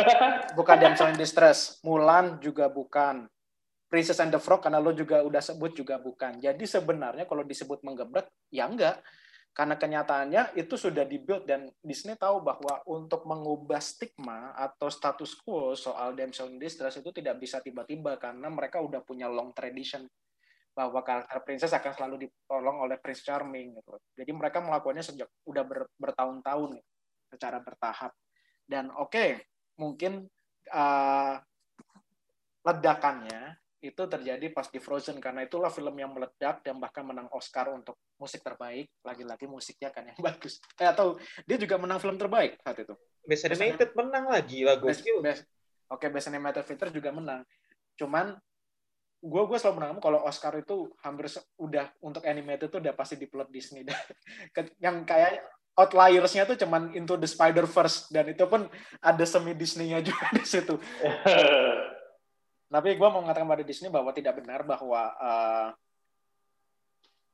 bukan 0.54 0.76
damsel 0.78 1.10
in 1.10 1.18
distress. 1.18 1.82
Mulan 1.82 2.38
juga 2.38 2.70
bukan. 2.70 3.26
Princess 3.86 4.18
and 4.18 4.34
the 4.34 4.38
Frog 4.42 4.62
karena 4.62 4.82
lo 4.82 4.94
juga 4.94 5.22
udah 5.26 5.42
sebut 5.42 5.74
juga 5.74 5.98
bukan. 5.98 6.38
Jadi 6.38 6.66
sebenarnya 6.66 7.26
kalau 7.26 7.42
disebut 7.42 7.82
menggebrak 7.82 8.30
ya 8.50 8.66
enggak 8.66 9.02
karena 9.56 9.80
kenyataannya 9.80 10.52
itu 10.60 10.76
sudah 10.76 11.08
dibuild 11.08 11.48
dan 11.48 11.72
Disney 11.80 12.12
tahu 12.12 12.44
bahwa 12.44 12.84
untuk 12.84 13.24
mengubah 13.24 13.80
stigma 13.80 14.52
atau 14.52 14.92
status 14.92 15.32
quo 15.40 15.72
soal 15.72 16.12
damsel 16.12 16.52
in 16.52 16.60
distress 16.60 17.00
itu 17.00 17.08
tidak 17.08 17.40
bisa 17.40 17.64
tiba-tiba 17.64 18.20
karena 18.20 18.52
mereka 18.52 18.84
udah 18.84 19.00
punya 19.00 19.32
long 19.32 19.56
tradition 19.56 20.04
bahwa 20.76 21.00
karakter 21.00 21.40
princess 21.40 21.72
akan 21.72 21.92
selalu 21.96 22.28
ditolong 22.28 22.84
oleh 22.84 23.00
Prince 23.00 23.24
Charming 23.24 23.80
gitu. 23.80 23.96
Jadi 24.12 24.28
mereka 24.36 24.60
melakukannya 24.60 25.00
sejak 25.00 25.32
udah 25.48 25.64
ber, 25.64 25.88
bertahun-tahun 25.96 26.76
gitu, 26.76 26.90
secara 27.32 27.64
bertahap. 27.64 28.12
Dan 28.60 28.92
oke, 28.92 29.08
okay, 29.08 29.40
mungkin 29.80 30.28
uh, 30.68 31.40
ledakannya 32.60 33.56
itu 33.90 34.02
terjadi 34.06 34.50
pas 34.50 34.66
di 34.66 34.82
Frozen 34.82 35.22
karena 35.22 35.46
itulah 35.46 35.70
film 35.70 35.94
yang 35.96 36.10
meledak 36.10 36.62
dan 36.62 36.76
bahkan 36.82 37.06
menang 37.06 37.30
Oscar 37.30 37.70
untuk 37.70 37.96
musik 38.18 38.42
terbaik. 38.42 38.90
Lagi-lagi 39.06 39.46
musiknya 39.46 39.94
kan 39.94 40.06
yang 40.08 40.18
bagus. 40.28 40.58
Eh, 40.78 40.88
atau 40.88 41.16
dia 41.46 41.56
juga 41.56 41.78
menang 41.78 42.02
film 42.02 42.18
terbaik 42.18 42.58
saat 42.62 42.82
itu. 42.82 42.94
Best 43.26 43.46
Animated 43.46 43.90
Best, 43.90 43.98
menang 43.98 44.24
lagi 44.30 44.62
lah 44.62 44.78
gue 44.78 44.86
best, 44.86 45.02
oke 45.02 45.98
okay, 45.98 46.08
Best 46.10 46.30
Animated 46.30 46.62
Feature 46.62 46.94
juga 46.94 47.10
menang. 47.10 47.42
Cuman 47.98 48.38
gue 49.26 49.42
gue 49.48 49.58
selalu 49.58 49.76
menang 49.82 49.98
kalau 49.98 50.22
Oscar 50.22 50.54
itu 50.54 50.92
hampir 51.02 51.26
udah 51.58 51.90
untuk 52.04 52.22
animated 52.28 52.70
tuh 52.70 52.78
udah 52.78 52.94
pasti 52.94 53.18
di 53.18 53.26
plot 53.26 53.48
Disney 53.50 53.82
yang 54.84 55.02
kayak 55.02 55.42
outliersnya 55.76 56.48
tuh 56.48 56.56
cuman 56.56 56.94
Into 56.96 57.20
the 57.20 57.28
Spider 57.28 57.68
Verse 57.68 58.08
dan 58.08 58.28
itu 58.32 58.44
pun 58.48 58.64
ada 59.00 59.24
semi 59.28 59.52
Disney-nya 59.52 60.00
juga 60.00 60.30
di 60.36 60.44
situ 60.44 60.78
Tapi 62.66 62.98
gue 62.98 63.08
mau 63.08 63.22
mengatakan 63.22 63.46
pada 63.46 63.64
Disney 63.64 63.90
bahwa 63.90 64.10
tidak 64.10 64.42
benar 64.42 64.66
bahwa 64.66 65.14
uh, 65.16 65.70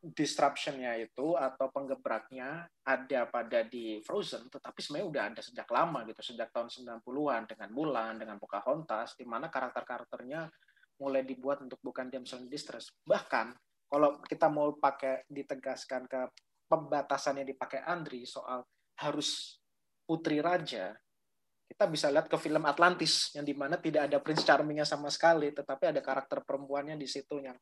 disruption-nya 0.02 0.98
itu 0.98 1.38
atau 1.38 1.70
penggebraknya 1.70 2.66
ada 2.82 3.20
pada 3.30 3.62
di 3.62 4.02
Frozen, 4.02 4.50
tetapi 4.50 4.82
sebenarnya 4.82 5.08
udah 5.08 5.22
ada 5.30 5.40
sejak 5.46 5.68
lama 5.70 6.02
gitu, 6.10 6.20
sejak 6.34 6.50
tahun 6.50 6.68
90-an 7.00 7.42
dengan 7.46 7.70
Mulan, 7.70 8.18
dengan 8.18 8.36
Pocahontas, 8.42 9.14
di 9.14 9.22
mana 9.22 9.46
karakter-karakternya 9.46 10.50
mulai 10.98 11.22
dibuat 11.22 11.62
untuk 11.62 11.78
bukan 11.80 12.10
damsel 12.10 12.42
in 12.42 12.50
distress. 12.50 12.90
Bahkan 13.06 13.54
kalau 13.86 14.18
kita 14.26 14.50
mau 14.50 14.74
pakai 14.74 15.22
ditegaskan 15.30 16.10
ke 16.10 16.20
pembatasan 16.66 17.38
yang 17.38 17.48
dipakai 17.48 17.86
Andri 17.86 18.26
soal 18.26 18.66
harus 18.98 19.60
putri 20.02 20.42
raja, 20.42 20.98
kita 21.72 21.88
bisa 21.88 22.12
lihat 22.12 22.28
ke 22.28 22.36
film 22.36 22.68
Atlantis 22.68 23.32
yang 23.32 23.48
di 23.48 23.56
mana 23.56 23.80
tidak 23.80 24.12
ada 24.12 24.20
Prince 24.20 24.44
Charmingnya 24.44 24.84
sama 24.84 25.08
sekali, 25.08 25.48
tetapi 25.56 25.88
ada 25.88 26.04
karakter 26.04 26.44
perempuannya 26.44 27.00
di 27.00 27.08
situ 27.08 27.40
yang 27.40 27.56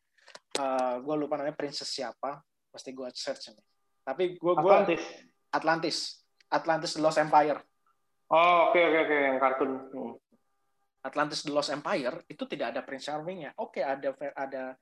uh, 0.59 0.99
gue 0.99 1.14
lupa 1.14 1.38
namanya 1.38 1.55
princess 1.55 1.87
siapa, 1.87 2.42
pasti 2.75 2.90
gue 2.90 3.07
search 3.14 3.55
nih. 3.55 3.66
Tapi 4.03 4.35
gue 4.35 4.53
gue 4.59 4.66
Atlantis. 4.66 5.03
Atlantis, 5.55 5.96
Atlantis 6.51 6.90
The 6.99 7.03
Lost 7.07 7.23
Empire. 7.23 7.62
Oh 8.35 8.75
oke 8.75 8.75
okay, 8.75 8.83
oke 8.83 8.99
okay, 8.99 8.99
oke 8.99 9.07
okay. 9.07 9.20
yang 9.23 9.38
kartun. 9.38 9.70
Hmm. 9.94 10.12
Atlantis 11.07 11.40
The 11.46 11.53
Lost 11.55 11.70
Empire 11.70 12.16
itu 12.27 12.42
tidak 12.51 12.66
ada 12.75 12.81
Prince 12.83 13.07
Charmingnya. 13.07 13.55
Oke 13.62 13.87
ada 13.87 14.11
ada 14.35 14.75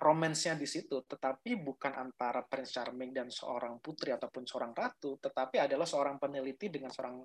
romansnya 0.00 0.56
di 0.56 0.64
situ, 0.64 1.04
tetapi 1.04 1.60
bukan 1.60 1.92
antara 1.92 2.40
Prince 2.48 2.72
Charming 2.72 3.12
dan 3.12 3.28
seorang 3.28 3.76
putri 3.84 4.16
ataupun 4.16 4.48
seorang 4.48 4.72
ratu, 4.72 5.20
tetapi 5.20 5.60
adalah 5.60 5.84
seorang 5.84 6.16
peneliti 6.16 6.72
dengan 6.72 6.88
seorang 6.88 7.20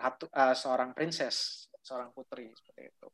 satu 0.00 0.26
uh, 0.32 0.56
seorang 0.56 0.90
princess, 0.96 1.68
seorang 1.84 2.08
putri 2.16 2.48
seperti 2.56 2.88
itu. 2.88 3.08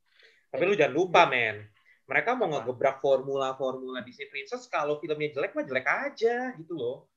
Tapi 0.54 0.62
lu 0.62 0.78
jangan 0.78 0.94
lupa, 0.94 1.26
men. 1.26 1.66
Mereka 2.06 2.38
mau 2.38 2.46
ngegebrak 2.46 3.02
formula-formula 3.02 3.98
Disney 4.06 4.30
Princess 4.30 4.70
kalau 4.70 5.02
filmnya 5.02 5.34
jelek 5.34 5.58
mah 5.58 5.66
jelek 5.66 5.86
aja 5.90 6.54
gitu 6.54 6.78
loh. 6.78 7.10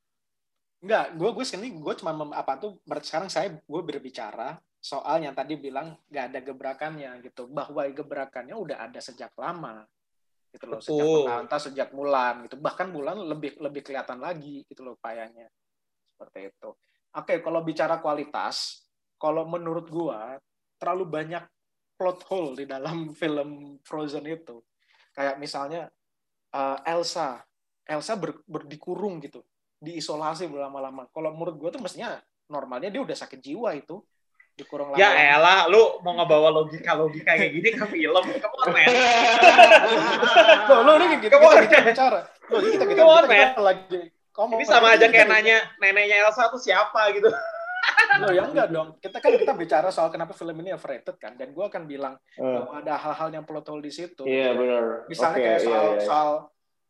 Enggak, 0.81 1.13
gue 1.13 1.29
gue 1.29 1.45
sini 1.45 1.69
gue 1.77 1.93
cuma 2.01 2.17
mem, 2.17 2.33
apa 2.33 2.57
tuh 2.57 2.81
sekarang 3.05 3.29
saya 3.29 3.53
gue 3.53 3.81
berbicara 3.85 4.57
soal 4.79 5.19
yang 5.19 5.35
tadi 5.35 5.59
bilang 5.59 5.91
nggak 6.07 6.25
ada 6.31 6.39
gebrakannya 6.39 7.11
gitu 7.19 7.51
bahwa 7.51 7.83
gebrakannya 7.91 8.55
udah 8.55 8.87
ada 8.87 9.03
sejak 9.03 9.35
lama 9.35 9.83
gitu 10.55 10.65
loh 10.65 10.79
Betul. 10.79 10.95
sejak 10.95 11.05
Pocahontas 11.05 11.61
sejak 11.69 11.89
Mulan 11.91 12.35
gitu 12.47 12.55
bahkan 12.57 12.87
Mulan 12.87 13.19
lebih 13.19 13.59
lebih 13.59 13.83
kelihatan 13.83 14.23
lagi 14.23 14.63
gitu 14.65 14.87
loh 14.87 14.95
payahnya 15.03 15.51
seperti 16.15 16.55
itu 16.55 16.69
oke 17.11 17.33
kalau 17.43 17.59
bicara 17.61 17.99
kualitas 17.99 18.87
kalau 19.19 19.43
menurut 19.45 19.91
gua 19.91 20.39
terlalu 20.79 21.05
banyak 21.05 21.43
plot 21.99 22.23
hole 22.31 22.55
di 22.55 22.65
dalam 22.65 23.11
film 23.19 23.77
Frozen 23.83 24.25
itu. 24.25 24.63
Kayak 25.11 25.35
misalnya 25.35 25.91
uh, 26.55 26.79
Elsa, 26.87 27.43
Elsa 27.83 28.15
ber, 28.15 28.39
berdikurung 28.47 29.19
gitu, 29.19 29.43
diisolasi 29.83 30.47
berlama-lama. 30.47 31.11
Kalau 31.11 31.35
menurut 31.35 31.59
gua 31.59 31.69
tuh 31.75 31.83
mestinya 31.83 32.15
normalnya 32.47 32.89
dia 32.89 33.03
udah 33.03 33.17
sakit 33.19 33.43
jiwa 33.43 33.75
itu 33.75 33.99
dikurung 34.55 34.95
lama. 34.95 34.99
Ya 34.99 35.35
elah, 35.35 35.67
lu 35.67 35.99
mau 36.03 36.15
ngebawa 36.15 36.51
logika-logika 36.63 37.35
kayak 37.35 37.51
gini 37.51 37.69
ke 37.75 37.85
film, 37.87 38.23
kamu 38.23 38.55
on. 38.59 38.75
Loh, 40.69 40.79
lo 40.83 40.91
ini 40.99 41.19
gitu, 41.23 41.35
kita, 41.35 41.63
kita 41.67 41.83
bicara. 41.87 42.19
Loh, 42.51 42.59
kita, 42.59 42.83
kita, 42.83 43.01
kita, 43.03 43.03
kita, 43.03 43.35
kita 43.55 43.61
lagi. 43.63 43.99
Ini 44.39 44.63
sama 44.63 44.95
aja 44.95 45.11
kayak 45.11 45.27
nanya 45.27 45.57
neneknya 45.83 46.23
Elsa 46.23 46.47
tuh 46.47 46.59
siapa 46.59 47.11
gitu. 47.11 47.27
Loh 48.19 48.31
ya 48.35 48.43
enggak 48.47 48.67
dong. 48.69 48.89
Kita 48.99 49.17
kan 49.23 49.31
kita 49.35 49.53
bicara 49.55 49.87
soal 49.89 50.09
kenapa 50.11 50.35
film 50.35 50.55
ini 50.59 50.75
overrated 50.75 51.15
kan. 51.15 51.33
Dan 51.39 51.55
gue 51.55 51.65
akan 51.65 51.83
bilang 51.87 52.15
uh. 52.39 52.63
ada 52.75 52.99
hal-hal 52.99 53.29
yang 53.31 53.43
plot 53.47 53.67
hole 53.71 53.83
di 53.83 53.91
situ. 53.93 54.27
Iya 54.27 54.51
yeah, 54.51 54.51
benar. 54.53 54.83
Misalnya 55.07 55.37
okay, 55.39 55.47
kayak 55.47 55.61
soal, 55.63 55.73
yeah, 55.83 55.95
yeah. 55.95 56.05
soal 56.05 56.29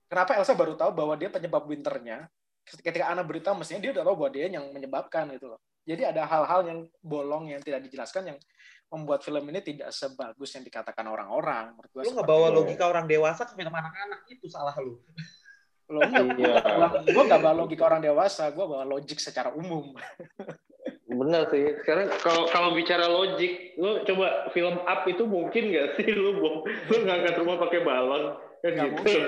kenapa 0.10 0.32
Elsa 0.38 0.54
baru 0.58 0.74
tahu 0.74 0.92
bahwa 0.98 1.14
dia 1.16 1.30
penyebab 1.30 1.64
winternya. 1.70 2.28
Ketika 2.70 3.10
Anna 3.10 3.26
beritahu 3.26 3.58
mestinya 3.58 3.82
dia 3.82 3.92
udah 3.98 4.04
tahu 4.06 4.16
bahwa 4.20 4.32
dia 4.34 4.46
yang 4.46 4.66
menyebabkan 4.70 5.26
gitu 5.34 5.50
loh. 5.50 5.60
Jadi 5.90 6.06
ada 6.06 6.22
hal-hal 6.30 6.62
yang 6.70 6.80
bolong 7.02 7.50
yang 7.50 7.62
tidak 7.66 7.82
dijelaskan 7.90 8.36
yang 8.36 8.38
membuat 8.90 9.22
film 9.26 9.42
ini 9.50 9.62
tidak 9.62 9.90
sebagus 9.90 10.50
yang 10.54 10.66
dikatakan 10.66 11.06
orang-orang. 11.06 11.74
Lu 11.94 12.10
nggak 12.14 12.30
bawa 12.30 12.54
itu. 12.54 12.58
logika 12.62 12.86
orang 12.90 13.06
dewasa 13.10 13.46
ke 13.46 13.54
film 13.58 13.74
anak-anak 13.74 14.22
itu 14.30 14.46
salah 14.50 14.78
lu. 14.78 15.02
Lo 15.90 16.06
enggak, 16.06 16.38
Iya. 16.38 16.54
gue 17.02 17.24
gak 17.26 17.42
bawa 17.42 17.56
logika 17.66 17.84
orang 17.90 18.02
dewasa, 18.06 18.54
gue 18.54 18.62
bawa 18.62 18.86
logik 18.86 19.18
secara 19.18 19.50
umum. 19.58 19.98
Bener 21.20 21.44
sih. 21.52 21.76
Sekarang 21.84 22.08
kalau 22.24 22.48
kalau 22.48 22.70
bicara 22.72 23.12
logik, 23.12 23.76
lu 23.76 24.08
coba 24.08 24.48
film 24.56 24.80
up 24.88 25.04
itu 25.04 25.24
mungkin 25.28 25.64
nggak 25.76 26.00
sih 26.00 26.08
lu 26.16 26.40
bom, 26.40 26.64
lu 26.64 26.96
ngangkat 27.04 27.36
rumah 27.44 27.60
pakai 27.60 27.84
balon 27.84 28.40
kan 28.60 28.72
Nggak 28.76 28.88
gitu. 28.88 28.96
mungkin. 28.96 29.22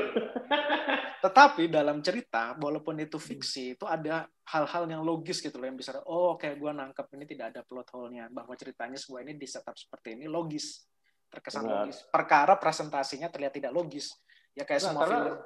Tetapi 1.24 1.64
dalam 1.72 2.04
cerita, 2.04 2.56
walaupun 2.60 3.00
itu 3.00 3.16
fiksi, 3.16 3.78
itu 3.80 3.86
ada 3.88 4.28
hal-hal 4.52 4.84
yang 4.89 5.04
logis 5.06 5.39
gitu 5.39 5.56
loh, 5.56 5.70
yang 5.70 5.78
bisa, 5.80 5.96
oh 6.04 6.36
kayak 6.36 6.60
gue 6.60 6.72
nangkep 6.74 7.08
ini 7.16 7.26
tidak 7.30 7.46
ada 7.56 7.62
plot 7.64 7.88
hole-nya, 7.96 8.28
bahwa 8.28 8.52
ceritanya 8.60 8.98
sebuah 9.00 9.22
ini 9.24 9.39
di 9.39 9.48
setup 9.48 9.78
seperti 9.78 10.20
ini 10.20 10.28
logis, 10.28 10.84
terkesan 11.32 11.64
Benar. 11.64 11.76
logis. 11.88 11.98
Perkara 12.12 12.54
presentasinya 12.60 13.32
terlihat 13.32 13.54
tidak 13.56 13.72
logis. 13.72 14.12
Ya 14.52 14.68
kayak 14.68 14.84
Nah, 14.84 14.88
semua 14.92 15.02
karena 15.08 15.20
film. 15.24 15.39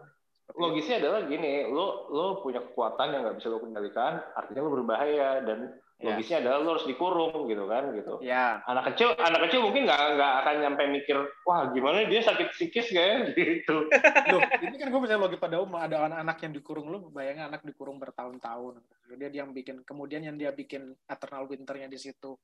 Logisnya 0.46 1.02
adalah 1.02 1.26
gini, 1.26 1.66
lu 1.66 1.86
lu 2.14 2.38
punya 2.46 2.62
kekuatan 2.62 3.10
yang 3.18 3.22
nggak 3.26 3.38
bisa 3.42 3.50
lu 3.50 3.58
kendalikan, 3.66 4.22
artinya 4.38 4.62
lu 4.62 4.78
berbahaya 4.78 5.42
dan 5.42 5.74
Ya. 5.96 6.12
logisnya 6.12 6.44
adalah 6.44 6.58
lu 6.60 6.70
harus 6.76 6.88
dikurung 6.92 7.48
gitu 7.48 7.72
kan 7.72 7.96
gitu. 7.96 8.20
itu. 8.20 8.28
Ya, 8.28 8.60
Anak 8.68 8.92
kecil, 8.92 9.16
anak 9.16 9.48
kecil 9.48 9.64
mungkin 9.64 9.88
nggak 9.88 10.20
nggak 10.20 10.34
akan 10.44 10.56
nyampe 10.60 10.84
mikir, 10.92 11.18
wah 11.48 11.72
gimana 11.72 12.04
dia 12.04 12.20
sakit 12.20 12.52
psikis 12.52 12.92
gak 12.92 13.06
ya 13.08 13.18
gitu. 13.40 13.88
Loh, 14.28 14.42
ini 14.60 14.76
kan 14.76 14.92
gue 14.92 15.00
percaya 15.00 15.16
logik 15.16 15.40
pada 15.40 15.64
umum 15.64 15.80
ada 15.80 16.04
anak-anak 16.04 16.38
yang 16.44 16.52
dikurung 16.52 16.92
lu 16.92 17.00
bayangin 17.16 17.48
anak 17.48 17.64
dikurung 17.64 17.96
bertahun-tahun 17.96 18.84
dia 19.16 19.30
yang 19.32 19.54
bikin 19.54 19.86
kemudian 19.86 20.26
yang 20.26 20.36
dia 20.36 20.52
bikin 20.52 20.92
eternal 21.06 21.46
winternya 21.46 21.88
di 21.88 22.00
situ 22.02 22.36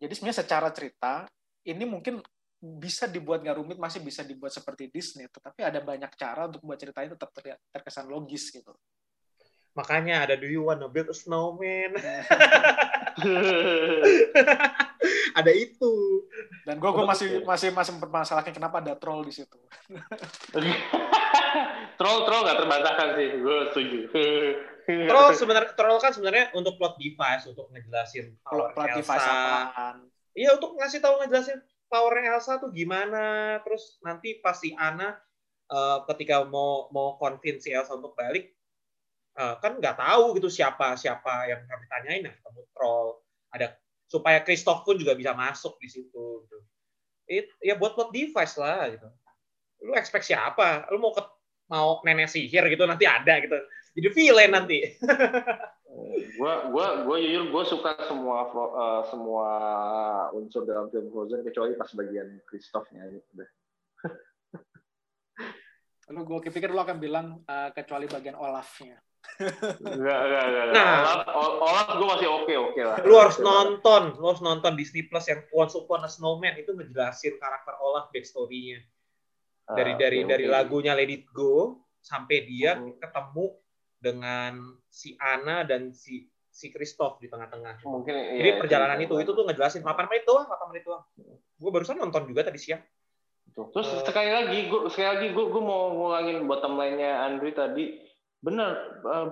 jadi 0.00 0.12
sebenarnya 0.12 0.38
secara 0.42 0.68
cerita 0.72 1.28
ini 1.68 1.84
mungkin 1.84 2.18
bisa 2.62 3.10
dibuat 3.10 3.42
nggak 3.42 3.58
rumit 3.58 3.78
masih 3.78 4.02
bisa 4.02 4.22
dibuat 4.22 4.54
seperti 4.54 4.88
Disney 4.90 5.26
tetapi 5.26 5.66
ada 5.66 5.82
banyak 5.82 6.14
cara 6.14 6.46
untuk 6.46 6.62
buat 6.62 6.78
ceritanya 6.78 7.18
tetap 7.18 7.30
terkesan 7.74 8.06
logis 8.06 8.50
gitu 8.54 8.70
Makanya 9.72 10.28
ada 10.28 10.36
Do 10.36 10.44
You 10.44 10.68
Wanna 10.68 10.92
Build 10.92 11.08
a 11.08 11.16
Snowman? 11.16 11.96
ada 15.38 15.52
itu. 15.52 15.92
dan 16.62 16.78
gue 16.78 16.90
gue 16.94 17.04
masih 17.04 17.42
masih 17.42 17.74
masih 17.74 17.98
mempermasalahkan 17.98 18.54
kenapa 18.54 18.78
ada 18.78 18.94
troll 18.94 19.26
di 19.26 19.34
situ 19.34 19.58
troll 21.98 22.22
troll 22.24 22.42
nggak 22.46 22.58
terbantahkan 22.64 23.08
sih, 23.18 23.28
gue 23.38 23.58
setuju. 23.74 23.98
Troll 24.86 25.34
sebenarnya 25.36 25.70
troll 25.76 25.98
kan 26.00 26.12
sebenarnya 26.14 26.50
untuk 26.56 26.80
plot 26.80 26.96
device, 26.98 27.44
untuk 27.50 27.68
ngejelasin 27.70 28.34
power 28.42 28.74
plot 28.74 28.98
device 28.98 29.22
Elsa. 29.22 29.30
apaan 29.30 29.96
Iya, 30.32 30.56
untuk 30.56 30.80
ngasih 30.80 31.04
tahu 31.04 31.20
ngejelasin 31.22 31.60
power 31.92 32.16
Elsa 32.24 32.56
tuh 32.56 32.72
gimana. 32.72 33.60
Terus 33.62 34.00
nanti 34.00 34.40
pas 34.40 34.56
si 34.56 34.72
Anna 34.74 35.12
eh, 35.68 35.98
ketika 36.08 36.48
mau 36.48 36.88
mau 36.88 37.20
convince 37.20 37.68
si 37.68 37.70
Elsa 37.70 38.00
untuk 38.00 38.16
balik 38.16 38.48
eh, 39.38 39.54
kan 39.60 39.72
nggak 39.80 39.96
tahu 39.96 40.36
gitu 40.36 40.48
siapa 40.52 40.96
siapa 40.96 41.48
yang 41.48 41.64
kami 41.64 41.84
tanyain 41.88 42.22
yang 42.28 42.34
ketemu 42.36 42.62
troll. 42.76 43.20
Ada 43.52 43.76
supaya 44.12 44.44
Christoph 44.44 44.84
pun 44.84 45.00
juga 45.00 45.16
bisa 45.16 45.32
masuk 45.32 45.80
di 45.80 45.88
situ 45.88 46.44
gitu. 46.44 46.58
It, 47.24 47.48
ya 47.64 47.80
buat 47.80 47.96
plot 47.96 48.12
device 48.12 48.60
lah 48.60 48.92
gitu. 48.92 49.08
Lu 49.88 49.96
expect 49.96 50.28
siapa? 50.28 50.84
Lu 50.92 51.00
mau 51.00 51.16
ke, 51.16 51.24
mau 51.72 52.04
nenek 52.04 52.28
sihir 52.28 52.68
gitu 52.68 52.84
nanti 52.84 53.08
ada 53.08 53.40
gitu. 53.40 53.56
Jadi 53.96 54.08
villain 54.12 54.52
nanti. 54.52 54.84
gua 56.40 56.72
gua 56.72 57.04
gua 57.04 57.16
jujur 57.20 57.52
gua 57.52 57.64
suka 57.64 57.92
semua 58.08 58.48
eh, 58.52 59.02
semua 59.08 59.48
unsur 60.36 60.64
dalam 60.68 60.88
film 60.92 61.08
Frozen 61.12 61.44
kecuali 61.44 61.76
pas 61.76 61.88
bagian 61.92 62.40
Kristoff-nya 62.48 63.08
gitu 63.08 63.30
deh. 63.40 63.50
lu 66.12 66.28
gue 66.28 66.52
pikir 66.52 66.68
lu 66.68 66.76
akan 66.76 67.00
bilang 67.00 67.40
eh, 67.48 67.72
kecuali 67.72 68.04
bagian 68.04 68.36
Olafnya 68.36 69.00
Enggak, 69.80 70.18
enggak, 70.20 70.42
enggak. 70.44 70.64
Nah. 70.72 70.96
Olaf, 71.00 71.26
Ol- 71.32 71.56
Olaf 71.60 71.86
gua 71.92 72.08
masih 72.12 72.28
oke 72.30 72.52
oke 72.54 72.80
lah. 72.80 72.96
lu 73.00 73.14
harus 73.16 73.38
nonton, 73.38 74.02
lu 74.14 74.26
harus 74.26 74.40
nonton 74.40 74.72
Disney 74.74 75.02
Plus 75.02 75.24
yang 75.24 75.42
Once 75.50 75.74
Upon 75.74 76.00
a 76.00 76.08
Snowman 76.08 76.54
itu 76.56 76.70
ngejelasin 76.70 77.36
karakter 77.36 77.74
Olaf 77.78 78.10
backstory-nya. 78.10 78.82
Ah, 79.64 79.74
Dari 79.74 79.94
dari 79.94 80.18
oke, 80.20 80.28
dari 80.28 80.44
oke. 80.44 80.52
lagunya 80.52 80.92
Let 80.92 81.08
It 81.08 81.24
Go 81.28 81.54
sampai 81.98 82.44
dia 82.44 82.76
Mhm. 82.76 82.98
ketemu 82.98 83.46
dengan 83.96 84.52
si 84.84 85.14
Anna 85.16 85.62
dan 85.62 85.90
si 85.90 86.22
si 86.46 86.68
Christoph 86.68 87.16
di 87.16 87.26
tengah-tengah. 87.26 87.80
Mungkin 87.82 88.12
Jadi 88.12 88.44
iya, 88.44 88.58
perjalanan 88.58 88.98
bisa. 88.98 89.08
itu 89.08 89.14
itu 89.22 89.30
tuh 89.32 89.44
ngejelasin 89.44 89.80
8 89.80 90.04
menit 90.04 90.22
doang, 90.22 90.44
8 90.44 90.68
menit 90.68 90.84
doang. 90.84 91.00
Gue 91.56 91.70
barusan 91.70 91.96
nonton 91.96 92.26
juga 92.26 92.42
tadi 92.42 92.58
siang. 92.58 92.82
Tuh. 93.48 93.70
Terus 93.70 93.88
Eh. 93.90 94.02
sekali 94.02 94.28
lagi, 94.28 94.58
gua 94.66 94.84
sekali 94.86 95.08
lagi 95.08 95.26
gua, 95.30 95.46
gua 95.48 95.62
mau 95.62 95.82
ngulangin 95.90 96.44
bottom 96.44 96.74
line-nya 96.74 97.22
Andri 97.22 97.50
tadi. 97.50 98.04
Bener, 98.42 98.98
eh, 99.06 99.28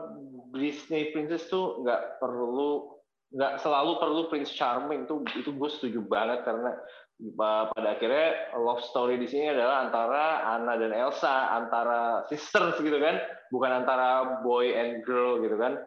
Disney 0.55 1.11
Princess 1.11 1.51
tuh 1.51 1.83
nggak 1.83 2.23
perlu, 2.23 2.95
nggak 3.35 3.59
selalu 3.59 3.99
perlu 3.99 4.21
Prince 4.31 4.55
Charming 4.55 5.11
tuh 5.11 5.27
itu 5.35 5.51
gue 5.51 5.71
setuju 5.71 6.01
banget 6.07 6.47
karena 6.47 6.75
eh, 7.19 7.65
pada 7.75 7.89
akhirnya 7.99 8.55
love 8.55 8.83
story 8.87 9.19
di 9.19 9.27
sini 9.27 9.51
adalah 9.51 9.91
antara 9.91 10.25
Anna 10.55 10.79
dan 10.79 10.95
Elsa, 10.95 11.51
antara 11.59 12.23
sisters 12.31 12.79
gitu 12.79 13.03
kan, 13.03 13.19
bukan 13.51 13.83
antara 13.83 14.41
boy 14.47 14.71
and 14.71 15.03
girl 15.03 15.43
gitu 15.43 15.59
kan. 15.59 15.79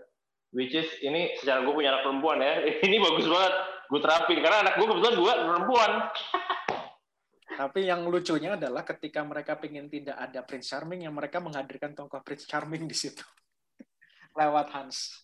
Which 0.54 0.78
is 0.78 0.86
ini 1.02 1.34
secara 1.42 1.66
gue 1.66 1.74
punya 1.74 1.96
anak 1.96 2.06
perempuan 2.06 2.44
ya, 2.44 2.60
ini 2.88 3.00
bagus 3.00 3.26
banget 3.26 3.54
gue 3.88 4.00
terapin 4.04 4.40
karena 4.44 4.68
anak 4.68 4.74
gue 4.80 4.88
kebetulan 4.88 5.16
dua 5.16 5.34
perempuan. 5.48 5.92
Tapi 7.54 7.86
yang 7.86 8.06
lucunya 8.10 8.58
adalah 8.58 8.82
ketika 8.82 9.22
mereka 9.22 9.58
pengen 9.58 9.88
tidak 9.88 10.18
ada 10.18 10.42
Prince 10.42 10.74
Charming, 10.74 11.06
yang 11.06 11.14
mereka 11.14 11.38
menghadirkan 11.38 11.94
tokoh 11.94 12.22
Prince 12.26 12.50
Charming 12.50 12.90
di 12.90 12.96
situ. 12.98 13.24
Lewat 14.40 14.74
Hans. 14.74 15.24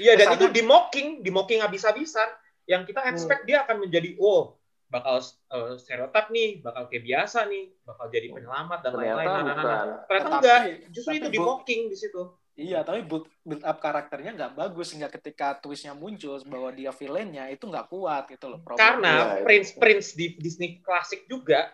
Iya 0.00 0.16
dan 0.16 0.40
itu 0.40 0.48
di 0.48 0.64
mocking, 0.64 1.20
di 1.20 1.28
mocking 1.28 1.60
habis-habisan. 1.60 2.28
Yang 2.66 2.90
kita 2.92 3.00
expect 3.12 3.46
dia 3.46 3.62
akan 3.62 3.86
menjadi 3.86 4.18
oh 4.18 4.58
bakal 4.86 5.18
uh, 5.50 5.74
stereotip 5.78 6.30
nih, 6.30 6.62
bakal 6.62 6.86
kayak 6.90 7.04
biasa 7.04 7.46
nih, 7.50 7.74
bakal 7.82 8.06
jadi 8.10 8.26
penyelamat 8.30 8.78
dan 8.82 8.92
lain-lain. 8.94 9.26
Ternyata 9.26 9.42
Nah, 9.42 9.42
nah, 9.42 9.54
nah, 9.54 9.64
nah. 9.64 9.98
Ternyata 10.06 10.26
Tetapi- 10.26 10.38
enggak, 10.40 10.60
justru 10.94 11.12
itu 11.18 11.28
di 11.30 11.40
mocking 11.42 11.82
di 11.90 11.96
situ. 11.98 12.22
Iya, 12.56 12.80
tapi 12.88 13.04
build, 13.04 13.28
build 13.44 13.60
up 13.60 13.78
karakternya 13.84 14.32
nggak 14.32 14.56
bagus 14.56 14.88
sehingga 14.88 15.12
ketika 15.12 15.60
twistnya 15.60 15.92
muncul 15.92 16.40
bahwa 16.48 16.72
dia 16.72 16.88
villainnya 16.88 17.52
itu 17.52 17.68
nggak 17.68 17.92
kuat 17.92 18.32
gitu 18.32 18.48
loh. 18.48 18.64
Problemnya. 18.64 18.80
Karena 18.80 19.12
Iya, 19.12 19.24
itu. 19.28 19.44
Prince 19.44 19.70
Prince 19.76 20.08
di 20.16 20.26
Disney 20.40 20.80
klasik 20.80 21.28
juga 21.28 21.68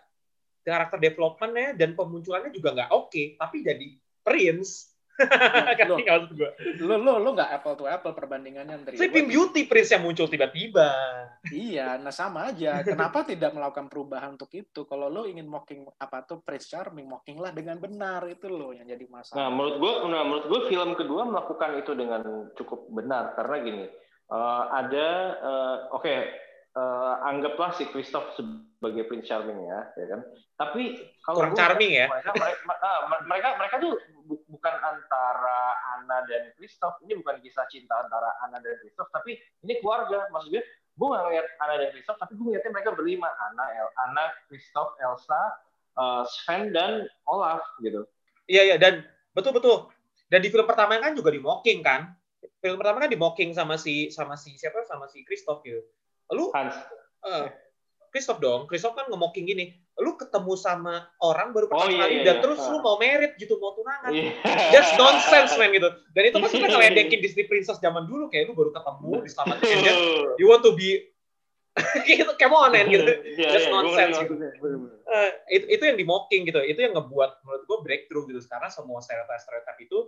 karakter 0.67 0.99
developmentnya 0.99 1.79
dan 1.79 1.95
pemunculannya 1.95 2.51
juga 2.51 2.75
nggak 2.75 2.91
oke, 2.91 3.23
tapi 3.39 3.57
jadi 3.63 3.87
Prince. 4.27 4.92
Lo 6.83 6.97
lo 6.99 7.21
lo 7.21 7.31
nggak 7.37 7.51
apple 7.61 7.75
to 7.79 7.85
apple 7.87 8.15
perbandingannya 8.17 8.75
Andri. 8.81 8.97
Sleeping 8.97 9.29
Beauty 9.29 9.69
Prince 9.69 9.93
yang 9.93 10.03
muncul 10.03 10.27
tiba-tiba. 10.27 10.89
Iya, 11.53 12.01
nah 12.01 12.11
sama 12.15 12.49
aja. 12.51 12.81
Kenapa 12.83 13.23
tidak 13.27 13.53
melakukan 13.53 13.87
perubahan 13.93 14.35
untuk 14.35 14.51
itu? 14.55 14.89
Kalau 14.89 15.13
lo 15.13 15.29
ingin 15.29 15.45
mocking 15.47 15.85
apa 16.01 16.25
tuh 16.25 16.41
Prince 16.41 16.73
Charming, 16.73 17.07
mockinglah 17.07 17.53
dengan 17.53 17.77
benar 17.79 18.25
itu 18.29 18.49
lo 18.49 18.73
yang 18.73 18.89
jadi 18.89 19.05
Nah, 19.13 19.21
masalah. 19.21 19.49
menurut 19.53 19.77
gue, 19.77 19.93
nah, 20.09 20.23
menurut 20.25 20.47
gue 20.49 20.61
film 20.73 20.91
kedua 20.97 21.23
melakukan 21.29 21.71
itu 21.77 21.93
dengan 21.93 22.23
cukup 22.57 22.89
benar 22.89 23.37
karena 23.37 23.57
gini, 23.61 23.85
eh, 24.33 24.63
ada, 24.73 25.09
eh, 25.37 25.77
oke, 25.93 26.15
eh, 26.73 27.15
anggaplah 27.29 27.77
si 27.77 27.85
Christoph 27.93 28.33
sebagai 28.83 29.07
Prince 29.07 29.31
Charming 29.31 29.63
ya, 29.63 29.81
ya 29.95 30.07
kan? 30.11 30.21
Tapi 30.59 30.83
kalau 31.23 31.39
Kurang 31.39 31.53
gua- 31.55 31.61
charming 31.63 31.93
ya. 31.95 32.07
mereka, 32.11 32.31
mereka, 32.67 32.91
mereka, 33.23 33.49
mereka 33.55 33.77
tuh 33.79 33.95
bu- 34.27 34.43
bukan 34.51 34.75
antara 34.75 35.59
Anna 35.95 36.27
dan 36.27 36.51
Christoph, 36.53 36.99
ini 37.01 37.15
bukan 37.15 37.39
kisah 37.39 37.63
cinta 37.71 37.95
antara 37.97 38.35
Anna 38.43 38.59
dan 38.59 38.75
Christoph, 38.77 39.07
tapi 39.09 39.39
ini 39.63 39.79
keluarga. 39.79 40.27
Maksud 40.29 40.51
gue, 40.51 40.67
gue 40.67 41.07
nggak 41.07 41.23
ngeliat 41.23 41.47
Anna 41.57 41.75
dan 41.79 41.89
Christoph, 41.95 42.19
tapi 42.19 42.35
gue 42.35 42.45
ngeliatnya 42.45 42.73
mereka 42.73 42.91
berlima, 42.91 43.31
Anna, 43.41 43.65
El, 43.71 43.89
Anna, 43.97 44.25
Christoph, 44.45 44.99
Elsa, 44.99 45.43
eh, 45.95 46.23
Sven 46.27 46.75
dan 46.75 47.07
Olaf 47.25 47.63
gitu. 47.79 48.03
Iya 48.45 48.67
iya 48.67 48.77
dan 48.77 49.07
betul 49.31 49.55
betul. 49.55 49.95
Dan 50.27 50.43
di 50.43 50.51
film 50.51 50.67
pertama 50.67 50.99
kan 50.99 51.15
juga 51.15 51.31
di 51.31 51.39
mocking 51.39 51.87
kan. 51.87 52.11
Film 52.59 52.75
pertama 52.75 52.99
kan 52.99 53.07
di 53.07 53.15
mocking 53.15 53.55
sama 53.55 53.79
si 53.79 54.11
sama 54.11 54.35
si 54.35 54.59
siapa 54.59 54.83
sama 54.83 55.07
si 55.07 55.23
Christoph 55.23 55.63
gitu. 55.63 55.79
Lu 56.33 56.51
Hans. 56.51 56.75
eh, 57.23 57.47
Christoph 58.13 58.45
dong, 58.45 58.69
Christoph 58.69 58.93
kan 58.93 59.09
nge-mocking 59.09 59.49
gini. 59.49 59.73
Lu 59.97 60.21
ketemu 60.21 60.53
sama 60.61 61.09
orang 61.25 61.57
baru 61.57 61.73
pertama 61.73 61.89
Oh, 61.89 61.89
iya, 61.89 62.05
kali 62.05 62.15
iya, 62.21 62.25
dan 62.29 62.37
iya. 62.37 62.43
terus 62.45 62.61
lu 62.69 62.79
mau 62.85 63.01
merit 63.01 63.33
gitu, 63.41 63.57
mau 63.57 63.73
tunangan. 63.73 64.13
Iya. 64.13 64.33
That's 64.69 64.93
nonsense 65.01 65.57
man 65.57 65.73
gitu. 65.73 65.89
Dan 66.13 66.23
itu 66.29 66.37
pasti 66.37 66.57
kan 66.61 66.69
ngeledekin 66.77 67.25
Disney 67.25 67.49
Princess 67.49 67.81
zaman 67.81 68.05
dulu 68.05 68.29
kayak 68.29 68.53
lu 68.53 68.55
baru 68.55 68.69
ketemu 68.77 69.13
diselamatin 69.25 69.77
dan 69.81 69.97
you 70.41 70.45
want 70.45 70.61
to 70.61 70.77
be 70.77 71.09
gitu, 72.05 72.29
come 72.37 72.53
on 72.53 72.69
man 72.69 72.85
gitu. 72.93 73.01
Iya, 73.01 73.49
Just 73.49 73.65
iya, 73.65 73.73
gua 73.73 73.81
nonsense 73.81 74.17
gitu. 74.29 74.35
Eh, 75.09 75.31
itu, 75.57 75.67
itu 75.73 75.83
yang 75.89 75.97
di 75.97 76.05
mocking 76.05 76.45
gitu. 76.45 76.61
Itu 76.61 76.85
yang 76.85 76.93
ngebuat 76.93 77.41
menurut 77.49 77.65
gue 77.65 77.79
breakthrough 77.81 78.29
gitu. 78.29 78.45
Karena 78.45 78.69
semua 78.69 79.01
stereotip-stereotip 79.01 79.77
itu 79.81 79.99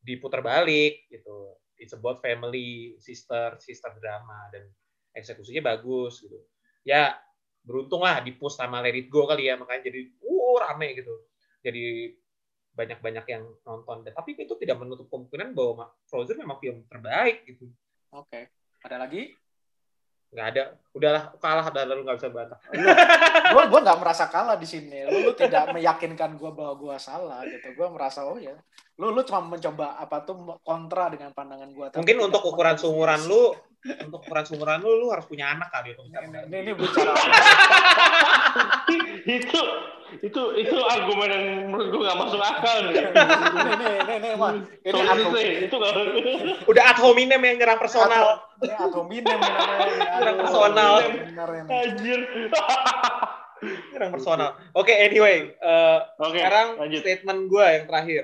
diputar 0.00 0.40
balik 0.40 1.04
gitu. 1.12 1.60
It's 1.76 1.92
about 1.92 2.24
family, 2.24 2.96
sister, 3.04 3.60
sister 3.60 3.92
drama 4.00 4.48
dan 4.48 4.64
eksekusinya 5.12 5.76
bagus 5.76 6.24
gitu. 6.24 6.40
Ya 6.88 7.20
beruntung 7.64 8.04
lah 8.04 8.20
di 8.20 8.36
push 8.36 8.60
sama 8.60 8.84
Let 8.84 8.94
It 8.94 9.08
Go 9.08 9.24
kali 9.24 9.48
ya 9.48 9.56
makanya 9.56 9.88
jadi 9.88 10.00
uh 10.20 10.56
rame 10.60 10.88
gitu. 11.00 11.14
Jadi 11.64 12.12
banyak-banyak 12.76 13.24
yang 13.30 13.44
nonton. 13.64 14.04
Tapi 14.04 14.30
itu 14.36 14.54
tidak 14.60 14.76
menutup 14.84 15.08
kemungkinan 15.08 15.56
bahwa 15.56 15.88
Frozen 16.04 16.38
memang 16.38 16.60
film 16.60 16.84
terbaik 16.86 17.48
gitu. 17.48 17.72
Oke 18.12 18.52
ada 18.84 18.96
lagi? 19.00 19.32
Nggak 20.34 20.46
ada. 20.50 20.62
Udahlah 20.92 21.22
kalah 21.40 21.66
dan 21.72 21.88
lalu 21.88 22.00
nggak 22.04 22.18
bisa 22.20 22.28
bantah 22.30 22.60
gue 23.54 23.62
gue 23.70 23.80
nggak 23.80 23.98
merasa 24.02 24.24
kalah 24.28 24.56
di 24.60 24.68
sini. 24.68 25.08
Lu, 25.08 25.30
lu 25.30 25.32
tidak 25.32 25.72
meyakinkan 25.72 26.36
gue 26.36 26.50
bahwa 26.52 26.74
gue 26.76 26.94
salah 27.00 27.42
gitu. 27.48 27.72
Gue 27.72 27.88
merasa 27.88 28.28
oh 28.28 28.36
ya. 28.36 28.54
Lu 29.00 29.10
lu 29.10 29.24
cuma 29.26 29.56
mencoba 29.56 29.98
apa 29.98 30.22
tuh 30.22 30.58
kontra 30.62 31.10
dengan 31.10 31.32
pandangan 31.32 31.70
gue 31.72 31.86
mungkin 31.98 32.18
untuk 32.30 32.42
ukuran 32.46 32.76
seumuran 32.78 33.24
lu 33.26 33.56
untuk 33.84 34.24
ukuran 34.24 34.44
seumuran 34.48 34.80
lu 34.80 35.04
lu 35.04 35.12
harus 35.12 35.28
punya 35.28 35.52
anak 35.52 35.68
kali 35.68 35.92
ini, 35.92 36.08
ini, 36.48 36.56
ini 36.56 36.72
bicara 36.72 37.12
itu 39.24 39.60
itu 40.22 40.42
itu 40.60 40.76
argumen 40.86 41.28
yang 41.32 41.46
menurut 41.72 41.88
gue 41.90 42.00
gak 42.06 42.18
masuk 42.20 42.38
akal 42.38 42.76
nih. 42.86 43.02
ini 43.02 43.74
ini 43.74 43.86
ini 43.98 44.28
ini. 44.30 44.60
Ini 44.86 45.00
ad 45.02 45.18
itu 45.66 45.74
gak... 45.74 45.92
udah 46.70 46.82
ad 46.94 46.98
hominem 47.02 47.40
yang 47.42 47.56
nyerang 47.58 47.80
personal. 47.80 48.46
Ini 48.62 48.74
ad 48.78 48.94
hominem 48.94 49.38
nyerang 50.20 50.36
personal. 50.38 50.92
Anjir. 51.66 52.20
nyerang 53.90 54.10
personal. 54.14 54.50
Oke, 54.76 54.92
okay, 54.92 55.08
anyway, 55.08 55.56
uh, 55.64 56.04
eh, 56.04 56.20
okay, 56.20 56.44
sekarang 56.44 56.68
lanjut. 56.78 57.00
statement 57.02 57.40
gue 57.50 57.66
yang 57.66 57.84
terakhir. 57.88 58.22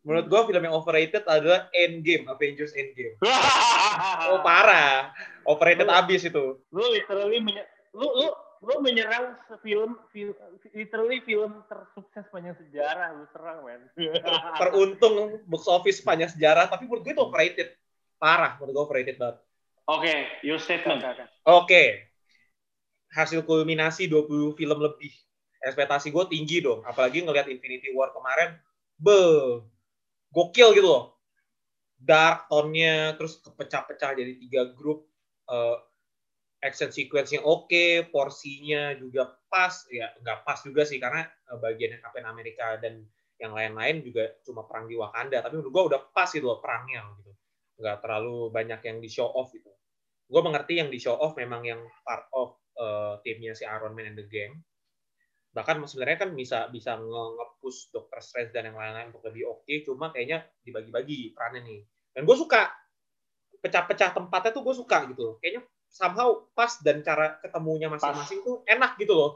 Menurut 0.00 0.26
gue 0.32 0.40
film 0.48 0.62
yang 0.64 0.76
overrated 0.80 1.28
adalah 1.28 1.68
Endgame, 1.76 2.24
Avengers 2.32 2.72
Endgame. 2.72 3.20
oh 4.32 4.40
parah, 4.40 5.12
overrated 5.44 5.84
abis 5.84 6.24
itu. 6.24 6.56
Lu 6.72 6.84
literally 6.88 7.44
lu 7.92 8.08
lu 8.08 8.28
lo 8.58 8.74
menyerang 8.80 9.36
film, 9.60 10.00
film 10.10 10.34
literally 10.72 11.20
film 11.22 11.62
tersukses 11.68 12.24
sepanjang 12.26 12.56
sejarah 12.56 13.12
lu 13.20 13.28
serang 13.30 13.60
men. 13.62 13.84
Teruntung 14.60 15.44
box 15.44 15.68
office 15.68 16.00
sepanjang 16.00 16.32
sejarah 16.32 16.66
tapi 16.72 16.88
menurut 16.88 17.04
gue 17.04 17.12
itu 17.12 17.22
overrated. 17.22 17.68
Parah 18.16 18.56
menurut 18.56 18.72
gue 18.72 18.82
overrated 18.88 19.16
banget. 19.20 19.36
Oke 19.88 20.04
okay, 20.08 20.18
your 20.40 20.58
statement. 20.58 21.04
Oke. 21.04 21.24
Okay. 21.44 21.88
hasil 23.08 23.40
kulminasi 23.48 24.04
20 24.04 24.52
film 24.52 24.78
lebih. 24.84 25.12
Ekspektasi 25.64 26.12
gue 26.12 26.24
tinggi 26.28 26.60
dong 26.60 26.84
apalagi 26.84 27.24
ngelihat 27.24 27.48
Infinity 27.50 27.90
War 27.96 28.12
kemarin 28.12 28.56
be 28.98 29.18
gokil 30.34 30.74
gitu 30.74 30.88
loh. 30.90 31.04
Dark 31.98 32.46
tone-nya 32.46 33.18
terus 33.18 33.42
kepecah-pecah 33.42 34.14
jadi 34.18 34.32
tiga 34.38 34.62
grup. 34.74 35.06
Uh, 35.48 35.80
action 36.58 36.90
sequence 36.90 37.30
yang 37.30 37.46
oke, 37.46 37.70
okay, 37.70 38.02
porsinya 38.10 38.90
juga 38.98 39.30
pas, 39.46 39.70
ya 39.94 40.10
nggak 40.20 40.42
pas 40.42 40.58
juga 40.60 40.82
sih 40.82 40.98
karena 40.98 41.22
uh, 41.50 41.58
bagian 41.62 42.02
Captain 42.02 42.26
Amerika 42.26 42.74
dan 42.82 43.06
yang 43.38 43.54
lain-lain 43.54 44.02
juga 44.02 44.34
cuma 44.42 44.66
perang 44.66 44.90
di 44.90 44.98
Wakanda, 44.98 45.38
tapi 45.38 45.62
menurut 45.62 45.70
gue 45.70 45.84
udah 45.94 46.00
pas 46.10 46.26
gitu 46.26 46.42
loh 46.42 46.58
perangnya 46.58 47.06
gitu, 47.22 47.32
nggak 47.78 48.02
terlalu 48.02 48.50
banyak 48.50 48.80
yang 48.82 48.98
di 48.98 49.06
show 49.06 49.30
off 49.30 49.54
gitu. 49.54 49.70
Gue 50.26 50.42
mengerti 50.42 50.82
yang 50.82 50.90
di 50.90 50.98
show 50.98 51.14
off 51.14 51.38
memang 51.38 51.62
yang 51.62 51.80
part 52.02 52.26
of 52.34 52.58
uh, 52.74 53.22
timnya 53.22 53.54
si 53.54 53.62
Iron 53.62 53.94
Man 53.94 54.10
and 54.10 54.18
the 54.18 54.26
Gang. 54.26 54.58
Bahkan 55.58 55.82
sebenarnya 55.90 56.18
kan 56.22 56.30
bisa 56.38 56.70
bisa 56.70 56.94
nge-push 56.94 57.90
Strange 58.22 58.54
dan 58.54 58.70
yang 58.70 58.78
lain-lain 58.78 59.10
untuk 59.10 59.26
lebih 59.26 59.50
oke, 59.50 59.66
okay, 59.66 59.82
cuma 59.82 60.14
kayaknya 60.14 60.46
dibagi-bagi 60.62 61.34
perannya 61.34 61.66
nih. 61.66 61.80
Dan 62.14 62.22
gue 62.22 62.36
suka 62.38 62.70
pecah-pecah 63.58 64.14
tempatnya 64.14 64.54
tuh 64.54 64.62
gue 64.62 64.74
suka 64.78 65.10
gitu. 65.10 65.42
Kayaknya 65.42 65.66
somehow 65.90 66.46
pas 66.54 66.78
dan 66.78 67.02
cara 67.02 67.42
ketemunya 67.42 67.90
masing-masing 67.90 68.46
tuh 68.46 68.62
enak 68.70 68.94
gitu 69.02 69.18
loh. 69.18 69.32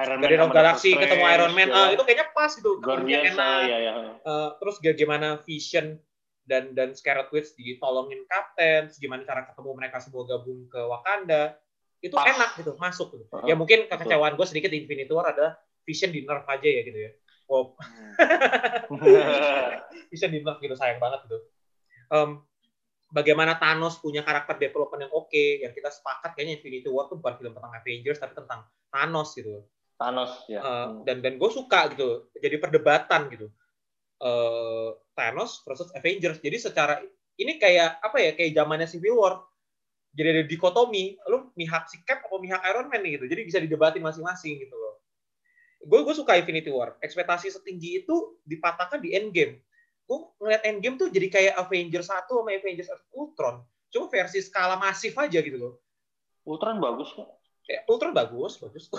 Iron 0.00 0.24
Dari 0.24 0.40
Man 0.40 0.48
Galaxy 0.48 0.96
ketemu 0.96 1.24
Iron 1.36 1.52
Man, 1.52 1.68
ya. 1.68 1.76
uh, 1.76 1.88
itu 1.92 2.02
kayaknya 2.08 2.32
pas 2.32 2.48
gitu. 2.56 2.80
Ketemunya 2.80 3.28
enak. 3.28 3.60
Ya, 3.68 3.78
ya. 3.84 3.92
Uh, 4.24 4.56
terus 4.56 4.80
gimana 4.80 5.36
Vision 5.44 6.00
dan 6.48 6.72
dan 6.72 6.96
Scarlet 6.96 7.28
Witch 7.28 7.52
ditolongin 7.60 8.24
Captain, 8.24 8.88
gimana 8.96 9.22
cara 9.28 9.44
ketemu 9.44 9.70
mereka 9.76 10.00
semua 10.00 10.24
gabung 10.24 10.64
ke 10.72 10.80
Wakanda, 10.80 11.60
itu 12.02 12.14
pas. 12.18 12.34
enak 12.34 12.50
gitu, 12.58 12.74
masuk 12.82 13.14
gitu. 13.14 13.24
Uh, 13.30 13.46
ya 13.46 13.54
mungkin 13.54 13.86
kekecewaan 13.86 14.34
gue 14.34 14.46
sedikit 14.50 14.74
di 14.74 14.82
Infinity 14.82 15.14
War 15.14 15.30
ada 15.30 15.54
Vision 15.86 16.10
di 16.10 16.26
nerf 16.26 16.42
aja 16.50 16.66
ya 16.66 16.82
gitu 16.82 16.98
ya. 16.98 17.10
Oh. 17.46 17.78
Vision 20.10 20.30
di 20.34 20.42
nerf 20.42 20.58
gitu 20.58 20.74
sayang 20.74 20.98
banget 20.98 21.30
gitu. 21.30 21.38
Um, 22.10 22.42
bagaimana 23.14 23.54
Thanos 23.60 24.02
punya 24.02 24.26
karakter 24.26 24.58
development 24.58 25.06
yang 25.06 25.12
oke, 25.14 25.30
okay, 25.30 25.62
yang 25.62 25.70
kita 25.70 25.94
sepakat 25.94 26.34
kayaknya 26.34 26.58
Infinity 26.58 26.88
War 26.90 27.06
tuh 27.06 27.22
bukan 27.22 27.38
film 27.38 27.52
tentang 27.54 27.72
Avengers 27.72 28.18
tapi 28.18 28.34
tentang 28.34 28.60
Thanos 28.90 29.30
gitu. 29.38 29.62
Thanos 30.00 30.32
ya. 30.50 30.60
Uh, 30.60 30.88
dan 31.06 31.22
dan 31.22 31.38
gue 31.38 31.50
suka 31.54 31.92
gitu, 31.94 32.26
jadi 32.42 32.58
perdebatan 32.58 33.30
gitu. 33.30 33.46
Uh, 34.18 34.98
Thanos 35.14 35.62
versus 35.62 35.92
Avengers. 35.94 36.42
Jadi 36.42 36.56
secara 36.58 36.98
ini 37.38 37.62
kayak 37.62 38.02
apa 38.02 38.16
ya 38.18 38.30
kayak 38.34 38.54
zamannya 38.56 38.88
Civil 38.90 39.14
War. 39.14 39.34
Jadi 40.12 40.28
ada 40.28 40.44
dikotomi, 40.44 41.16
lu 41.24 41.41
mihak 41.54 41.88
si 41.88 42.00
Cap 42.04 42.24
atau 42.26 42.40
mihak 42.40 42.60
Iron 42.68 42.88
Man 42.88 43.04
nih 43.04 43.20
gitu. 43.20 43.24
Jadi 43.28 43.40
bisa 43.46 43.58
didebatin 43.60 44.02
masing-masing 44.02 44.62
gitu 44.62 44.74
loh. 44.74 45.00
Gue 45.82 46.06
gue 46.06 46.14
suka 46.14 46.38
Infinity 46.38 46.70
War. 46.70 46.94
Ekspektasi 47.02 47.50
setinggi 47.50 48.04
itu 48.04 48.38
dipatahkan 48.46 49.02
di 49.02 49.14
Endgame 49.14 49.62
gue 50.12 50.18
ngeliat 50.42 50.62
Endgame 50.68 50.96
tuh 50.98 51.08
jadi 51.08 51.26
kayak 51.32 51.54
Avengers 51.56 52.10
1 52.10 52.28
sama 52.28 52.50
Avengers 52.52 52.90
Ultron. 53.16 53.64
Cuma 53.92 54.08
versi 54.12 54.44
skala 54.44 54.76
masif 54.76 55.16
aja 55.16 55.40
gitu 55.40 55.56
loh. 55.56 55.80
Ultron 56.44 56.82
bagus 56.82 57.08
kok. 57.16 57.28
Ya, 57.64 57.80
Ultron 57.86 58.12
bagus, 58.12 58.58
bagus. 58.58 58.90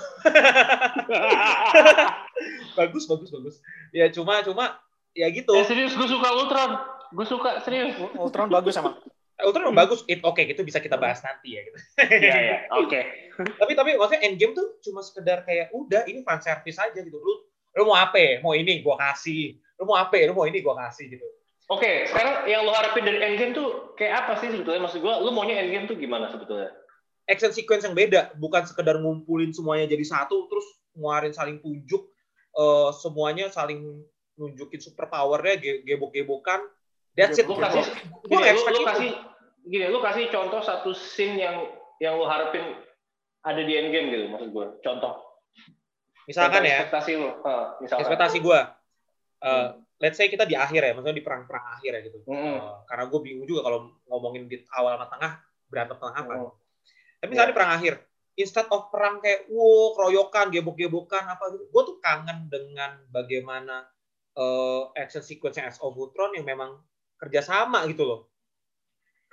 bagus, 2.79 3.03
bagus, 3.05 3.29
bagus. 3.29 3.55
Ya 3.91 4.07
cuma, 4.09 4.39
cuma, 4.41 4.79
ya 5.11 5.27
gitu. 5.29 5.51
Eh, 5.51 5.67
serius, 5.67 5.93
gue 5.93 6.07
suka 6.07 6.29
Ultron. 6.31 6.71
Gue 7.11 7.27
suka, 7.27 7.59
serius. 7.61 7.93
Ultron 8.15 8.47
bagus 8.47 8.73
sama. 8.73 8.95
Ultron 9.43 9.75
bagus, 9.75 10.07
it 10.07 10.23
oke, 10.23 10.39
okay, 10.39 10.49
itu 10.49 10.63
bisa 10.63 10.79
kita 10.79 10.95
bahas 10.95 11.19
nanti 11.21 11.59
ya 11.59 11.61
gitu. 11.67 11.77
Iya, 11.99 12.35
iya, 12.39 12.57
oke. 12.81 13.01
tapi 13.33 13.73
tapi 13.73 13.97
maksudnya 13.97 14.21
Endgame 14.29 14.53
tuh 14.55 14.77
cuma 14.85 15.03
sekedar 15.03 15.43
kayak 15.43 15.73
udah 15.75 16.05
ini 16.07 16.23
fan 16.23 16.39
service 16.39 16.79
aja 16.79 16.99
gitu. 16.99 17.17
Lu 17.19 17.33
lu 17.73 17.83
mau 17.89 17.97
apa? 17.97 18.15
Ya? 18.15 18.39
Mau 18.39 18.53
ini 18.55 18.79
gua 18.85 18.95
kasih 18.95 19.57
lu 19.83 19.91
mau 19.91 19.97
apa 19.99 20.15
ya? 20.15 20.31
Lu 20.31 20.33
mau 20.37 20.47
ini 20.47 20.63
gue 20.63 20.75
kasih 20.87 21.05
gitu. 21.11 21.27
Oke, 21.71 21.83
okay, 21.83 21.95
sekarang 22.11 22.47
yang 22.47 22.67
lo 22.67 22.75
harapin 22.75 23.07
dari 23.07 23.23
Endgame 23.23 23.55
tuh 23.55 23.95
kayak 23.95 24.27
apa 24.27 24.39
sih 24.39 24.51
sebetulnya? 24.51 24.83
Maksud 24.83 24.99
gue, 24.99 25.13
lu 25.23 25.31
maunya 25.31 25.59
Endgame 25.63 25.87
tuh 25.87 25.95
gimana 25.95 26.27
sebetulnya? 26.31 26.71
Action 27.23 27.55
sequence 27.55 27.87
yang 27.87 27.95
beda, 27.95 28.35
bukan 28.35 28.67
sekedar 28.67 28.99
ngumpulin 28.99 29.55
semuanya 29.55 29.87
jadi 29.87 30.03
satu, 30.03 30.51
terus 30.51 30.67
ngeluarin 30.91 31.31
saling 31.31 31.63
tunjuk, 31.63 32.03
uh, 32.59 32.91
semuanya 32.91 33.47
saling 33.47 34.03
nunjukin 34.35 34.83
super 34.83 35.07
powernya, 35.07 35.55
gebok-gebokan. 35.87 36.67
That's 37.15 37.39
it. 37.39 37.47
Lu 37.47 37.55
kasih, 37.55 37.85
gini, 38.27 38.43
lu, 38.43 38.59
lu 38.59 38.83
kasih, 38.83 39.11
gini, 39.63 39.87
lu 39.89 39.99
kasih 40.03 40.27
contoh 40.29 40.59
satu 40.59 40.91
scene 40.91 41.39
yang 41.39 41.55
yang 41.99 42.19
lu 42.19 42.27
harapin 42.27 42.63
ada 43.43 43.61
di 43.63 43.73
Endgame 43.75 44.07
gitu, 44.11 44.25
maksud 44.31 44.49
gue. 44.51 44.67
Contoh. 44.83 45.19
Misalkan 46.27 46.63
contoh 46.63 46.71
ya. 46.71 46.77
Ekspektasi 46.83 47.11
lu. 47.19 47.29
Uh, 47.43 47.65
misalkan. 47.83 48.01
Ekspektasi 48.07 48.37
gue 48.39 48.59
uh, 49.43 49.67
let's 49.99 50.15
say 50.15 50.31
kita 50.31 50.47
di 50.47 50.55
akhir 50.55 50.81
ya, 50.83 50.91
maksudnya 50.95 51.19
di 51.19 51.25
perang-perang 51.25 51.65
akhir 51.79 51.91
ya 51.91 52.01
gitu. 52.07 52.17
Mm. 52.27 52.59
Uh, 52.59 52.75
karena 52.87 53.03
gue 53.07 53.19
bingung 53.19 53.47
juga 53.47 53.61
kalau 53.67 53.79
ngomongin 54.07 54.47
di 54.47 54.63
awal 54.75 54.95
sama 54.95 55.07
tengah 55.11 55.31
berantem 55.67 55.97
tengah 55.99 56.15
apa. 56.15 56.33
Mm. 56.33 56.51
Tapi 57.23 57.29
misalnya 57.31 57.43
yeah. 57.47 57.51
di 57.51 57.57
perang 57.57 57.71
akhir, 57.75 57.93
instead 58.35 58.67
of 58.71 58.81
perang 58.91 59.15
kayak 59.23 59.47
wow 59.51 59.95
keroyokan, 59.95 60.45
gebok-gebokan 60.51 61.23
apa 61.27 61.43
gitu, 61.55 61.63
gue 61.71 61.81
tuh 61.87 61.97
kangen 62.03 62.51
dengan 62.51 62.91
bagaimana 63.11 63.87
uh, 64.39 64.91
action 64.95 65.23
sequence 65.23 65.59
yang 65.59 65.71
of 65.71 65.95
Ultron 65.95 66.35
yang 66.35 66.47
memang 66.47 66.79
kerjasama 67.19 67.87
gitu 67.87 68.03
loh. 68.03 68.32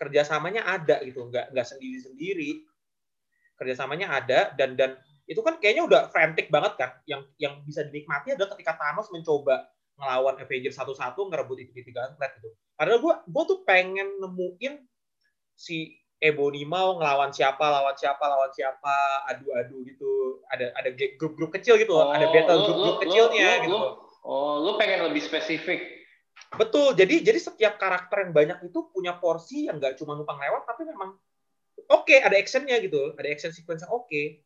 Kerjasamanya 0.01 0.65
ada 0.65 1.05
gitu, 1.05 1.29
nggak 1.29 1.53
nggak 1.53 1.67
sendiri-sendiri. 1.69 2.65
Kerjasamanya 3.61 4.09
ada 4.09 4.57
dan 4.57 4.73
dan 4.73 4.97
itu 5.29 5.45
kan 5.45 5.61
kayaknya 5.61 5.85
udah 5.85 6.01
frantic 6.09 6.49
banget 6.49 6.81
kan. 6.81 6.91
Yang 7.05 7.29
yang 7.37 7.61
bisa 7.69 7.85
dinikmati 7.85 8.33
adalah 8.33 8.57
ketika 8.57 8.81
Thanos 8.81 9.13
mencoba 9.13 9.69
ngelawan 10.01 10.41
Avengers 10.41 10.81
satu-satu 10.81 11.29
ngerebut 11.29 11.61
Infinity 11.61 11.93
Gauntlet 11.93 12.33
gitu. 12.41 12.49
Karena 12.81 12.97
gue 12.97 13.15
gue 13.29 13.45
tuh 13.45 13.61
pengen 13.69 14.09
nemuin 14.25 14.81
si 15.53 16.01
Ebony 16.21 16.65
mau 16.65 16.97
ngelawan 16.97 17.33
siapa, 17.33 17.61
lawan 17.61 17.97
siapa, 17.97 18.25
lawan 18.25 18.53
siapa, 18.57 19.29
adu-adu 19.29 19.85
gitu. 19.85 20.41
Ada 20.49 20.73
ada 20.77 20.89
grup-grup 21.21 21.53
kecil 21.53 21.77
gitu 21.77 21.93
loh, 21.93 22.09
oh, 22.09 22.17
ada 22.17 22.29
battle 22.33 22.65
grup-grup 22.65 22.97
kecilnya 23.05 23.49
lu, 23.61 23.65
gitu. 23.69 23.77
Lu, 23.77 23.89
oh, 24.25 24.55
lu 24.65 24.71
pengen 24.81 25.05
lebih 25.09 25.21
spesifik. 25.25 26.00
Betul. 26.57 26.99
Jadi 26.99 27.23
jadi 27.23 27.39
setiap 27.39 27.79
karakter 27.79 28.27
yang 28.27 28.33
banyak 28.35 28.59
itu 28.67 28.91
punya 28.91 29.15
porsi 29.19 29.71
yang 29.71 29.79
nggak 29.79 29.95
cuma 30.01 30.19
numpang 30.19 30.39
lewat, 30.41 30.67
tapi 30.67 30.83
memang 30.89 31.15
oke 31.87 32.07
okay, 32.07 32.19
ada 32.23 32.35
actionnya 32.35 32.79
gitu, 32.83 33.15
ada 33.15 33.29
action 33.31 33.55
sequence 33.55 33.87
yang 33.87 33.93
oke. 33.95 34.11
Okay. 34.11 34.43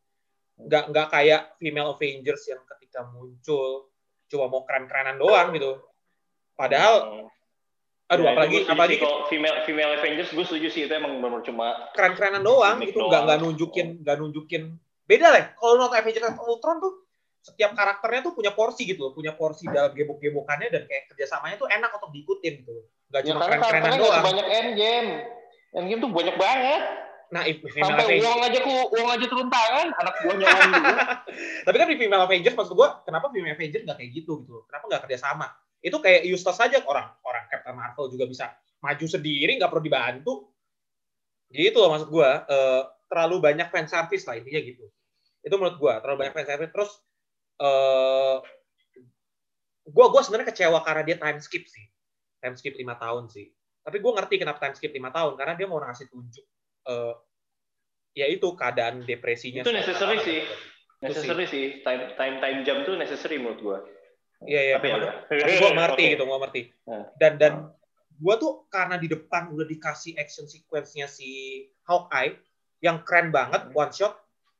Nggak 0.61 0.83
nggak 0.93 1.07
kayak 1.11 1.41
female 1.57 1.97
Avengers 1.97 2.43
yang 2.47 2.61
ketika 2.63 3.09
muncul 3.09 3.89
cuma 4.29 4.45
mau 4.49 4.61
keren-kerenan 4.65 5.17
doang 5.17 5.53
gitu. 5.53 5.81
Padahal 6.55 7.25
hmm. 7.25 7.27
aduh 8.05 8.21
ya, 8.21 8.31
apalagi 8.37 8.57
apalagi 8.69 8.95
kalau 9.01 9.25
female 9.25 9.65
female 9.65 9.97
Avengers 9.97 10.29
gue 10.29 10.45
setuju 10.45 10.67
sih 10.69 10.81
itu 10.85 10.93
emang 10.93 11.17
benar 11.19 11.41
cuma 11.41 11.89
keren-kerenan 11.97 12.45
doang 12.45 12.77
itu 12.85 12.95
nggak 12.95 13.21
nggak 13.25 13.39
nunjukin 13.41 13.87
nggak 14.05 14.17
nunjukin 14.21 14.63
beda 15.09 15.27
lah. 15.33 15.43
Kalau 15.57 15.73
nonton 15.77 15.97
Avengers 15.97 16.25
Ultron 16.37 16.77
tuh 16.81 17.04
setiap 17.45 17.77
karakternya 17.77 18.25
tuh 18.25 18.33
punya 18.33 18.57
porsi 18.57 18.89
gitu 18.89 19.05
loh, 19.05 19.13
punya 19.13 19.37
porsi 19.37 19.69
dalam 19.69 19.93
gebok-gebokannya 19.93 20.73
dan 20.73 20.89
kayak 20.89 21.13
kerjasamanya 21.13 21.61
tuh 21.61 21.69
enak 21.69 21.93
untuk 21.93 22.09
diikutin 22.09 22.65
gitu. 22.65 22.73
Gak 23.13 23.21
Ya 23.21 23.37
cuma 23.37 23.45
karena 23.45 23.61
keren-kerenan 23.61 23.61
karakternya 23.61 23.93
nggak 23.93 24.01
doang. 24.01 24.17
sebanyak 24.25 24.47
Endgame. 24.49 25.09
Endgame 25.77 25.99
tuh 26.01 26.09
banyak 26.09 26.35
banget. 26.41 26.81
Nah, 27.25 27.41
female 27.45 27.85
Sampai 27.85 28.05
Avengers, 28.05 28.25
uang 28.25 28.41
aja 28.45 28.59
ku 28.61 28.73
uang 28.97 29.09
aja 29.09 29.25
turun 29.25 29.49
tangan, 29.49 29.87
anak 29.97 30.13
buahnya 30.21 30.45
Om 30.55 30.69
dulu. 30.73 30.93
tapi 31.65 31.75
kan 31.81 31.87
di 31.89 31.97
female 31.97 32.23
Avengers 32.25 32.55
maksud 32.57 32.73
gua, 32.77 32.89
kenapa 33.01 33.25
female 33.33 33.53
Avengers 33.57 33.83
nggak 33.85 33.97
kayak 33.97 34.11
gitu 34.13 34.31
gitu? 34.45 34.65
Kenapa 34.69 34.83
nggak 34.89 35.01
kerja 35.09 35.17
sama? 35.21 35.47
Itu 35.81 35.97
kayak 36.01 36.25
useless 36.25 36.57
aja 36.61 36.81
orang 36.85 37.13
orang 37.25 37.45
Captain 37.49 37.77
Marvel 37.77 38.09
juga 38.09 38.25
bisa 38.25 38.45
maju 38.81 39.05
sendiri 39.05 39.57
nggak 39.57 39.69
perlu 39.69 39.83
dibantu. 39.85 40.33
Gitu 41.53 41.77
loh 41.77 41.89
maksud 41.93 42.09
gua. 42.09 42.45
Eh, 42.45 42.83
terlalu 43.05 43.37
banyak 43.37 43.69
fan 43.69 43.85
service 43.85 44.25
lah 44.25 44.37
intinya 44.37 44.61
gitu. 44.65 44.85
Itu 45.45 45.55
menurut 45.61 45.77
gua 45.77 46.01
terlalu 46.01 46.25
banyak 46.25 46.33
fan 46.33 46.47
service. 46.49 46.73
Terus 46.73 46.91
eh 47.55 48.37
gua 49.85 50.05
gua 50.11 50.21
sebenarnya 50.25 50.51
kecewa 50.51 50.79
karena 50.83 51.01
dia 51.05 51.17
time 51.19 51.39
skip 51.39 51.63
sih. 51.69 51.85
Time 52.41 52.55
skip 52.59 52.75
lima 52.75 52.99
tahun 52.99 53.31
sih. 53.31 53.47
Tapi 53.85 53.97
gua 54.01 54.17
ngerti 54.19 54.41
kenapa 54.41 54.59
time 54.59 54.75
skip 54.75 54.91
lima 54.91 55.13
tahun 55.13 55.37
karena 55.39 55.53
dia 55.55 55.67
mau 55.69 55.79
ngasih 55.79 56.07
tunjuk 56.11 56.45
eh 56.85 57.13
ya 58.15 58.25
itu 58.31 58.47
keadaan 58.55 59.03
depresinya. 59.03 59.61
Itu 59.63 59.75
necessary 59.75 60.17
sih. 60.23 60.39
Itu 60.41 61.11
sih. 61.11 61.27
Necessary 61.27 61.45
sih. 61.45 61.65
Time 61.83 62.15
time 62.15 62.35
time 62.39 62.59
jam 62.63 62.81
tuh 62.87 62.95
necessary 62.95 63.37
menurut 63.37 63.59
gua. 63.61 63.79
Iya 64.43 64.61
iya. 64.61 64.75
Tapi 64.79 64.87
ya. 64.91 65.11
Tapi 65.25 65.53
gue 65.57 65.71
mengerti 65.71 66.03
Oke. 66.03 66.11
gitu, 66.11 66.23
gue 66.27 66.37
mengerti. 66.37 66.61
Nah. 66.85 67.05
Dan 67.15 67.31
dan 67.39 67.53
gue 68.15 68.35
tuh 68.39 68.67
karena 68.71 68.95
di 68.99 69.07
depan 69.11 69.51
udah 69.51 69.67
dikasih 69.67 70.15
action 70.19 70.47
sequence-nya 70.47 71.07
si 71.07 71.63
Hawkeye 71.87 72.35
yang 72.83 73.03
keren 73.07 73.31
banget 73.31 73.71
Hmm. 73.71 73.75
one 73.75 73.91
shot. 73.95 74.15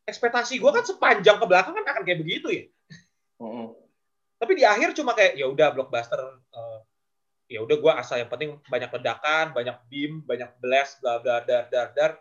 Ekspektasi 0.05 0.61
gue 0.61 0.71
kan 0.71 0.85
sepanjang 0.85 1.41
ke 1.41 1.45
belakang 1.49 1.73
kan 1.75 1.83
akan 1.85 2.03
kayak 2.05 2.19
begitu 2.21 2.47
ya. 2.51 2.63
Tapi 4.35 4.51
di 4.55 4.63
akhir 4.67 4.93
cuma 4.95 5.15
kayak 5.15 5.39
ya 5.39 5.47
udah 5.47 5.71
blockbuster. 5.71 6.19
eh, 6.53 6.79
ya 7.45 7.61
udah 7.61 7.77
gue 7.77 7.91
asal 7.93 8.19
yang 8.19 8.29
penting 8.29 8.57
banyak 8.65 8.89
ledakan, 8.89 9.53
banyak 9.53 9.77
beam, 9.85 10.25
banyak 10.25 10.49
blast, 10.57 10.97
bla 10.99 11.21
bla 11.21 11.45
dar 11.45 11.69
dar 11.69 11.93
dar. 11.93 12.11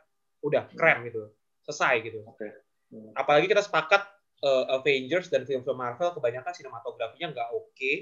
Udah 0.44 0.68
keren 0.76 1.08
gitu, 1.08 1.32
selesai 1.64 2.04
gitu. 2.04 2.20
Oke. 2.28 2.44
Hmm. 2.92 3.10
Apalagi 3.16 3.48
kita 3.48 3.64
sepakat 3.64 4.04
eh, 4.44 4.64
Avengers 4.76 5.32
dan 5.32 5.48
film-film 5.48 5.80
Marvel 5.80 6.12
kebanyakan 6.12 6.52
sinematografinya 6.52 7.32
nggak 7.32 7.48
oke. 7.56 7.92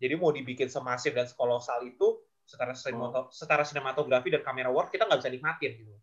Jadi 0.00 0.14
mau 0.16 0.32
dibikin 0.32 0.70
semasif 0.72 1.12
dan 1.12 1.28
sekolosal 1.28 1.84
itu 1.84 2.24
secara 2.46 2.72
sinemato- 2.72 3.28
secara 3.30 3.62
sinematografi 3.62 4.32
dan 4.32 4.42
kamera 4.42 4.72
work 4.72 4.88
kita 4.90 5.04
nggak 5.04 5.20
bisa 5.20 5.30
nikmatin 5.30 5.72
gitu. 5.84 5.94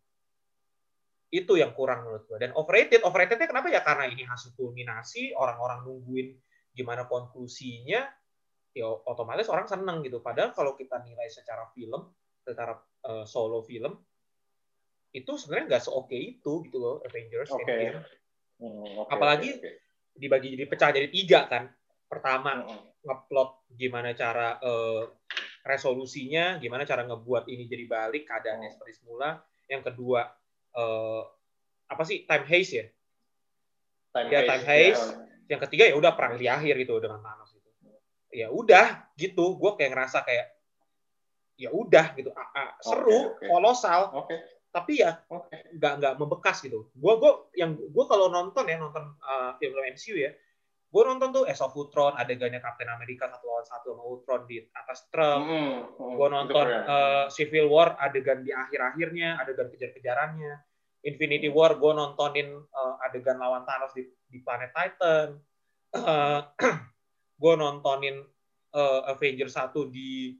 Itu 1.28 1.60
yang 1.60 1.76
kurang 1.76 2.08
menurut 2.08 2.24
gue. 2.24 2.38
Dan 2.39 2.55
overrated, 2.55 3.03
overratednya 3.03 3.51
kenapa 3.51 3.68
ya? 3.68 3.84
Karena 3.84 4.08
ini 4.08 4.24
hasil 4.24 4.55
kulminasi, 4.55 5.36
orang-orang 5.36 5.84
nungguin 5.84 6.39
gimana 6.78 7.09
konklusinya, 7.09 8.05
ya 8.71 8.86
otomatis 8.86 9.49
orang 9.49 9.65
seneng 9.65 10.05
gitu. 10.05 10.21
Padahal 10.21 10.53
kalau 10.53 10.78
kita 10.78 11.01
nilai 11.01 11.25
secara 11.28 11.65
film, 11.73 12.13
secara 12.45 12.78
eh, 13.01 13.25
solo 13.25 13.65
film, 13.65 13.97
itu 15.09 15.32
sebenarnya 15.34 15.65
nggak 15.73 15.84
seoke 15.84 16.13
itu 16.13 16.61
gitu 16.69 16.78
loh 16.78 17.01
Avengers 17.01 17.49
Oke. 17.49 17.65
Endgame 17.65 18.05
Hmm, 18.57 19.05
oke, 19.05 19.13
Apalagi- 19.13 19.53
oke. 19.61 19.69
dibagi 20.17 20.57
jadi 20.57 20.65
pecah 20.65 20.89
jadi 20.89 21.09
tiga 21.13 21.45
kan. 21.45 21.69
Pertama 22.09 22.57
Mm-mm. 22.57 23.05
ngeplot 23.05 23.69
gimana 23.69 24.13
cara 24.13 24.57
eh, 24.57 25.03
resolusinya, 25.61 26.57
gimana 26.57 26.82
cara 26.82 27.05
ngebuat 27.05 27.45
ini 27.49 27.69
jadi 27.69 27.86
balik 27.86 28.25
keadaannya 28.25 28.65
Hmm. 28.65 28.73
seperti 28.73 28.93
semula. 28.97 29.41
Yang 29.69 29.93
kedua 29.93 30.25
eh, 30.73 31.23
apa 31.86 32.01
sih 32.01 32.25
time 32.25 32.45
haze 32.49 32.71
ya? 32.73 32.86
Time 34.17 34.30
Ya, 34.34 34.39
haze, 34.41 34.49
time 34.49 34.65
haze. 34.65 35.05
ya. 35.05 35.26
Yang 35.47 35.59
ketiga 35.67 35.83
ya 35.87 35.95
udah 35.95 36.11
perang 36.13 36.35
di 36.35 36.45
akhir 36.45 36.75
gitu 36.77 36.99
dengan 36.99 37.19
Thanos 37.19 37.55
itu. 37.55 37.69
Ya 38.31 38.51
udah 38.51 39.07
gitu, 39.15 39.55
gue 39.55 39.71
kayak 39.79 39.91
ngerasa 39.95 40.21
kayak 40.27 40.47
ya 41.57 41.73
udah 41.73 42.13
gitu, 42.13 42.29
Ah, 42.37 42.49
ah, 42.53 42.69
seru, 42.77 43.33
oke. 43.33 43.49
kolosal, 43.49 44.13
Oke, 44.13 44.37
tapi 44.69 45.01
ya 45.01 45.25
nggak 45.73 45.93
nggak 45.97 46.13
membekas 46.21 46.61
gitu. 46.61 46.93
Gua 46.93 47.17
gua 47.17 47.49
yang 47.57 47.73
gua 47.89 48.05
kalau 48.05 48.29
nonton 48.29 48.69
ya 48.69 48.77
nonton 48.77 49.17
uh, 49.25 49.57
film 49.57 49.81
MCU 49.81 50.21
ya, 50.21 50.37
gua 50.93 51.09
nonton 51.09 51.33
tuh 51.33 51.43
Age 51.49 51.57
of 51.65 51.73
Ultron 51.73 52.13
adegannya 52.13 52.61
Captain 52.61 52.93
America 52.93 53.25
satu 53.25 53.49
lawan 53.49 53.65
satu 53.65 53.87
sama 53.89 54.03
Ultron 54.05 54.45
di 54.45 54.61
atas 54.69 55.09
truk. 55.09 55.39
Mm, 55.49 55.77
Gua 55.97 56.27
itu 56.29 56.35
nonton 56.37 56.61
keren. 56.61 56.83
uh, 56.85 57.25
Civil 57.33 57.65
War 57.73 57.97
adegan 57.97 58.45
di 58.45 58.53
akhir-akhirnya, 58.53 59.41
adegan 59.41 59.73
kejar-kejarannya. 59.73 60.53
Infinity 61.08 61.47
War 61.47 61.80
gua 61.80 61.95
nontonin 61.95 62.51
uh, 62.51 63.05
adegan 63.08 63.39
lawan 63.39 63.64
Thanos 63.64 63.95
di, 63.95 64.03
di 64.28 64.43
planet 64.43 64.76
Titan. 64.76 65.39
Uh, 65.95 66.43
gua 67.41 67.53
nontonin 67.55 68.20
uh, 68.76 69.01
Avengers 69.08 69.55
1 69.55 69.72
di 69.88 70.36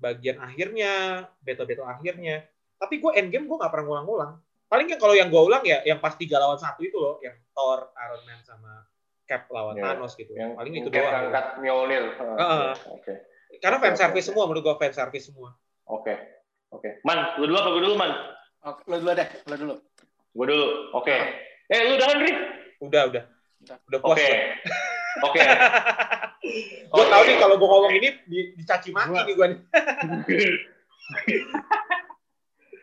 bagian 0.00 0.40
akhirnya, 0.40 1.24
battle-battle 1.44 1.86
akhirnya. 1.86 2.42
Tapi 2.80 2.96
gue 2.96 3.12
endgame 3.20 3.44
gue 3.44 3.60
nggak 3.60 3.68
pernah 3.68 3.86
ngulang-ngulang. 3.86 4.32
Paling 4.64 4.86
yang 4.88 5.00
kalau 5.02 5.12
yang 5.12 5.28
gue 5.28 5.42
ulang 5.44 5.60
ya 5.60 5.84
yang 5.84 6.00
pas 6.00 6.16
tiga 6.16 6.40
lawan 6.40 6.56
satu 6.56 6.80
itu 6.80 6.96
loh, 6.96 7.20
yang 7.20 7.36
Thor, 7.52 7.92
Iron 7.92 8.22
Man 8.24 8.40
sama 8.40 8.88
Cap 9.28 9.44
lawan 9.52 9.76
Ya, 9.76 9.92
Thanos 9.92 10.16
gitu. 10.16 10.32
yang 10.32 10.56
Paling 10.56 10.72
itu 10.72 10.88
yang 10.88 11.04
doang. 11.04 11.22
angkat 11.28 11.46
Mjolnir. 11.60 12.04
Heeh. 12.16 12.72
Oke. 12.96 13.12
Karena 13.60 13.76
Oke, 13.76 13.84
fan 13.84 13.96
service 14.00 14.24
oke. 14.24 14.28
semua 14.32 14.44
menurut 14.48 14.62
gue 14.64 14.74
fan 14.80 14.94
service 14.96 15.24
semua. 15.28 15.52
Oke. 15.84 16.14
Oke. 16.72 17.04
Man, 17.04 17.36
lu 17.36 17.50
dulu 17.50 17.58
apa 17.60 17.68
gue 17.76 17.82
dulu, 17.84 17.94
Man? 18.00 18.12
Oke, 18.64 18.80
lo 18.88 18.96
dulu 18.96 19.12
deh, 19.12 19.28
lo 19.44 19.54
dulu. 19.60 19.74
Gue 20.30 20.46
dulu. 20.46 20.68
Oke. 20.94 21.16
Eh, 21.70 21.80
lu 21.86 21.94
udah 21.98 22.06
kan, 22.06 22.18
Ri? 22.22 22.32
Udah 22.82 23.02
udah. 23.10 23.24
Udah. 23.60 23.76
Udah 23.90 23.98
puas. 24.00 24.16
Oke. 24.16 24.28
Oke. 25.26 25.40
gue 26.94 27.04
tahu 27.06 27.22
nih 27.28 27.36
kalau 27.38 27.54
gue 27.60 27.68
ngomong 27.68 27.92
ini 27.94 28.08
di- 28.26 28.50
dicaci 28.58 28.90
maki 28.90 29.10
Gua- 29.12 29.26
nih 29.26 29.34
gue 29.34 29.46
nih. 29.46 29.58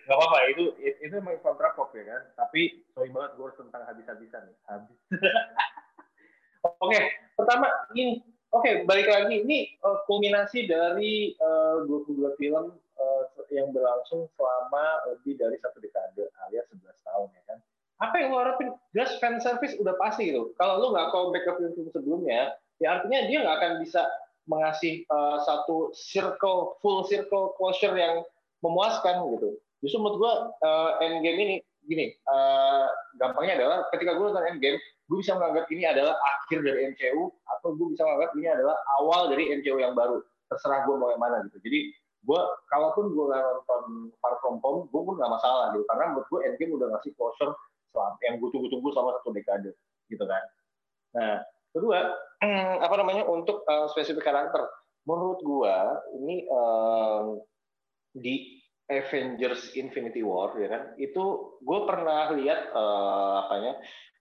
Gak 0.07 0.15
apa-apa, 0.15 0.37
itu 0.55 0.63
itu 0.79 1.13
emang 1.19 1.35
kontrak 1.43 1.75
kok 1.75 1.91
ya 1.91 2.03
kan. 2.07 2.21
Tapi 2.39 2.87
sorry 2.95 3.11
banget 3.11 3.35
gue 3.35 3.43
harus 3.43 3.59
tentang 3.59 3.83
habis-habisan 3.83 4.47
nih. 4.47 4.55
Habis. 4.71 4.97
Oke, 6.83 6.99
pertama 7.35 7.67
ini 7.95 8.19
oke 8.51 8.83
balik 8.83 9.07
lagi 9.07 9.43
ini 9.43 9.71
eh, 9.71 9.97
kulminasi 10.03 10.67
dari 10.67 11.31
eh, 11.31 11.75
22 11.87 12.39
film 12.39 12.75
eh, 12.97 13.23
yang 13.53 13.69
berlangsung 13.71 14.27
selama 14.35 14.85
lebih 15.13 15.37
dari 15.37 15.57
satu 15.61 15.77
dekade 15.79 16.27
alias 16.47 16.65
11 16.73 16.81
tahun 17.05 17.27
ya 17.31 17.43
kan. 17.47 17.57
Apa 17.97 18.15
yang 18.21 18.29
lo 18.33 18.37
harapin? 18.41 18.69
Just 18.93 19.17
fan 19.17 19.41
service 19.41 19.73
udah 19.77 19.97
pasti 19.97 20.29
gitu. 20.29 20.53
Kalau 20.57 20.81
lo 20.81 20.87
nggak 20.93 21.09
callback 21.13 21.45
ke 21.45 21.51
film-film 21.57 21.89
sebelumnya, 21.93 22.53
ya 22.77 23.01
artinya 23.01 23.25
dia 23.25 23.37
nggak 23.41 23.57
akan 23.57 23.73
bisa 23.81 24.01
mengasih 24.49 25.05
eh, 25.05 25.37
satu 25.45 25.93
circle 25.93 26.77
full 26.81 27.05
circle 27.05 27.53
closure 27.57 27.93
yang 27.93 28.21
memuaskan 28.61 29.21
gitu. 29.37 29.57
Justru 29.85 30.01
menurut 30.01 30.17
gua 30.17 30.33
eh, 30.61 30.91
Endgame 31.05 31.39
ini 31.41 31.55
gini, 31.87 32.05
eh, 32.11 32.87
gampangnya 33.15 33.63
adalah 33.63 33.77
ketika 33.95 34.11
gue 34.19 34.25
nonton 34.27 34.45
Endgame, 34.45 34.77
gue 35.07 35.17
bisa 35.23 35.39
menganggap 35.39 35.65
ini 35.71 35.83
adalah 35.87 36.19
akhir 36.19 36.59
dari 36.61 36.91
MCU 36.91 37.31
atau 37.47 37.67
gue 37.73 37.87
bisa 37.95 38.03
menganggap 38.03 38.31
ini 38.35 38.47
adalah 38.51 38.77
awal 38.99 39.31
dari 39.31 39.43
MCU 39.55 39.79
yang 39.79 39.95
baru. 39.95 40.19
Terserah 40.51 40.83
gue 40.83 40.95
mau 40.99 41.09
yang 41.15 41.23
mana 41.23 41.47
gitu. 41.47 41.57
Jadi 41.63 41.79
gue 42.27 42.41
kalaupun 42.67 43.15
gue 43.15 43.25
nggak 43.31 43.39
nonton 43.39 44.11
Far 44.19 44.35
From 44.43 44.59
Home, 44.59 44.91
gue 44.91 45.01
pun 45.01 45.15
nggak 45.15 45.31
masalah 45.31 45.71
gitu. 45.71 45.87
Karena 45.87 46.11
menurut 46.11 46.27
gue 46.27 46.39
Endgame 46.43 46.75
udah 46.75 46.87
ngasih 46.91 47.11
closure 47.15 47.55
selama 47.95 48.19
yang 48.27 48.35
gue 48.43 48.49
tunggu-tunggu 48.51 48.87
selama 48.91 49.09
satu 49.19 49.31
dekade 49.31 49.71
gitu 50.11 50.23
kan. 50.27 50.43
Nah, 51.15 51.35
kedua 51.71 51.99
apa 52.85 52.95
namanya 52.99 53.23
untuk 53.31 53.63
eh, 53.63 53.87
spesifik 53.95 54.27
karakter, 54.27 54.67
menurut 55.07 55.39
gue 55.39 55.75
ini 56.19 56.43
eh, 56.43 57.23
di 58.11 58.35
Avengers 58.87 59.75
Infinity 59.75 60.23
War 60.23 60.55
ya 60.55 60.67
kan 60.71 60.83
itu 60.99 61.23
gue 61.63 61.79
pernah 61.87 62.31
lihat 62.35 62.75
eh, 62.75 63.33
apanya 63.47 63.73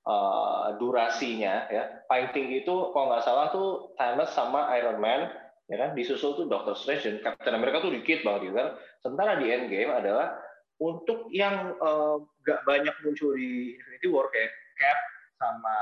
eh, 0.07 0.67
durasinya 0.79 1.67
ya 1.71 2.07
paling 2.07 2.31
itu 2.55 2.75
kalau 2.95 3.11
nggak 3.11 3.27
salah 3.27 3.51
tuh 3.51 3.91
Thanos 3.99 4.31
sama 4.31 4.71
Iron 4.79 5.03
Man 5.03 5.46
ya 5.67 5.77
kan? 5.79 5.91
Disusul 5.95 6.39
tuh 6.39 6.47
Doctor 6.47 6.75
Strange 6.79 7.07
dan 7.07 7.19
Captain 7.23 7.55
America 7.55 7.83
tuh 7.83 7.93
dikit 7.95 8.23
banget 8.23 8.51
gitu 8.51 8.55
kan. 8.57 8.69
Sementara 9.03 9.39
di 9.39 9.47
Endgame 9.51 9.93
adalah 9.93 10.35
untuk 10.83 11.31
yang 11.33 11.75
eh, 11.77 12.17
nggak 12.47 12.61
banyak 12.67 12.95
muncul 13.03 13.35
di 13.35 13.75
Infinity 13.75 14.07
War 14.11 14.27
kayak 14.31 14.53
Cap 14.77 14.99
sama 15.37 15.77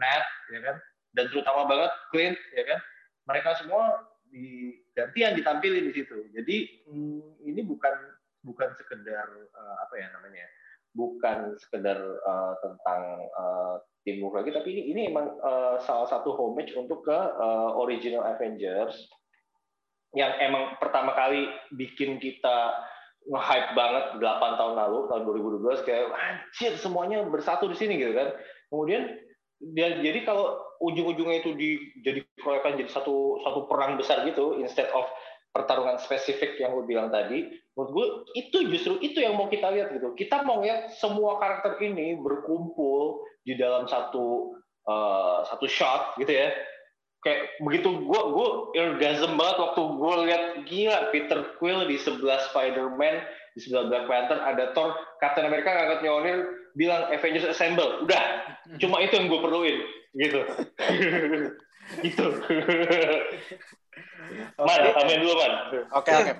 Ned 0.00 0.24
ya 0.54 0.60
kan? 0.62 0.76
Dan 1.16 1.24
terutama 1.32 1.66
banget 1.66 1.92
Clint 2.14 2.38
ya 2.54 2.64
kan? 2.66 2.80
Mereka 3.28 3.50
semua 3.60 3.82
di 4.28 4.76
gantian 4.92 5.36
ditampilin 5.36 5.88
di 5.88 5.94
situ. 5.96 6.28
Jadi 6.32 6.56
hmm, 6.88 7.44
ini 7.48 7.60
bukan 7.64 7.94
bukan 8.46 8.70
sekedar 8.76 9.26
eh, 9.34 9.76
apa 9.82 9.94
ya 9.98 10.08
namanya 10.14 10.46
bukan 10.96 11.54
sekedar 11.60 11.98
eh, 12.00 12.54
tentang 12.64 13.02
eh, 13.28 13.76
teamwork 14.06 14.40
lagi 14.40 14.50
tapi 14.56 14.72
ini 14.72 14.82
ini 14.94 15.00
emang 15.12 15.36
eh, 15.36 15.76
salah 15.84 16.08
satu 16.08 16.32
homage 16.32 16.72
untuk 16.78 17.04
ke 17.04 17.18
eh, 17.18 17.70
original 17.76 18.24
Avengers 18.24 18.96
yang 20.16 20.32
emang 20.40 20.76
pertama 20.80 21.12
kali 21.12 21.48
bikin 21.76 22.16
kita 22.16 22.72
nge-hype 23.28 23.76
banget 23.76 24.04
8 24.16 24.58
tahun 24.60 24.74
lalu, 24.78 24.98
tahun 25.12 25.22
2012 25.60 25.84
kayak 25.84 26.08
anjir 26.16 26.72
semuanya 26.80 27.20
bersatu 27.28 27.68
di 27.68 27.76
sini 27.76 28.00
gitu 28.00 28.16
kan. 28.16 28.32
Kemudian 28.72 29.20
dia 29.74 30.00
jadi 30.00 30.24
kalau 30.24 30.56
ujung-ujungnya 30.80 31.42
itu 31.42 31.50
di, 31.58 31.76
jadi 32.06 32.22
proyekkan 32.40 32.78
jadi 32.78 32.88
satu 32.88 33.42
satu 33.42 33.66
perang 33.66 33.98
besar 33.98 34.22
gitu 34.24 34.56
instead 34.62 34.88
of 34.94 35.04
pertarungan 35.52 35.98
spesifik 35.98 36.56
yang 36.60 36.76
lo 36.76 36.86
bilang 36.86 37.10
tadi, 37.10 37.50
menurut 37.74 37.90
gue 37.90 38.06
itu 38.38 38.58
justru 38.70 38.94
itu 39.02 39.18
yang 39.18 39.34
mau 39.34 39.50
kita 39.50 39.72
lihat 39.74 39.90
gitu. 39.92 40.14
Kita 40.14 40.44
mau 40.46 40.62
lihat 40.62 40.94
semua 40.96 41.40
karakter 41.42 41.82
ini 41.82 42.16
berkumpul 42.20 43.26
di 43.42 43.58
dalam 43.58 43.88
satu 43.88 44.54
uh, 44.86 45.42
satu 45.48 45.66
shot 45.66 46.16
gitu 46.20 46.30
ya. 46.30 46.52
Kayak 47.18 47.58
begitu 47.58 47.88
gue 47.98 48.22
gue 48.30 48.48
orgasm 48.78 49.34
banget 49.34 49.56
waktu 49.58 49.82
gue 49.82 50.14
lihat 50.30 50.42
gila 50.70 50.98
Peter 51.10 51.40
Quill 51.58 51.90
di 51.90 51.98
sebelah 51.98 52.38
Spider-Man 52.50 53.14
di 53.58 53.60
sebelah 53.66 53.90
Black 53.90 54.06
Panther 54.06 54.38
ada 54.38 54.70
Thor 54.70 54.94
Captain 55.18 55.50
America 55.50 55.74
ngangkat 55.74 56.00
Mjolnir 56.06 56.38
bilang 56.78 57.10
Avengers 57.10 57.50
Assemble. 57.50 58.06
Udah 58.06 58.22
cuma 58.78 59.02
itu 59.02 59.18
yang 59.18 59.26
gue 59.26 59.40
perluin 59.42 59.78
gitu. 60.14 60.40
Gitu 62.04 62.24
Man, 64.58 64.78
tambahin 64.94 65.20
dulu, 65.22 65.34
Man. 65.38 65.52
Oke, 65.94 66.10
oke. 66.12 66.32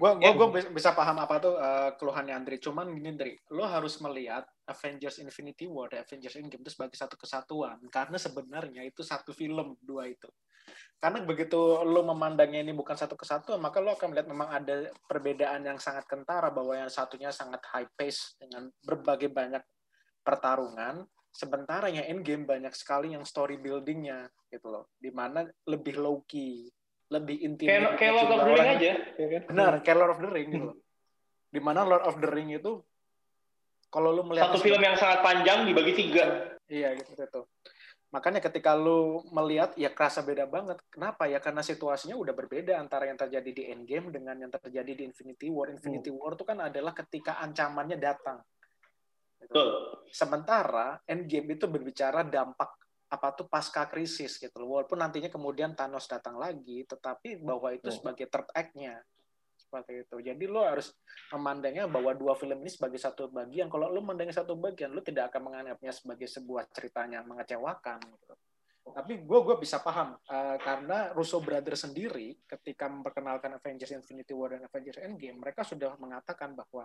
Gue 0.00 0.10
gua, 0.16 0.32
gua 0.32 0.48
bisa 0.72 0.96
paham 0.96 1.18
apa 1.20 1.34
tuh 1.42 1.54
uh, 1.58 1.92
keluhannya 1.98 2.34
Andri. 2.34 2.56
Cuman 2.62 2.92
gini, 2.94 3.14
Andri. 3.14 3.34
Lo 3.52 3.66
harus 3.66 4.00
melihat 4.00 4.46
Avengers 4.64 5.20
Infinity 5.20 5.68
War 5.68 5.92
dan 5.92 6.02
Avengers 6.06 6.40
Endgame 6.40 6.62
itu 6.64 6.72
sebagai 6.72 6.96
satu 6.96 7.14
kesatuan. 7.20 7.78
Karena 7.92 8.16
sebenarnya 8.16 8.82
itu 8.86 9.04
satu 9.04 9.34
film, 9.36 9.76
dua 9.82 10.08
itu. 10.08 10.30
Karena 10.96 11.20
begitu 11.20 11.84
lo 11.84 12.00
memandangnya 12.00 12.64
ini 12.64 12.72
bukan 12.72 12.96
satu 12.96 13.12
kesatuan, 13.12 13.60
maka 13.60 13.84
lo 13.84 13.92
akan 13.92 14.08
melihat 14.08 14.28
memang 14.32 14.48
ada 14.48 14.88
perbedaan 15.04 15.60
yang 15.60 15.76
sangat 15.76 16.08
kentara 16.08 16.48
bahwa 16.48 16.72
yang 16.72 16.88
satunya 16.88 17.28
sangat 17.28 17.60
high 17.76 17.90
pace 17.92 18.40
dengan 18.40 18.72
berbagai 18.80 19.28
banyak 19.28 19.60
pertarungan, 20.24 21.04
sementara 21.28 21.92
yang 21.92 22.08
Endgame 22.08 22.48
banyak 22.48 22.72
sekali 22.72 23.12
yang 23.12 23.28
story 23.28 23.60
buildingnya 23.60 24.32
gitu 24.48 24.72
loh, 24.72 24.88
di 24.96 25.12
mana 25.12 25.44
lebih 25.68 26.00
low 26.00 26.24
key, 26.24 26.72
lebih 27.12 27.36
intim. 27.44 27.68
Kayak, 27.68 28.00
kayak 28.00 28.12
Lord 28.16 28.32
of 28.32 28.40
the 28.40 28.52
Ring 28.54 28.70
aja. 28.70 28.92
Ya 29.18 29.26
kan? 29.28 29.42
Benar, 29.50 29.72
kayak 29.84 29.96
Lord 29.98 30.12
of 30.16 30.20
the 30.20 30.30
Ring 30.30 30.48
gitu. 30.48 30.68
Di 31.52 31.60
mana 31.60 31.80
Lord 31.84 32.04
of 32.08 32.16
the 32.18 32.28
Ring 32.30 32.50
itu 32.54 32.72
kalau 33.92 34.10
lu 34.10 34.26
melihat 34.26 34.50
satu 34.50 34.58
film 34.58 34.82
yang 34.82 34.98
sangat 34.98 35.22
panjang 35.22 35.68
dibagi 35.68 35.92
tiga. 35.94 36.56
Iya 36.66 36.98
gitu 36.98 37.14
itu. 37.14 37.42
Makanya 38.10 38.38
ketika 38.38 38.78
lu 38.78 39.26
melihat 39.30 39.74
ya 39.74 39.90
kerasa 39.90 40.22
beda 40.22 40.46
banget. 40.46 40.78
Kenapa 40.86 41.26
ya? 41.26 41.38
Karena 41.38 41.62
situasinya 41.62 42.14
udah 42.14 42.34
berbeda 42.34 42.78
antara 42.78 43.10
yang 43.10 43.18
terjadi 43.18 43.50
di 43.50 43.62
Endgame 43.70 44.14
dengan 44.14 44.38
yang 44.38 44.50
terjadi 44.50 44.98
di 44.98 45.02
Infinity 45.06 45.50
War. 45.50 45.70
Infinity 45.70 46.10
hmm. 46.10 46.18
War 46.22 46.38
itu 46.38 46.46
kan 46.46 46.58
adalah 46.62 46.94
ketika 46.94 47.42
ancamannya 47.42 47.98
datang. 47.98 48.38
Gitu. 49.42 49.62
Sementara 50.14 51.02
Endgame 51.10 51.58
itu 51.58 51.66
berbicara 51.66 52.22
dampak 52.22 52.83
apa 53.14 53.30
tuh 53.30 53.46
pasca 53.46 53.86
krisis 53.86 54.42
gitu 54.42 54.58
loh. 54.58 54.82
Walaupun 54.82 54.98
nantinya 54.98 55.30
kemudian 55.30 55.78
Thanos 55.78 56.10
datang 56.10 56.34
lagi, 56.34 56.82
tetapi 56.82 57.38
bahwa 57.38 57.70
itu 57.70 57.86
hmm. 57.86 57.96
sebagai 58.02 58.26
third 58.26 58.50
act-nya 58.50 58.98
seperti 59.54 60.02
itu. 60.02 60.16
Jadi 60.18 60.44
lo 60.50 60.66
harus 60.66 60.90
memandangnya 61.30 61.86
bahwa 61.86 62.10
dua 62.14 62.34
film 62.34 62.58
ini 62.58 62.70
sebagai 62.70 62.98
satu 62.98 63.30
bagian. 63.30 63.70
Kalau 63.70 63.86
lo 63.86 64.02
memandangnya 64.02 64.42
satu 64.42 64.58
bagian, 64.58 64.90
lo 64.90 65.00
tidak 65.06 65.30
akan 65.30 65.50
menganggapnya 65.50 65.94
sebagai 65.94 66.26
sebuah 66.26 66.66
ceritanya 66.74 67.22
mengecewakan. 67.22 68.02
Gitu. 68.02 68.34
Tapi 68.84 69.24
gue 69.24 69.40
gue 69.40 69.56
bisa 69.56 69.80
paham 69.80 70.12
uh, 70.28 70.56
karena 70.60 71.10
Russo 71.16 71.40
Brothers 71.40 71.88
sendiri 71.88 72.36
ketika 72.44 72.84
memperkenalkan 72.84 73.56
Avengers 73.56 73.96
Infinity 73.96 74.36
War 74.36 74.52
dan 74.52 74.68
Avengers 74.68 75.00
Endgame, 75.00 75.40
mereka 75.40 75.64
sudah 75.64 75.96
mengatakan 75.96 76.52
bahwa 76.52 76.84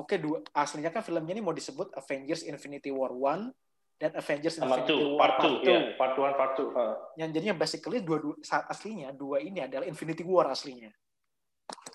oke 0.00 0.08
okay, 0.08 0.16
dua 0.16 0.40
aslinya 0.56 0.88
kan 0.88 1.04
filmnya 1.04 1.36
ini 1.36 1.44
mau 1.44 1.52
disebut 1.52 1.92
Avengers 1.92 2.48
Infinity 2.48 2.88
War 2.88 3.12
One 3.12 3.52
dan 4.00 4.16
Avengers 4.16 4.56
Sama 4.56 4.80
Infinity 4.80 4.96
two, 4.96 5.20
War 5.20 5.36
Part 5.36 5.60
2. 5.60 5.68
Ya, 5.68 5.80
part 6.00 6.14
1, 6.16 6.40
Part 6.40 6.52
2. 6.56 6.72
Uh. 6.72 6.96
Yang 7.20 7.30
jadinya 7.36 7.56
basically 7.60 8.00
dua, 8.00 8.18
dua 8.24 8.34
saat 8.40 8.64
aslinya 8.72 9.12
dua 9.12 9.44
ini 9.44 9.60
adalah 9.60 9.84
Infinity 9.84 10.24
War 10.24 10.48
aslinya. 10.48 10.88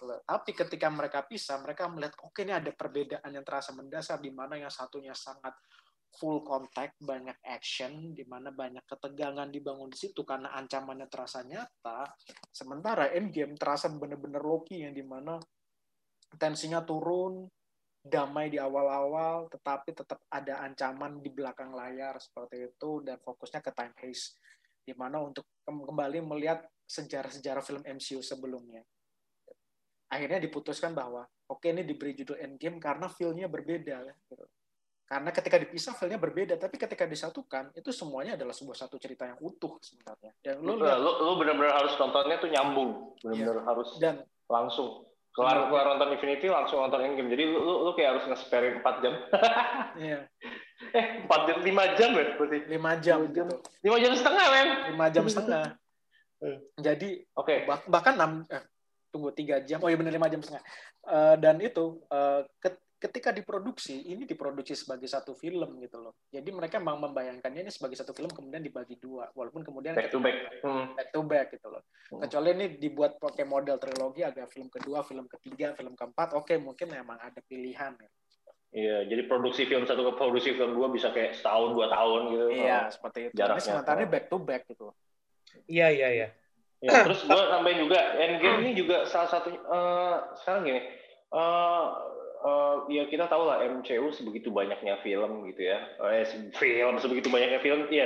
Tapi 0.05 0.51
ketika 0.53 0.87
mereka 0.93 1.25
pisah, 1.25 1.57
mereka 1.65 1.89
melihat 1.89 2.13
oke 2.21 2.29
okay, 2.29 2.45
ini 2.45 2.53
ada 2.53 2.69
perbedaan 2.69 3.25
yang 3.25 3.41
terasa 3.41 3.73
mendasar 3.73 4.21
di 4.21 4.29
mana 4.29 4.53
yang 4.53 4.69
satunya 4.69 5.17
sangat 5.17 5.57
full 6.15 6.45
contact, 6.45 6.95
banyak 7.01 7.35
action, 7.43 8.13
di 8.15 8.23
mana 8.23 8.53
banyak 8.53 8.85
ketegangan 8.87 9.49
dibangun 9.51 9.91
di 9.91 9.97
situ 9.99 10.21
karena 10.23 10.53
ancamannya 10.55 11.09
terasa 11.09 11.43
nyata. 11.43 12.07
Sementara 12.53 13.11
Endgame 13.11 13.57
terasa 13.57 13.91
benar-benar 13.91 14.45
Loki 14.45 14.85
yang 14.85 14.95
di 14.95 15.03
mana 15.03 15.41
tensinya 16.37 16.85
turun, 16.85 17.49
damai 18.05 18.53
di 18.53 18.61
awal-awal, 18.61 19.49
tetapi 19.49 19.97
tetap 19.97 20.21
ada 20.29 20.61
ancaman 20.61 21.17
di 21.25 21.33
belakang 21.33 21.73
layar 21.73 22.21
seperti 22.21 22.69
itu 22.69 23.01
dan 23.01 23.17
fokusnya 23.17 23.65
ke 23.65 23.73
time 23.73 23.97
heist, 23.97 24.37
di 24.85 24.93
mana 24.93 25.17
untuk 25.25 25.49
kembali 25.65 26.21
melihat 26.21 26.61
sejarah-sejarah 26.85 27.65
film 27.65 27.81
MCU 27.81 28.21
sebelumnya. 28.21 28.85
Akhirnya 30.13 30.37
diputuskan 30.37 30.93
bahwa 30.93 31.25
oke 31.49 31.65
okay, 31.65 31.73
ini 31.73 31.81
diberi 31.81 32.13
judul 32.13 32.37
Endgame 32.37 32.77
karena 32.77 33.09
feel-nya 33.09 33.49
berbeda. 33.49 34.05
Gitu. 34.29 34.45
Karena 35.09 35.33
ketika 35.33 35.57
dipisah 35.57 35.97
feel-nya 35.97 36.21
berbeda, 36.21 36.61
tapi 36.61 36.77
ketika 36.77 37.09
disatukan 37.09 37.73
itu 37.73 37.89
semuanya 37.89 38.37
adalah 38.37 38.53
sebuah 38.53 38.85
satu 38.85 39.01
cerita 39.01 39.25
yang 39.25 39.41
utuh 39.41 39.81
sebenarnya. 39.81 40.29
Dan 40.45 40.61
lo 40.61 41.33
benar-benar 41.41 41.73
harus 41.81 41.97
nontonnya 41.97 42.37
tuh 42.37 42.49
nyambung, 42.53 43.17
benar-benar 43.17 43.57
ya. 43.57 43.63
harus 43.65 43.89
dan 43.97 44.15
langsung 44.45 45.09
keluar 45.35 45.67
keluar 45.67 45.83
nonton 45.91 46.15
Infinity 46.15 46.47
langsung 46.47 46.79
nonton 46.79 47.03
Endgame. 47.03 47.27
Jadi 47.27 47.43
lu, 47.51 47.59
lu, 47.59 47.73
lu 47.83 47.91
kayak 47.91 48.15
harus 48.15 48.25
nge-spare 48.31 48.79
4 48.79 49.03
jam. 49.03 49.13
Iya. 49.95 50.19
Eh 50.91 51.05
4 51.27 51.47
jam 51.47 51.57
5 51.59 51.99
jam 51.99 52.09
ya 52.15 52.25
berarti. 52.39 52.57
5 52.71 53.03
jam 53.03 53.17
5 53.27 53.35
jam, 53.35 53.47
gitu. 53.51 53.55
5 53.83 54.03
jam 54.03 54.11
setengah 54.15 54.45
men 54.51 54.69
5 54.95 55.15
jam 55.15 55.25
setengah. 55.27 55.65
Eh. 56.43 56.57
jadi 56.83 57.09
oke. 57.31 57.47
okay. 57.47 57.57
bah, 57.63 57.79
bahkan 57.87 58.15
6 58.15 58.47
eh, 58.51 58.63
tunggu 59.11 59.29
3 59.35 59.67
jam. 59.67 59.79
Oh 59.83 59.91
iya 59.91 59.99
benar 59.99 60.15
5 60.15 60.33
jam 60.33 60.41
setengah. 60.41 60.63
Uh, 61.05 61.35
dan 61.37 61.55
itu 61.59 61.99
uh, 62.09 62.47
ketika 62.95 63.29
diproduksi 63.35 64.07
ini 64.07 64.23
diproduksi 64.23 64.71
sebagai 64.71 65.05
satu 65.05 65.35
film 65.35 65.77
gitu 65.83 65.99
loh 65.99 66.15
jadi 66.31 66.47
mereka 66.49 66.79
memang 66.79 67.11
membayangkannya 67.11 67.67
ini 67.67 67.71
sebagai 67.71 67.99
satu 67.99 68.15
film 68.15 68.31
kemudian 68.31 68.63
dibagi 68.63 68.95
dua 68.97 69.27
walaupun 69.35 69.67
kemudian 69.67 69.93
back 69.93 70.09
to 70.09 70.19
back 70.23 70.37
hmm. 70.63 70.95
back 70.95 71.09
to 71.11 71.21
back 71.27 71.47
gitu 71.51 71.67
loh 71.67 71.83
hmm. 72.11 72.23
kecuali 72.23 72.49
ini 72.55 72.65
dibuat 72.79 73.19
pakai 73.19 73.43
model 73.43 73.75
trilogi 73.75 74.23
ada 74.23 74.47
film 74.47 74.71
kedua 74.71 75.03
film 75.03 75.27
ketiga 75.27 75.75
film 75.75 75.93
keempat 75.93 76.33
oke 76.33 76.47
okay, 76.47 76.57
mungkin 76.57 76.87
memang 76.91 77.19
ada 77.19 77.43
pilihan 77.43 77.93
gitu. 77.99 78.15
Iya, 78.75 79.07
jadi 79.07 79.23
produksi 79.31 79.63
film 79.71 79.87
satu 79.87 80.03
ke 80.03 80.19
produksi 80.19 80.51
film 80.51 80.75
dua 80.75 80.91
bisa 80.91 81.07
kayak 81.15 81.39
setahun 81.39 81.79
dua 81.79 81.87
tahun 81.87 82.21
gitu. 82.35 82.45
Iya, 82.59 82.91
seperti 82.91 83.31
itu. 83.31 83.33
Jaraknya. 83.39 83.63
Ini 83.63 83.67
sementara 83.71 84.03
back 84.03 84.25
to 84.27 84.37
back 84.43 84.61
gitu. 84.67 84.91
Iya, 85.71 85.87
iya, 85.95 86.07
iya. 86.11 86.27
Ya, 86.83 87.07
terus 87.07 87.23
gue 87.23 87.43
tambahin 87.49 87.87
juga, 87.87 88.19
Endgame 88.19 88.67
ini 88.67 88.71
juga 88.75 89.07
salah 89.07 89.31
satu 89.31 89.47
uh, 89.63 90.35
sekarang 90.43 90.67
gini, 90.67 90.81
uh, 91.31 91.87
uh, 92.45 92.85
ya 92.85 93.09
kita 93.09 93.25
tahu 93.25 93.49
lah 93.49 93.65
MCU 93.65 94.13
sebegitu 94.13 94.53
banyaknya 94.53 95.01
film 95.01 95.49
gitu 95.49 95.61
ya, 95.65 95.81
eh, 96.13 96.29
film 96.53 97.01
sebegitu 97.01 97.33
banyaknya 97.33 97.59
film, 97.59 97.89
ya 97.89 98.05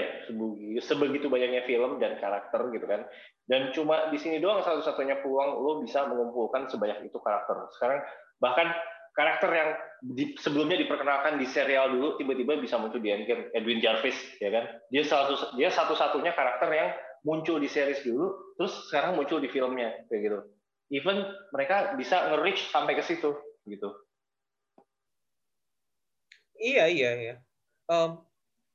sebegitu 0.80 1.28
banyaknya 1.28 1.68
film 1.68 2.00
dan 2.00 2.16
karakter 2.24 2.72
gitu 2.72 2.88
kan. 2.88 3.04
Dan 3.44 3.76
cuma 3.76 4.08
di 4.08 4.18
sini 4.18 4.40
doang 4.40 4.64
satu-satunya 4.64 5.20
peluang 5.20 5.60
lo 5.60 5.84
bisa 5.84 6.08
mengumpulkan 6.08 6.72
sebanyak 6.72 7.04
itu 7.04 7.20
karakter. 7.20 7.68
Sekarang 7.76 8.00
bahkan 8.40 8.72
karakter 9.20 9.52
yang 9.52 9.70
di, 10.00 10.32
sebelumnya 10.40 10.80
diperkenalkan 10.80 11.36
di 11.36 11.44
serial 11.44 11.92
dulu 11.92 12.16
tiba-tiba 12.16 12.56
bisa 12.56 12.80
muncul 12.80 13.04
di 13.04 13.12
Endgame 13.12 13.52
Edwin 13.52 13.84
Jarvis 13.84 14.16
ya 14.40 14.48
kan 14.48 14.64
dia 14.88 15.04
satu 15.04 15.60
dia 15.60 15.68
satu-satunya 15.68 16.32
karakter 16.32 16.70
yang 16.72 16.90
muncul 17.28 17.60
di 17.60 17.68
series 17.68 18.00
dulu 18.08 18.56
terus 18.56 18.88
sekarang 18.88 19.20
muncul 19.20 19.44
di 19.44 19.52
filmnya 19.52 19.92
kayak 20.08 20.22
gitu 20.24 20.40
even 20.96 21.28
mereka 21.52 22.00
bisa 22.00 22.32
nge-reach 22.32 22.72
sampai 22.72 22.96
ke 22.96 23.04
situ 23.04 23.36
gitu 23.68 23.92
Iya 26.60 26.86
iya 26.92 27.12
iya. 27.16 27.36
Um, 27.88 28.20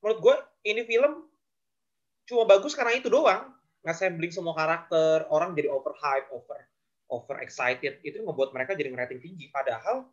menurut 0.01 0.19
gue 0.25 0.37
ini 0.73 0.83
film 0.89 1.29
cuma 2.25 2.49
bagus 2.49 2.73
karena 2.73 2.97
itu 2.97 3.13
doang. 3.13 3.53
Ngasembling 3.85 4.33
semua 4.33 4.57
karakter, 4.57 5.29
orang 5.29 5.53
jadi 5.53 5.69
over 5.69 5.93
hype, 5.93 6.33
over 6.33 6.57
over 7.13 7.37
excited. 7.45 8.01
Itu 8.01 8.25
ngebuat 8.25 8.57
mereka 8.57 8.73
jadi 8.73 8.89
ngerating 8.89 9.21
tinggi. 9.21 9.53
Padahal 9.53 10.09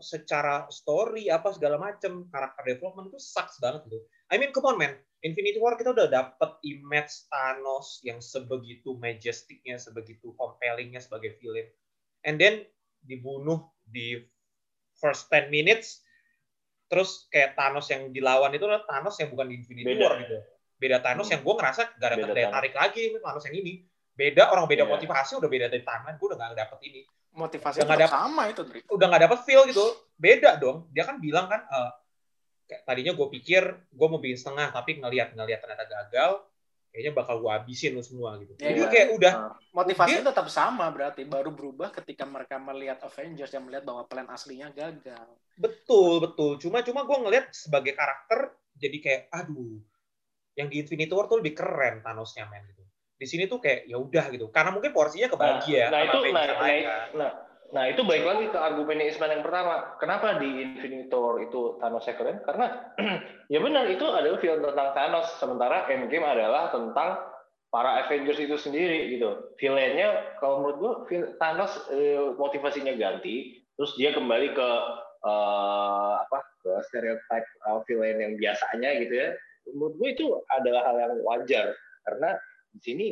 secara 0.00 0.64
story 0.70 1.28
apa 1.28 1.52
segala 1.52 1.76
macem 1.76 2.30
karakter 2.30 2.76
development 2.76 3.12
itu 3.12 3.20
sucks 3.20 3.60
banget 3.60 3.84
gitu. 3.90 3.98
I 4.32 4.40
mean 4.40 4.54
come 4.54 4.72
on 4.72 4.76
man, 4.80 4.94
Infinity 5.26 5.58
War 5.58 5.74
kita 5.74 5.90
udah 5.90 6.06
dapet 6.06 6.50
image 6.62 7.26
Thanos 7.26 7.98
yang 8.06 8.22
sebegitu 8.22 8.94
majesticnya, 8.96 9.76
sebegitu 9.76 10.32
compellingnya 10.38 11.02
sebagai 11.02 11.36
villain. 11.42 11.66
And 12.22 12.38
then 12.38 12.64
dibunuh 13.02 13.66
di 13.86 14.22
first 14.98 15.30
10 15.30 15.50
minutes 15.50 16.02
terus 16.88 17.28
kayak 17.28 17.54
Thanos 17.54 17.86
yang 17.92 18.08
dilawan 18.10 18.50
itu 18.56 18.64
adalah 18.64 18.84
Thanos 18.88 19.14
yang 19.20 19.28
bukan 19.30 19.46
di 19.52 19.54
Infinity 19.60 19.86
beda. 19.86 20.04
War 20.08 20.14
gitu 20.24 20.36
beda 20.78 20.96
Thanos 21.02 21.26
hmm. 21.28 21.32
yang 21.36 21.40
gue 21.42 21.54
ngerasa 21.58 21.80
gak 21.98 22.08
ada 22.14 22.32
daya 22.32 22.48
tarik 22.54 22.74
lagi 22.74 23.02
Thanos 23.18 23.44
yang 23.50 23.56
ini 23.58 23.72
beda 24.14 24.50
orang 24.50 24.64
beda 24.66 24.82
yeah. 24.86 24.92
motivasi 24.94 25.32
udah 25.38 25.50
beda 25.50 25.66
dari 25.70 25.84
tangan 25.84 26.14
gue 26.16 26.26
udah 26.26 26.38
gak 26.38 26.58
dapet 26.58 26.78
ini 26.86 27.00
motivasinya 27.38 27.84
Udah 27.86 27.94
nggak 27.94 28.00
tetap 28.02 28.18
sama 28.18 28.42
itu, 28.50 28.62
Dri. 28.66 28.80
udah 28.88 29.06
nggak 29.06 29.22
dapet 29.30 29.38
feel 29.46 29.62
gitu 29.68 29.84
beda 30.18 30.58
dong 30.58 30.90
dia 30.90 31.04
kan 31.06 31.22
bilang 31.22 31.46
kan 31.46 31.60
eh, 31.62 31.90
kayak 32.66 32.82
tadinya 32.82 33.12
gue 33.14 33.26
pikir 33.38 33.62
gue 33.68 34.06
mau 34.10 34.18
bikin 34.18 34.38
setengah 34.38 34.74
tapi 34.74 34.98
ngelihat 34.98 35.38
ngelihat 35.38 35.60
ternyata 35.62 35.84
gagal 35.86 36.30
kayaknya 36.92 37.12
bakal 37.14 37.40
gue 37.44 37.50
habisin 37.52 37.94
lu 37.94 38.02
semua 38.02 38.36
gitu 38.40 38.56
Ya, 38.58 38.72
jadi 38.72 38.80
iya. 38.80 38.90
kayak 38.90 39.08
udah 39.14 39.32
Motivasinya 39.70 40.34
tetap 40.34 40.48
sama 40.50 40.90
berarti, 40.90 41.22
baru 41.22 41.54
berubah 41.54 41.94
ketika 41.94 42.26
mereka 42.26 42.58
melihat 42.58 42.98
Avengers 43.04 43.52
yang 43.54 43.68
melihat 43.68 43.84
bahwa 43.86 44.02
plan 44.10 44.26
aslinya 44.26 44.72
gagal. 44.74 45.28
betul 45.58 46.22
betul 46.22 46.54
cuma 46.62 46.82
cuma 46.86 47.02
gue 47.02 47.18
ngelihat 47.18 47.50
sebagai 47.50 47.94
karakter 47.98 48.54
jadi 48.78 48.96
kayak 49.02 49.22
aduh 49.34 49.82
yang 50.54 50.70
di 50.70 50.82
Infinity 50.82 51.10
War 51.10 51.26
tuh 51.26 51.42
lebih 51.42 51.54
keren 51.58 51.98
Thanosnya 52.02 52.46
men 52.46 52.62
gitu 52.70 52.82
di 53.18 53.26
sini 53.26 53.50
tuh 53.50 53.58
kayak 53.58 53.90
ya 53.90 53.98
udah 53.98 54.30
gitu 54.30 54.46
karena 54.54 54.70
mungkin 54.70 54.94
porsinya 54.94 55.26
kebagi 55.26 55.74
ya 55.74 55.90
nah, 55.90 56.06
sama 56.06 56.06
itu 56.06 56.18
nah, 56.30 56.42
Avengers 56.46 56.54
nah, 56.54 56.86
kan. 56.86 57.18
nah, 57.18 57.32
nah, 57.72 57.84
itu 57.88 58.00
balik 58.04 58.24
lagi 58.24 58.44
ke 58.50 58.58
argumen 58.58 59.04
Isman 59.04 59.40
yang 59.40 59.44
pertama. 59.44 59.96
Kenapa 60.00 60.40
di 60.40 60.64
Infinity 60.64 61.12
War 61.12 61.42
itu 61.42 61.76
Thanos 61.78 62.08
keren? 62.08 62.40
Karena 62.42 62.94
ya 63.52 63.58
benar 63.60 63.86
itu 63.88 64.04
adalah 64.08 64.38
film 64.40 64.64
tentang 64.64 64.88
Thanos, 64.96 65.28
sementara 65.36 65.86
Endgame 65.92 66.24
adalah 66.24 66.72
tentang 66.72 67.28
para 67.68 68.04
Avengers 68.04 68.40
itu 68.40 68.56
sendiri 68.56 69.12
gitu. 69.12 69.52
Villainnya 69.60 70.38
kalau 70.40 70.64
menurut 70.64 70.76
gua 70.80 70.92
Thanos 71.36 71.72
eh, 71.92 72.32
motivasinya 72.36 72.96
ganti, 72.96 73.60
terus 73.76 73.92
dia 74.00 74.16
kembali 74.16 74.56
ke 74.56 74.68
eh, 75.24 76.14
apa 76.24 76.38
ke 76.64 76.70
stereotype 76.88 77.46
eh, 77.46 77.80
villain 77.86 78.18
yang 78.18 78.34
biasanya 78.40 78.90
gitu 79.04 79.14
ya. 79.14 79.28
Menurut 79.76 79.94
gua 80.00 80.08
itu 80.08 80.26
adalah 80.48 80.82
hal 80.88 80.96
yang 80.96 81.14
wajar 81.22 81.66
karena 82.08 82.40
di 82.72 82.80
sini 82.80 83.06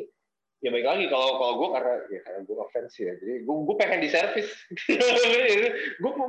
ya 0.64 0.68
baik 0.72 0.86
lagi. 0.86 1.04
Kalau 1.12 1.36
kalau 1.36 1.54
gue 1.60 1.68
karena 1.76 1.94
ya 2.08 2.20
karena 2.24 2.40
gue 2.44 2.56
ngefans 2.56 2.94
ya. 2.96 3.12
Jadi 3.20 3.34
gue 3.44 3.54
gue 3.54 3.76
pengen 3.76 4.00
di 4.00 4.08
servis 4.08 4.48
gue 6.02 6.12
mau 6.16 6.28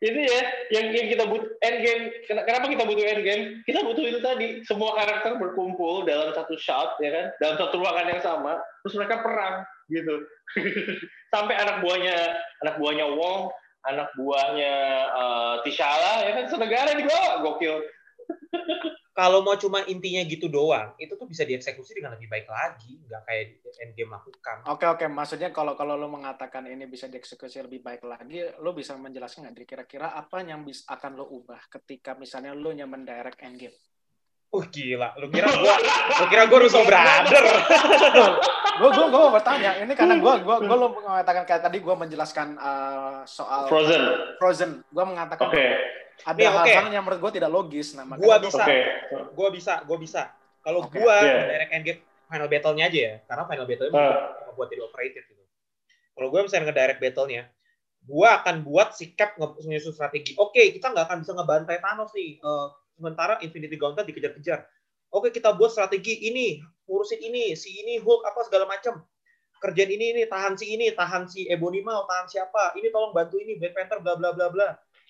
ini 0.00 0.22
ya 0.24 0.40
yang 0.72 0.86
yang 0.94 1.06
kita 1.12 1.24
butuh 1.28 1.48
end 1.64 1.78
game 1.84 2.04
kenapa 2.26 2.66
kita 2.68 2.84
butuh 2.88 3.04
end 3.04 3.22
game 3.24 3.42
kita 3.68 3.80
butuh 3.84 4.04
itu 4.04 4.20
tadi. 4.24 4.48
Semua 4.64 4.96
karakter 4.96 5.36
berkumpul 5.36 6.08
dalam 6.08 6.32
satu 6.32 6.56
shot 6.56 6.96
ya 7.04 7.10
kan? 7.12 7.26
Dalam 7.40 7.56
satu 7.60 7.80
ruangan 7.80 8.10
yang 8.12 8.22
sama. 8.24 8.60
Terus 8.84 8.94
mereka 8.96 9.20
perang 9.20 9.64
gitu. 9.92 10.14
Sampai 11.32 11.54
anak 11.60 11.84
buahnya 11.84 12.16
anak 12.64 12.74
buahnya 12.80 13.06
Wong 13.12 13.52
anak 13.86 14.10
buahnya 14.18 14.74
eh, 15.12 15.54
T'Challa 15.64 16.14
ya 16.26 16.32
kan? 16.40 16.44
Senegara 16.50 16.92
dibawa 16.96 17.44
gokil 17.44 17.78
kalau 19.18 19.42
mau 19.42 19.58
cuma 19.58 19.82
intinya 19.90 20.22
gitu 20.22 20.46
doang 20.46 20.94
itu 20.94 21.18
tuh 21.18 21.26
bisa 21.26 21.42
dieksekusi 21.42 21.98
dengan 21.98 22.14
lebih 22.14 22.30
baik 22.30 22.46
lagi 22.46 23.02
nggak 23.02 23.22
kayak 23.26 23.58
Endgame 23.82 24.14
lakukan. 24.14 24.62
Oke 24.70 24.86
oke, 24.86 25.10
maksudnya 25.10 25.50
kalau 25.50 25.74
kalau 25.74 25.98
lo 25.98 26.06
mengatakan 26.06 26.70
ini 26.70 26.86
bisa 26.86 27.10
dieksekusi 27.10 27.66
lebih 27.66 27.82
baik 27.82 28.06
lagi, 28.06 28.46
lo 28.62 28.70
bisa 28.70 28.94
menjelaskan 28.94 29.50
nggak? 29.50 29.66
Kira-kira 29.66 30.14
apa 30.14 30.46
yang 30.46 30.62
bisa 30.62 30.86
akan 30.86 31.18
lo 31.18 31.26
ubah 31.26 31.66
ketika 31.66 32.14
misalnya 32.14 32.54
lo 32.54 32.70
yang 32.70 32.86
mendirect 32.86 33.42
Endgame? 33.42 33.74
Uh 34.54 34.64
gila, 34.70 35.12
lu 35.18 35.26
kira 35.34 35.50
gua, 35.50 35.74
lu 36.22 36.24
kira 36.30 36.42
gua 36.46 36.58
Russo 36.62 36.80
Brother. 36.86 37.44
gue 38.78 38.88
gue 38.94 39.06
gue 39.10 39.20
mau 39.20 39.34
bertanya. 39.34 39.82
Ini 39.82 39.92
karena 39.98 40.14
gue 40.22 40.34
gue 40.46 40.56
gue 40.62 40.76
lo 40.78 40.94
mengatakan 40.94 41.42
kayak 41.42 41.62
tadi 41.66 41.82
gue 41.82 41.94
menjelaskan 41.98 42.54
uh, 42.54 43.26
soal 43.26 43.66
Frozen. 43.66 44.02
Frozen. 44.38 44.70
Gue 44.94 45.04
mengatakan 45.04 45.50
oke 45.50 45.66
ada 46.24 46.40
hal-hal 46.40 46.90
yang 46.90 47.04
menurut 47.04 47.20
gue 47.20 47.32
tidak 47.36 47.50
logis 47.50 47.92
nah 47.92 48.04
Gua 48.08 48.18
gua- 48.18 48.38
bisa. 48.40 48.62
oke 48.62 48.78
Gua 49.32 49.48
bisa, 49.50 49.74
gua 49.84 49.98
bisa. 49.98 50.22
Kalau 50.58 50.82
Oke. 50.82 50.98
gua 50.98 51.14
Iya. 51.16 51.42
direct 51.46 51.70
Endgame 51.72 52.00
final 52.26 52.48
battle-nya 52.48 52.84
aja 52.86 52.98
ya, 52.98 53.14
karena 53.24 53.42
final 53.46 53.64
battle-nya 53.64 53.94
bukan 53.94 54.52
buat 54.52 54.68
jadi 54.68 54.82
overrated 54.82 55.24
gitu. 55.24 55.42
Kalau 56.12 56.28
gua 56.28 56.40
misalnya 56.42 56.64
nge-direct 56.66 57.00
battle-nya, 57.00 57.42
gua 58.02 58.28
akan 58.42 58.54
buat 58.62 58.88
sikap 58.92 59.38
menyusun 59.38 59.92
strategi. 59.92 60.34
Oke, 60.34 60.60
kita 60.70 60.90
nggak 60.90 61.06
akan 61.08 61.18
bisa 61.22 61.32
ngebantai 61.32 61.78
Thanos 61.78 62.10
nih. 62.12 62.36
Eh, 62.36 62.66
sementara 62.92 63.38
Infinity 63.40 63.78
Gauntlet 63.78 64.04
dikejar-kejar. 64.04 64.66
Oke, 65.08 65.30
kita 65.30 65.54
buat 65.54 65.70
strategi 65.70 66.26
ini, 66.26 66.58
urusin 66.84 67.22
ini, 67.22 67.54
si 67.54 67.78
ini 67.78 67.96
Hulk 67.96 68.26
apa 68.26 68.44
segala 68.44 68.66
macam. 68.66 69.00
Kerjaan 69.58 69.88
ini 69.88 70.12
ini, 70.12 70.22
tahan 70.26 70.54
si 70.54 70.70
ini, 70.70 70.92
tahan 70.92 71.26
si 71.26 71.48
Ebony 71.48 71.80
Maw, 71.80 72.04
tahan 72.04 72.26
siapa, 72.28 72.74
ini 72.74 72.90
tolong 72.90 73.10
bantu 73.10 73.38
ini 73.38 73.56
Black 73.56 73.72
Panther 73.72 73.98
bla 73.98 74.14
bla 74.14 74.30
bla 74.30 74.46
bla. 74.48 74.68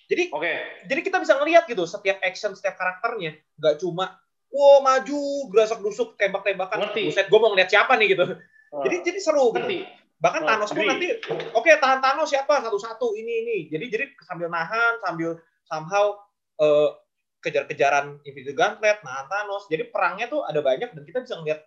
Jadi 0.09 0.33
oke. 0.33 0.53
jadi 0.89 1.01
kita 1.05 1.21
bisa 1.21 1.37
ngelihat 1.37 1.69
gitu 1.69 1.85
setiap 1.85 2.17
action 2.25 2.57
setiap 2.57 2.81
karakternya. 2.81 3.37
Nggak 3.61 3.85
cuma 3.85 4.17
wow 4.49 4.81
maju 4.81 5.21
gerasak 5.53 5.79
grusuk 5.85 6.17
tembak 6.17 6.49
tembakan 6.49 6.89
Ngerti. 6.89 7.13
buset 7.13 7.27
gue 7.29 7.39
mau 7.39 7.53
ngeliat 7.53 7.69
siapa 7.69 7.93
nih 8.01 8.17
gitu. 8.17 8.25
Ah, 8.25 8.85
jadi 8.89 8.97
jadi 9.05 9.19
seru 9.21 9.53
gitu. 9.53 9.61
Ngerti. 9.61 9.79
Bahkan 10.19 10.43
Oh, 10.43 10.49
Thanos 10.51 10.71
pun 10.75 10.83
nanti 10.89 11.09
oke 11.55 11.71
tahan 11.79 12.01
Thanos 12.01 12.29
siapa? 12.33 12.65
Satu 12.65 12.81
satu 12.81 13.07
ini 13.15 13.45
ini. 13.45 13.57
Jadi 13.69 13.85
jadi 13.93 14.05
sambil 14.25 14.49
nahan 14.49 14.97
sambil 15.05 15.37
somehow 15.69 16.17
eh, 16.57 16.91
kejar-kejaran 17.45 18.19
Infinity 18.25 18.57
Gauntlet 18.57 19.05
nahan 19.05 19.29
Thanos. 19.29 19.69
Jadi 19.69 19.93
perangnya 19.93 20.27
tuh 20.33 20.43
ada 20.49 20.65
banyak 20.65 20.97
dan 20.97 21.05
kita 21.05 21.21
bisa 21.23 21.37
ngeliat 21.37 21.61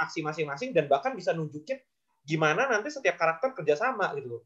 aksi 0.00 0.24
masing-masing 0.24 0.72
dan 0.72 0.88
bahkan 0.88 1.12
bisa 1.12 1.36
nunjukin 1.36 1.76
gimana 2.24 2.68
nanti 2.68 2.88
setiap 2.88 3.20
karakter 3.20 3.52
kerjasama 3.56 4.12
gitu. 4.16 4.38
loh 4.38 4.42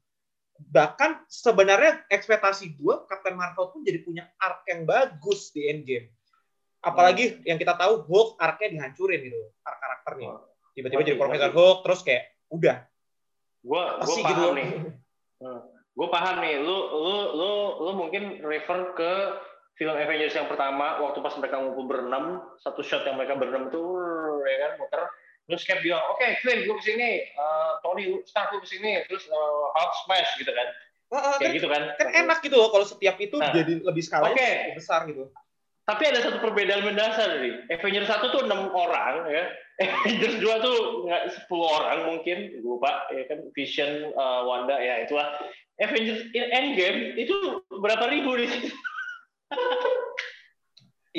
bahkan 0.58 1.22
sebenarnya 1.28 2.04
ekspektasi 2.08 2.76
gue 2.76 2.94
Captain 3.08 3.36
Marvel 3.36 3.72
pun 3.72 3.80
jadi 3.84 4.00
punya 4.02 4.24
arc 4.40 4.64
yang 4.68 4.88
bagus 4.88 5.52
di 5.52 5.68
Endgame. 5.68 6.12
Apalagi 6.84 7.42
yang 7.42 7.58
kita 7.58 7.74
tahu 7.74 8.06
Hulk 8.06 8.38
arc-nya 8.38 8.68
dihancurin 8.72 9.20
gitu 9.26 9.40
arc 9.64 9.78
karakternya. 9.80 10.30
Tiba-tiba 10.76 11.00
Ngerti, 11.02 11.10
jadi 11.12 11.20
Profesor. 11.20 11.50
Hulk 11.52 11.78
terus 11.82 12.00
kayak 12.04 12.24
udah. 12.52 12.76
Gue 13.64 13.82
gue 14.06 14.16
paham 14.22 14.30
gitu. 14.30 14.46
nih. 14.54 14.68
Gue 15.96 16.08
paham 16.12 16.36
nih 16.44 16.54
lu 16.60 16.76
lu 16.92 17.16
lu 17.34 17.52
lu 17.82 17.90
mungkin 17.96 18.44
refer 18.44 18.92
ke 18.92 19.12
film 19.76 19.92
Avengers 19.92 20.36
yang 20.36 20.48
pertama 20.48 21.00
waktu 21.04 21.20
pas 21.20 21.36
mereka 21.36 21.60
ngumpul 21.60 21.84
berenam 21.84 22.40
satu 22.64 22.80
shot 22.80 23.04
yang 23.04 23.20
mereka 23.20 23.36
berenam 23.36 23.68
itu 23.68 23.82
ya 24.48 24.56
kan 24.64 24.72
muter 24.80 25.02
terus 25.46 25.62
Cap 25.62 25.78
bilang 25.80 26.02
oke 26.10 26.26
Clint 26.42 26.66
gue 26.66 26.76
ke 26.76 26.84
sini 26.84 27.10
uh, 27.38 27.78
Tony 27.80 28.18
Stark 28.26 28.54
lu 28.54 28.62
ke 28.62 28.68
sini 28.68 29.02
terus 29.06 29.24
uh, 29.30 29.72
Hulk 29.72 29.92
smash 30.04 30.30
gitu 30.42 30.52
kan. 30.52 30.68
Ah, 31.06 31.18
ah, 31.22 31.34
kayak 31.38 31.54
kan, 31.54 31.58
gitu 31.62 31.68
kan. 31.70 31.82
kan 32.02 32.08
enak 32.10 32.42
gitu 32.42 32.58
loh 32.58 32.68
kalau 32.74 32.82
setiap 32.82 33.14
itu 33.22 33.38
Nah, 33.38 33.54
jadi 33.54 33.78
lebih 33.78 34.02
oke. 34.10 34.34
cukup 34.34 34.74
besar 34.74 35.06
gitu. 35.06 35.30
Tapi 35.86 36.02
ada 36.02 36.18
satu 36.18 36.42
perbedaan 36.42 36.82
mendasar 36.82 37.38
nih. 37.38 37.62
Avengers 37.70 38.10
satu 38.10 38.34
tuh 38.34 38.42
enam 38.42 38.74
orang 38.74 39.22
ya. 39.30 39.54
Avengers 40.02 40.42
dua 40.42 40.58
tuh 40.58 41.06
nggak 41.06 41.22
sepuluh 41.30 41.70
orang 41.78 42.10
mungkin 42.10 42.58
gue 42.58 42.66
lupa 42.66 43.06
ya 43.14 43.22
kan. 43.30 43.38
Vision 43.54 44.10
uh, 44.18 44.42
Wanda 44.50 44.82
ya 44.82 45.06
itulah. 45.06 45.30
Avengers 45.78 46.26
in 46.34 46.46
Endgame 46.50 47.14
itu 47.20 47.60
berapa 47.68 48.08
ribu 48.08 48.32
di 48.40 48.48
situ 48.48 48.72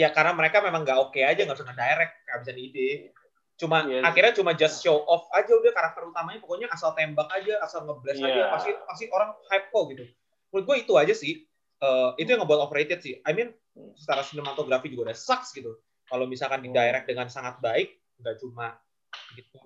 ya 0.01 0.09
karena 0.09 0.33
mereka 0.33 0.65
memang 0.65 0.81
nggak 0.81 0.97
oke 0.97 1.21
aja 1.21 1.45
nggak 1.45 1.57
usah 1.57 1.69
nge-direct 1.69 2.13
kehabisan 2.25 2.57
ide 2.57 3.13
cuma 3.57 3.89
Iya. 3.89 4.05
akhirnya 4.05 4.33
cuma 4.37 4.53
just 4.53 4.85
show 4.85 5.01
off 5.09 5.25
aja 5.33 5.49
udah 5.49 5.73
karakter 5.73 6.05
utamanya. 6.05 6.39
Pokoknya 6.39 6.69
asal 6.69 6.93
tembak 6.93 7.25
aja 7.33 7.57
asal 7.59 7.89
ngeblast 7.89 8.21
Iya. 8.21 8.29
aja 8.29 8.41
pasti 8.53 8.71
pasti 8.85 9.05
orang 9.09 9.33
hype 9.49 9.67
kok 9.73 9.83
gitu. 9.91 10.03
Menurut 10.53 10.65
gue 10.69 10.77
itu 10.85 10.93
aja 10.93 11.13
sih. 11.17 11.33
Eh, 11.77 12.09
itu 12.17 12.29
yang 12.29 12.41
ngebuat 12.41 12.69
overrated 12.69 13.01
sih. 13.01 13.17
I 13.21 13.33
mean 13.33 13.53
secara 13.97 14.21
sinematografi 14.21 14.89
juga 14.89 15.09
udah 15.09 15.17
sucks 15.17 15.53
gitu. 15.53 15.77
Kalau 16.05 16.25
misalkan 16.29 16.61
di 16.61 16.69
direct 16.69 17.09
dengan 17.09 17.27
sangat 17.29 17.57
baik 17.57 17.97
nggak 18.21 18.37
cuma 18.41 18.77
gitu. 19.33 19.57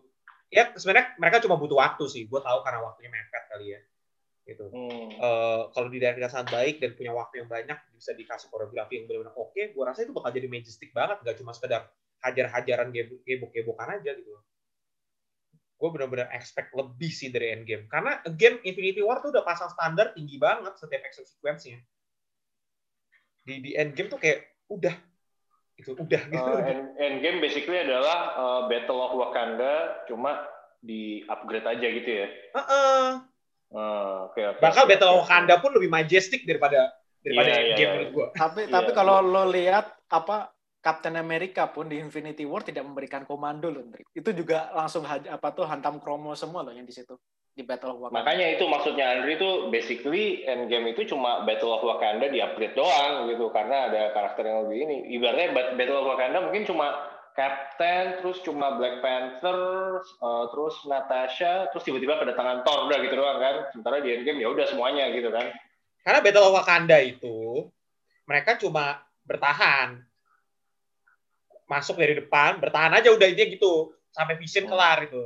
Ya 0.52 0.72
sebenarnya 0.76 1.16
mereka 1.16 1.40
cuma 1.44 1.56
butuh 1.60 1.80
waktu 1.80 2.08
sih. 2.08 2.24
Gue 2.32 2.40
tahu 2.40 2.64
karena 2.64 2.80
waktunya 2.84 3.12
mepet 3.12 3.44
kali 3.52 3.76
ya 3.76 3.82
gitu. 4.42 4.68
Hmm. 4.74 5.08
eh, 5.14 5.62
kalau 5.72 5.88
di 5.88 6.02
daerah 6.02 6.28
sangat 6.28 6.50
baik 6.50 6.80
dan 6.82 6.98
punya 6.98 7.12
waktu 7.14 7.46
yang 7.46 7.50
banyak 7.52 7.78
bisa 7.94 8.12
dikasih 8.18 8.50
koreografi 8.50 8.98
yang 9.00 9.06
benar-benar 9.06 9.38
oke 9.38 9.54
gue 9.72 9.84
rasa 9.86 10.02
itu 10.04 10.12
bakal 10.16 10.32
jadi 10.32 10.48
majestic 10.48 10.92
banget. 10.92 11.20
Nggak 11.24 11.36
cuma 11.44 11.52
sekedar 11.56 11.88
hajar-hajaran 12.22 12.90
gebok- 12.90 13.24
gebok-gebokan 13.26 13.98
aja 13.98 14.14
gitu 14.14 14.32
gue 15.82 15.90
benar-benar 15.90 16.30
expect 16.32 16.70
lebih 16.78 17.10
sih 17.10 17.34
dari 17.34 17.58
Endgame 17.58 17.90
karena 17.90 18.22
game 18.38 18.62
Infinity 18.62 19.02
War 19.02 19.18
tuh 19.18 19.34
udah 19.34 19.42
pasang 19.42 19.74
standar 19.74 20.14
tinggi 20.14 20.38
banget 20.38 20.78
setiap 20.78 21.02
action 21.02 21.26
sequence-nya 21.26 21.82
di 23.42 23.58
di 23.60 23.72
Endgame 23.74 24.06
tuh 24.08 24.22
kayak 24.22 24.46
udah 24.70 24.94
itu 25.74 25.98
udah 25.98 26.22
gitu 26.30 26.50
Uh, 26.54 26.62
end, 26.70 26.94
Endgame 27.02 27.42
basically 27.42 27.82
adalah 27.82 28.38
uh, 28.38 28.62
Battle 28.70 29.02
of 29.02 29.18
Wakanda 29.18 30.06
cuma 30.06 30.46
di 30.78 31.26
upgrade 31.26 31.66
aja 31.66 31.88
gitu 31.94 32.10
ya. 32.10 32.28
Heeh. 32.58 33.06
Uh, 33.72 34.30
oke, 34.30 34.42
oke, 34.54 34.60
bakal 34.62 34.84
oke, 34.86 34.90
Battle 34.94 35.10
oke. 35.10 35.16
of 35.16 35.22
Wakanda 35.26 35.56
pun 35.58 35.72
lebih 35.74 35.90
majestic 35.90 36.46
daripada 36.46 36.94
daripada 37.26 37.50
Iya, 37.50 37.58
iya, 37.58 37.66
Endgame 37.66 37.82
iya. 37.82 37.94
menurut 37.98 38.12
gue 38.14 38.28
Tapi 38.38 38.62
Iya. 38.66 38.74
tapi 38.74 38.90
kalau 38.94 39.18
lo 39.22 39.44
lihat 39.50 39.86
apa 40.06 40.54
Captain 40.82 41.14
America 41.14 41.70
pun 41.70 41.86
di 41.86 42.02
Infinity 42.02 42.42
War 42.42 42.66
tidak 42.66 42.90
memberikan 42.90 43.22
komando 43.30 43.70
loh, 43.70 43.86
Ndri. 43.86 44.02
Itu 44.18 44.34
juga 44.34 44.74
langsung 44.74 45.06
apa 45.06 45.54
tuh 45.54 45.70
hantam 45.70 46.02
kromo 46.02 46.34
semua 46.34 46.66
loh 46.66 46.74
yang 46.74 46.90
di 46.90 46.94
situ 46.94 47.14
di 47.54 47.62
Battle 47.62 47.94
of 47.94 48.10
Wakanda. 48.10 48.18
Makanya 48.24 48.48
itu 48.58 48.64
maksudnya 48.66 49.06
Andri 49.14 49.38
itu 49.38 49.70
basically 49.70 50.42
Endgame 50.48 50.96
itu 50.96 51.06
cuma 51.06 51.46
Battle 51.46 51.76
of 51.78 51.86
Wakanda 51.86 52.32
di 52.32 52.42
upgrade 52.42 52.74
doang 52.74 53.30
gitu 53.30 53.54
karena 53.54 53.94
ada 53.94 54.02
karakter 54.16 54.48
yang 54.48 54.66
lebih 54.66 54.78
ini. 54.90 54.98
Ibaratnya 55.20 55.48
Bat- 55.54 55.74
Battle 55.78 56.00
of 56.02 56.08
Wakanda 56.16 56.38
mungkin 56.50 56.64
cuma 56.66 56.88
Captain, 57.32 58.20
terus 58.20 58.44
cuma 58.44 58.76
Black 58.76 59.00
Panther, 59.00 59.56
uh, 60.20 60.46
terus 60.52 60.84
Natasha, 60.84 61.72
terus 61.72 61.88
tiba-tiba 61.88 62.20
kedatangan 62.20 62.68
Thor 62.68 62.92
udah 62.92 62.98
gitu 63.00 63.16
doang 63.16 63.40
kan. 63.40 63.56
Sementara 63.72 64.04
di 64.04 64.10
Endgame 64.12 64.44
ya 64.44 64.50
udah 64.52 64.66
semuanya 64.68 65.08
gitu 65.16 65.32
kan. 65.32 65.48
Karena 66.04 66.20
Battle 66.20 66.48
of 66.52 66.56
Wakanda 66.58 66.98
itu 67.04 67.68
mereka 68.26 68.58
cuma 68.58 69.06
bertahan. 69.24 70.02
Masuk 71.72 71.96
dari 71.96 72.20
depan, 72.20 72.60
bertahan 72.60 72.92
aja 73.00 73.16
udah 73.16 73.28
intinya 73.32 73.48
gitu 73.48 73.96
sampai 74.12 74.36
vision 74.36 74.68
Hmm. 74.68 74.76
kelar 74.76 75.08
itu. 75.08 75.24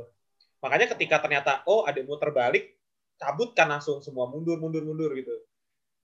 Makanya 0.62 0.86
ketika 0.94 1.18
ternyata 1.18 1.66
oh 1.66 1.82
ada 1.82 1.98
yang 1.98 2.06
muter 2.06 2.30
balik, 2.30 2.78
cabut 3.18 3.50
kan 3.58 3.66
langsung 3.66 3.98
semua 3.98 4.30
mundur 4.30 4.62
mundur 4.62 4.86
mundur 4.86 5.10
gitu. 5.18 5.34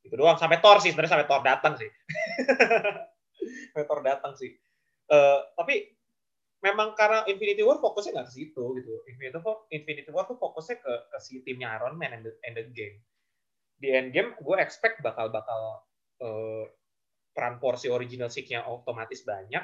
Itu 0.03 0.19
doang 0.19 0.35
sampai 0.35 0.59
Thor 0.59 0.83
sih 0.83 0.91
sebenarnya 0.91 1.15
sampai 1.15 1.29
Thor 1.31 1.43
datang 1.47 1.79
sih. 1.79 1.87
sampai 3.71 3.87
Thor 3.87 4.01
datang 4.03 4.35
sih. 4.35 4.51
Eh, 5.13 5.41
tapi 5.55 5.95
memang 6.63 6.95
karena 6.99 7.23
Infinity 7.31 7.63
War 7.63 7.79
fokusnya 7.79 8.19
nggak 8.19 8.29
ke 8.31 8.35
situ 8.35 8.65
gitu. 8.83 8.93
Infinity 9.07 9.39
War, 9.39 9.57
Infinity 9.71 10.11
War 10.11 10.27
tuh 10.27 10.39
fokusnya 10.43 10.83
ke, 10.83 10.93
ke 11.11 11.19
si 11.23 11.43
timnya 11.47 11.79
Iron 11.79 11.95
Man 11.95 12.19
and 12.19 12.23
the, 12.27 12.33
and 12.43 12.55
the 12.59 12.67
game. 12.75 12.99
Di 13.79 13.95
Endgame 13.95 14.35
gue 14.39 14.57
expect 14.59 15.03
bakal 15.07 15.31
bakal 15.31 15.87
eh, 16.23 16.65
peran 17.31 17.63
porsi 17.63 17.91
original 17.91 18.31
six-nya 18.31 18.67
otomatis 18.67 19.23
banyak 19.23 19.63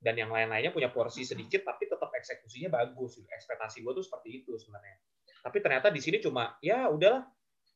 dan 0.00 0.16
yang 0.16 0.32
lain-lainnya 0.32 0.72
punya 0.72 0.88
porsi 0.88 1.28
sedikit 1.28 1.60
tapi 1.62 1.84
tetap 1.84 2.08
eksekusinya 2.08 2.72
bagus. 2.72 3.20
Ekspektasi 3.20 3.84
gue 3.84 3.92
tuh 4.00 4.04
seperti 4.04 4.42
itu 4.42 4.56
sebenarnya. 4.56 4.96
Tapi 5.44 5.56
ternyata 5.60 5.92
di 5.92 6.00
sini 6.00 6.16
cuma 6.18 6.56
ya 6.64 6.88
udahlah. 6.88 7.28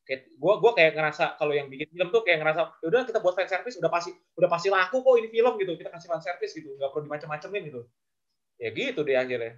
Kayak 0.05 0.37
gue 0.37 0.53
gua 0.61 0.71
kayak 0.77 0.93
ngerasa 0.93 1.33
kalau 1.33 1.57
yang 1.57 1.65
bikin 1.65 1.89
film 1.89 2.13
tuh 2.13 2.21
kayak 2.21 2.37
ngerasa 2.45 2.77
ya 2.77 2.85
udah 2.93 3.01
kita 3.09 3.25
buat 3.25 3.33
fan 3.33 3.49
service 3.49 3.81
udah 3.81 3.89
pasti 3.89 4.13
udah 4.37 4.49
pasti 4.53 4.69
laku 4.69 5.01
kok 5.01 5.15
ini 5.17 5.29
film 5.33 5.53
gitu. 5.57 5.71
Kita 5.77 5.89
kasih 5.89 6.09
fan 6.13 6.21
service 6.21 6.53
gitu. 6.53 6.69
Nggak 6.77 6.89
perlu 6.93 7.09
dimacem-macemin 7.09 7.61
gitu. 7.73 7.81
Ya 8.61 8.69
gitu 8.69 9.01
deh 9.01 9.17
akhirnya 9.17 9.57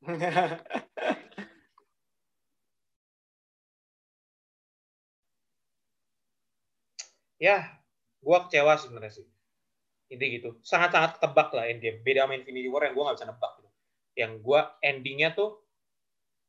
ya 7.40 7.80
gue 8.20 8.36
kecewa 8.48 8.76
sebenarnya 8.80 9.12
sih. 9.20 9.26
Ini 10.10 10.26
gitu. 10.40 10.58
Sangat-sangat 10.64 11.20
ketebak 11.20 11.52
lah 11.54 11.70
endgame 11.70 12.02
beda 12.02 12.26
sama 12.26 12.34
Infinity 12.36 12.68
War 12.68 12.84
yang 12.88 12.94
gue 12.96 13.04
nggak 13.04 13.16
bisa 13.20 13.28
nebak 13.28 13.52
gitu. 13.60 13.70
Yang 14.18 14.32
gue 14.42 14.60
endingnya 14.82 15.28
tuh 15.36 15.60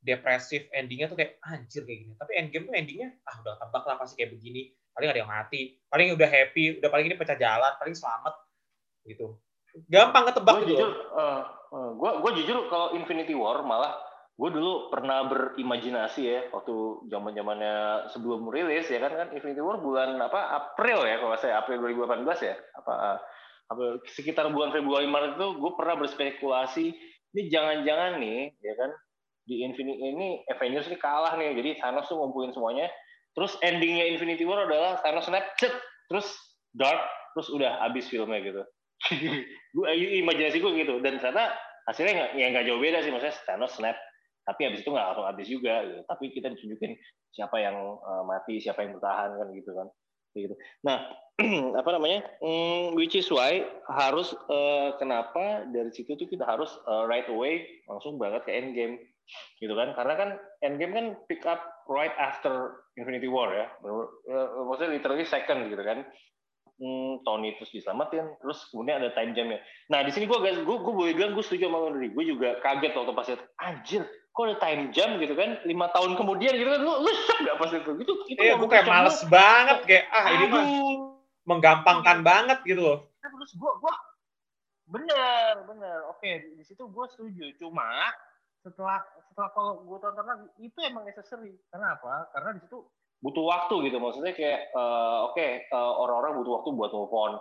depresif 0.02 0.66
endingnya 0.74 1.08
tuh 1.12 1.18
kayak 1.20 1.38
anjir 1.46 1.86
kayak 1.86 2.00
gini. 2.08 2.14
Tapi 2.18 2.32
endgame 2.40 2.66
tuh 2.68 2.76
endingnya 2.76 3.10
ah 3.28 3.36
udah 3.40 3.56
tebak 3.60 3.84
lah 3.86 3.96
pasti 4.00 4.16
kayak 4.20 4.32
begini. 4.34 4.74
Paling 4.92 5.10
ada 5.12 5.20
yang 5.24 5.32
mati. 5.32 5.80
Paling 5.88 6.16
udah 6.16 6.28
happy 6.28 6.82
udah 6.82 6.90
paling 6.90 7.06
ini 7.12 7.16
pecah 7.16 7.38
jalan 7.38 7.72
paling 7.78 7.96
selamat. 7.96 8.34
Gitu. 9.06 9.38
Gampang 9.88 10.28
ketebak 10.28 10.56
Gue 10.60 10.68
gitu 10.68 10.84
jujur, 10.84 10.92
uh, 11.16 11.61
uh, 11.72 11.92
gua, 11.96 12.20
gua 12.20 12.32
jujur 12.36 12.68
kalau 12.68 12.94
Infinity 12.94 13.34
War 13.34 13.64
malah 13.64 13.96
gue 14.42 14.50
dulu 14.50 14.90
pernah 14.90 15.28
berimajinasi 15.30 16.22
ya 16.26 16.40
waktu 16.50 17.06
zaman 17.14 17.38
zamannya 17.38 18.10
sebelum 18.10 18.50
rilis 18.50 18.90
ya 18.90 18.98
kan 18.98 19.14
kan? 19.14 19.28
Infinity 19.38 19.62
War 19.62 19.78
bulan 19.78 20.18
apa? 20.18 20.58
April 20.58 21.06
ya 21.06 21.22
kalau 21.22 21.36
saya 21.38 21.62
April 21.62 21.78
2018 21.86 22.26
ya? 22.50 22.56
Apa 22.74 22.94
uh, 22.96 23.18
apa 23.70 23.84
sekitar 24.10 24.50
bulan 24.50 24.74
Februari 24.74 25.06
Maret 25.06 25.38
itu 25.38 25.48
gue 25.62 25.72
pernah 25.78 25.96
berspekulasi 26.00 26.86
ini 27.38 27.42
jangan-jangan 27.54 28.18
nih 28.18 28.50
ya 28.66 28.74
kan? 28.82 28.90
Di 29.46 29.62
Infinity 29.62 30.02
ini 30.10 30.28
Avengers 30.50 30.90
ini 30.90 30.98
kalah 30.98 31.38
nih 31.38 31.54
jadi 31.62 31.78
Thanos 31.78 32.10
tuh 32.10 32.18
ngumpulin 32.18 32.50
semuanya. 32.50 32.90
Terus 33.38 33.56
endingnya 33.62 34.10
Infinity 34.10 34.42
War 34.42 34.66
adalah 34.66 35.00
Thanos 35.06 35.30
snap 35.30 35.54
cet, 35.62 35.72
terus 36.10 36.28
dark 36.74 37.00
terus 37.38 37.48
udah 37.54 37.80
habis 37.80 38.10
filmnya 38.10 38.42
gitu 38.44 38.64
gue 39.76 39.88
imajinasi 40.22 40.58
gue 40.62 40.72
gitu. 40.82 41.00
Dan 41.02 41.18
ternyata 41.18 41.56
hasilnya 41.90 42.14
nggak 42.14 42.32
ya 42.38 42.46
nggak 42.54 42.66
jauh 42.70 42.80
beda 42.82 43.02
sih 43.02 43.12
maksudnya 43.12 43.36
Thanos 43.48 43.74
snap 43.74 43.98
tapi 44.42 44.66
habis 44.66 44.82
itu 44.82 44.90
nggak 44.90 45.06
langsung 45.14 45.28
habis 45.28 45.48
juga 45.48 45.86
gitu. 45.86 46.02
tapi 46.10 46.34
kita 46.34 46.50
ditunjukin 46.50 46.98
siapa 47.32 47.62
yang 47.62 47.78
uh, 48.02 48.24
mati 48.26 48.58
siapa 48.58 48.84
yang 48.84 48.98
bertahan 48.98 49.38
kan 49.38 49.48
gitu 49.54 49.72
kan. 49.74 49.88
Gitu. 50.32 50.56
Nah 50.88 51.12
apa 51.80 51.90
namanya 51.92 52.26
hmm, 52.42 52.98
which 52.98 53.18
is 53.18 53.28
why 53.30 53.66
harus 53.90 54.34
uh, 54.50 54.96
kenapa 54.98 55.66
dari 55.70 55.92
situ 55.94 56.18
tuh 56.18 56.28
kita 56.28 56.46
harus 56.46 56.72
uh, 56.90 57.06
right 57.06 57.28
away 57.30 57.66
langsung 57.88 58.18
banget 58.18 58.46
ke 58.46 58.52
endgame 58.52 59.00
gitu 59.62 59.74
kan. 59.78 59.94
Karena 59.96 60.14
kan 60.18 60.30
endgame 60.66 60.94
kan 60.94 61.06
pick 61.30 61.44
up 61.48 61.62
right 61.88 62.14
after 62.18 62.84
Infinity 62.98 63.30
War 63.30 63.52
ya. 63.54 63.68
Maksudnya 64.68 64.92
literally 64.98 65.28
second 65.28 65.70
gitu 65.72 65.82
kan 65.86 66.04
hmm, 66.82 67.22
Tony 67.22 67.54
terus 67.62 67.70
diselamatin, 67.70 68.26
terus 68.42 68.66
kemudian 68.74 68.98
ada 68.98 69.14
time 69.14 69.38
jamnya. 69.38 69.62
Nah 69.94 70.02
di 70.02 70.10
sini 70.10 70.26
gue 70.26 70.38
gue 70.42 70.66
gue 70.66 70.94
boleh 70.94 71.14
bilang 71.14 71.38
gue 71.38 71.46
setuju 71.46 71.70
sama 71.70 71.86
Henry. 71.88 72.10
Gue 72.10 72.26
juga 72.26 72.58
kaget 72.66 72.98
waktu 72.98 73.14
pas 73.14 73.28
lihat, 73.30 73.42
anjir, 73.62 74.02
kok 74.34 74.44
ada 74.50 74.58
time 74.58 74.84
jam 74.90 75.10
gitu 75.22 75.34
kan? 75.38 75.62
Lima 75.70 75.94
tahun 75.94 76.18
kemudian 76.18 76.58
gitu 76.58 76.70
kan, 76.74 76.82
lu 76.82 76.94
lu 77.06 77.12
shock 77.30 77.40
gak 77.46 77.58
pas 77.62 77.70
itu? 77.70 77.92
Gitu, 78.02 78.14
itu 78.34 78.40
iya 78.42 78.58
gue 78.58 78.68
kayak 78.68 78.90
males 78.90 79.22
lu. 79.22 79.30
banget 79.30 79.78
kayak 79.86 80.06
ah 80.10 80.26
ini 80.34 80.46
mah 80.50 80.66
menggampangkan 81.46 82.18
banget 82.26 82.60
gitu 82.66 82.82
loh. 82.82 83.00
Terus 83.22 83.54
gue 83.54 83.72
gue 83.78 83.94
bener 84.92 85.64
bener 85.64 85.98
oke 86.12 86.32
di 86.60 86.64
situ 86.68 86.84
gue 86.84 87.06
setuju 87.16 87.48
cuma 87.64 88.12
setelah 88.60 89.00
setelah 89.32 89.50
kalau 89.56 89.88
gue 89.88 89.98
tonton 90.04 90.28
lagi 90.28 90.48
itu 90.60 90.80
emang 90.84 91.08
necessary 91.08 91.56
kenapa 91.72 92.28
karena 92.36 92.60
di 92.60 92.62
situ 92.68 92.84
butuh 93.22 93.46
waktu 93.46 93.76
gitu. 93.88 93.98
Maksudnya 94.02 94.34
kayak 94.34 94.74
uh, 94.74 95.32
oke 95.32 95.38
okay, 95.38 95.70
uh, 95.70 95.94
orang-orang 96.02 96.42
butuh 96.42 96.52
waktu 96.60 96.70
buat 96.74 96.92
move 96.92 97.14
on. 97.14 97.34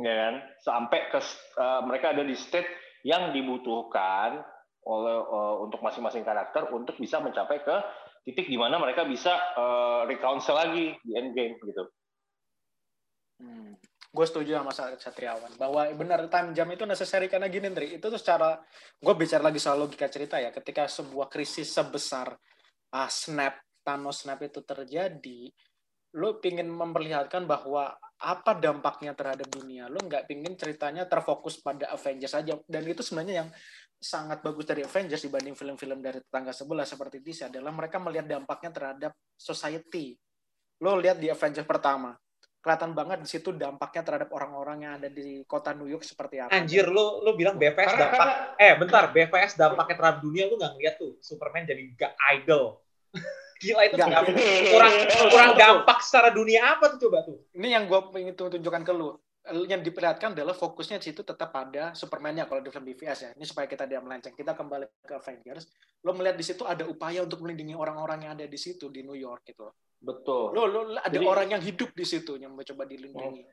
Ya 0.00 0.14
kan? 0.16 0.34
Sampai 0.64 1.10
ke 1.12 1.20
uh, 1.60 1.84
mereka 1.84 2.16
ada 2.16 2.24
di 2.24 2.32
state 2.38 2.70
yang 3.04 3.34
dibutuhkan 3.34 4.40
oleh 4.80 5.16
uh, 5.20 5.60
untuk 5.60 5.84
masing-masing 5.84 6.24
karakter 6.24 6.72
untuk 6.72 6.96
bisa 6.96 7.20
mencapai 7.20 7.60
ke 7.60 7.76
titik 8.24 8.48
di 8.48 8.56
mana 8.56 8.80
mereka 8.80 9.04
bisa 9.04 9.36
uh, 9.56 10.08
reconcile 10.08 10.56
lagi 10.56 10.96
di 11.04 11.12
end 11.18 11.36
game 11.36 11.56
gitu. 11.60 11.84
Hmm. 13.40 13.76
Gue 14.10 14.26
setuju 14.26 14.58
sama 14.58 14.74
Satriawan 14.74 15.54
bahwa 15.54 15.86
benar 15.94 16.26
time 16.26 16.50
jam 16.50 16.66
itu 16.66 16.82
necessary 16.82 17.30
karena 17.30 17.46
gini 17.46 17.70
Ndri, 17.70 18.00
itu 18.00 18.06
tuh 18.10 18.18
secara 18.18 18.58
gue 18.98 19.14
bicara 19.14 19.46
lagi 19.46 19.62
soal 19.62 19.78
logika 19.78 20.10
cerita 20.10 20.42
ya. 20.42 20.50
Ketika 20.50 20.90
sebuah 20.90 21.30
krisis 21.30 21.70
sebesar 21.70 22.34
uh, 22.90 23.10
snap 23.10 23.69
Thanos 23.80 24.22
snap 24.24 24.40
itu 24.44 24.60
terjadi, 24.60 25.50
lu 26.16 26.28
pingin 26.42 26.66
memperlihatkan 26.66 27.46
bahwa 27.46 27.94
apa 28.20 28.52
dampaknya 28.58 29.16
terhadap 29.16 29.48
dunia. 29.48 29.88
Lu 29.88 29.96
nggak 30.02 30.28
pingin 30.28 30.52
ceritanya 30.58 31.08
terfokus 31.08 31.56
pada 31.62 31.88
Avengers 31.94 32.34
saja. 32.36 32.58
Dan 32.68 32.82
itu 32.84 33.00
sebenarnya 33.00 33.46
yang 33.46 33.48
sangat 34.00 34.40
bagus 34.44 34.64
dari 34.64 34.84
Avengers 34.84 35.24
dibanding 35.24 35.56
film-film 35.56 36.00
dari 36.00 36.20
tetangga 36.24 36.52
sebelah 36.52 36.88
seperti 36.88 37.20
DC 37.20 37.52
adalah 37.52 37.72
mereka 37.72 38.00
melihat 38.00 38.28
dampaknya 38.28 38.70
terhadap 38.72 39.12
society. 39.36 40.16
Lo 40.80 40.96
lihat 40.96 41.20
di 41.20 41.28
Avengers 41.28 41.68
pertama, 41.68 42.16
kelihatan 42.60 42.92
banget 42.92 43.18
di 43.24 43.28
situ 43.28 43.52
dampaknya 43.56 44.04
terhadap 44.04 44.28
orang-orang 44.36 44.78
yang 44.84 44.92
ada 45.00 45.08
di 45.08 45.44
kota 45.48 45.72
New 45.72 45.88
York 45.88 46.04
seperti 46.04 46.40
apa. 46.44 46.52
Anjir, 46.52 46.88
lu 46.88 47.24
lu 47.24 47.36
bilang 47.36 47.56
BVS 47.56 47.96
Karena- 47.96 48.00
dampak 48.12 48.28
eh 48.60 48.74
bentar, 48.76 49.04
BVS 49.12 49.52
dampaknya 49.56 49.96
terhadap 49.96 50.20
dunia 50.20 50.44
lu 50.48 50.60
nggak 50.60 50.72
ngeliat 50.76 50.94
tuh 51.00 51.16
Superman 51.24 51.64
jadi 51.64 51.82
gak 51.96 52.12
idol. 52.36 52.80
Gila 53.60 53.82
itu 53.84 53.94
Nggak. 54.00 54.08
nggak- 54.08 54.26
kurang 54.72 54.92
kurang 55.28 55.52
dampak 55.54 55.98
secara 56.00 56.32
dunia 56.32 56.60
apa 56.74 56.96
tuh 56.96 56.98
coba 57.08 57.28
tuh? 57.28 57.36
Ini 57.52 57.68
yang 57.76 57.84
gue 57.84 58.00
ingin 58.16 58.32
tunjukkan 58.32 58.82
ke 58.82 58.92
lu. 58.96 59.12
Yang 59.50 59.88
diperlihatkan 59.92 60.36
adalah 60.36 60.52
fokusnya 60.52 61.00
di 61.00 61.12
situ 61.12 61.20
tetap 61.20 61.52
pada 61.52 61.92
Superman-nya 61.92 62.44
kalau 62.48 62.60
di 62.64 62.72
film 62.72 62.88
BVS 62.88 63.18
ya. 63.20 63.30
Ini 63.36 63.44
supaya 63.44 63.68
kita 63.68 63.84
tidak 63.84 64.04
melenceng. 64.04 64.32
Kita 64.32 64.56
kembali 64.56 65.04
ke 65.04 65.12
Avengers. 65.16 65.68
Lo 66.00 66.16
melihat 66.16 66.36
di 66.36 66.44
situ 66.44 66.64
ada 66.64 66.88
upaya 66.88 67.20
untuk 67.20 67.44
melindungi 67.44 67.76
orang-orang 67.76 68.24
yang 68.24 68.32
ada 68.36 68.48
di 68.48 68.56
situ 68.56 68.88
di 68.88 69.04
New 69.04 69.16
York 69.16 69.44
gitu. 69.44 69.68
Betul. 70.00 70.56
Lo, 70.56 70.62
lo 70.64 70.80
ada 70.96 71.12
Jadi- 71.12 71.24
orang 71.28 71.48
yang 71.52 71.60
hidup 71.60 71.92
di 71.92 72.04
situ 72.08 72.40
yang 72.40 72.56
mencoba 72.56 72.88
dilindungi. 72.88 73.44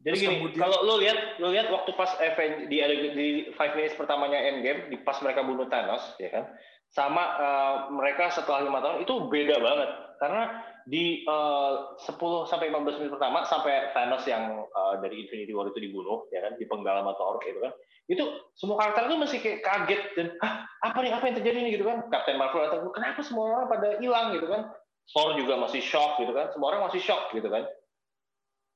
Jadi 0.00 0.16
Terus 0.16 0.20
gini, 0.24 0.36
kemudian- 0.40 0.60
kalau 0.64 0.78
lu 0.80 0.94
lihat, 0.96 1.18
lu 1.36 1.52
lihat 1.52 1.68
waktu 1.68 1.90
pas 1.92 2.08
event 2.24 2.54
di 2.72 2.76
di 3.12 3.26
five 3.52 3.76
minutes 3.76 4.00
pertamanya 4.00 4.40
Endgame, 4.40 4.88
di 4.88 4.96
pas 4.96 5.20
mereka 5.20 5.44
bunuh 5.44 5.68
Thanos, 5.68 6.16
ya 6.16 6.32
kan, 6.32 6.44
sama 6.90 7.22
eh, 7.38 7.76
mereka 7.94 8.34
setelah 8.34 8.66
lima 8.66 8.82
tahun 8.82 9.06
itu 9.06 9.14
beda 9.30 9.56
banget. 9.62 9.90
Karena 10.20 10.42
di 10.84 11.22
eh, 11.22 11.72
10 12.02 12.50
sampai 12.50 12.68
15 12.68 12.98
menit 13.00 13.12
pertama 13.14 13.46
sampai 13.46 13.94
Thanos 13.94 14.26
yang 14.26 14.66
eh, 14.66 14.94
dari 14.98 15.26
Infinity 15.26 15.54
War 15.54 15.70
itu 15.70 15.78
dibunuh, 15.78 16.26
ya 16.34 16.42
kan, 16.42 16.58
dipenggal 16.58 17.02
sama 17.02 17.14
Thor 17.14 17.38
gitu 17.46 17.62
kan, 17.62 17.72
itu 18.10 18.24
semua 18.58 18.76
karakter 18.82 19.06
itu 19.06 19.16
masih 19.16 19.38
kayak 19.38 19.60
kaget 19.62 20.02
dan 20.18 20.26
ah 20.42 20.66
apa 20.82 20.98
nih 21.04 21.12
apa 21.14 21.24
yang 21.30 21.36
terjadi 21.38 21.58
nih? 21.62 21.72
gitu 21.78 21.84
kan, 21.86 22.10
Captain 22.10 22.36
Marvel 22.40 22.66
datang, 22.66 22.90
kenapa 22.90 23.20
semua 23.22 23.44
orang 23.54 23.70
pada 23.70 23.88
hilang? 24.02 24.34
gitu 24.34 24.50
kan, 24.50 24.74
Thor 25.14 25.38
juga 25.38 25.54
masih 25.62 25.78
shock 25.78 26.18
gitu 26.18 26.34
kan, 26.34 26.50
semua 26.50 26.74
orang 26.74 26.90
masih 26.90 27.00
shock 27.02 27.30
gitu 27.30 27.46
kan. 27.46 27.70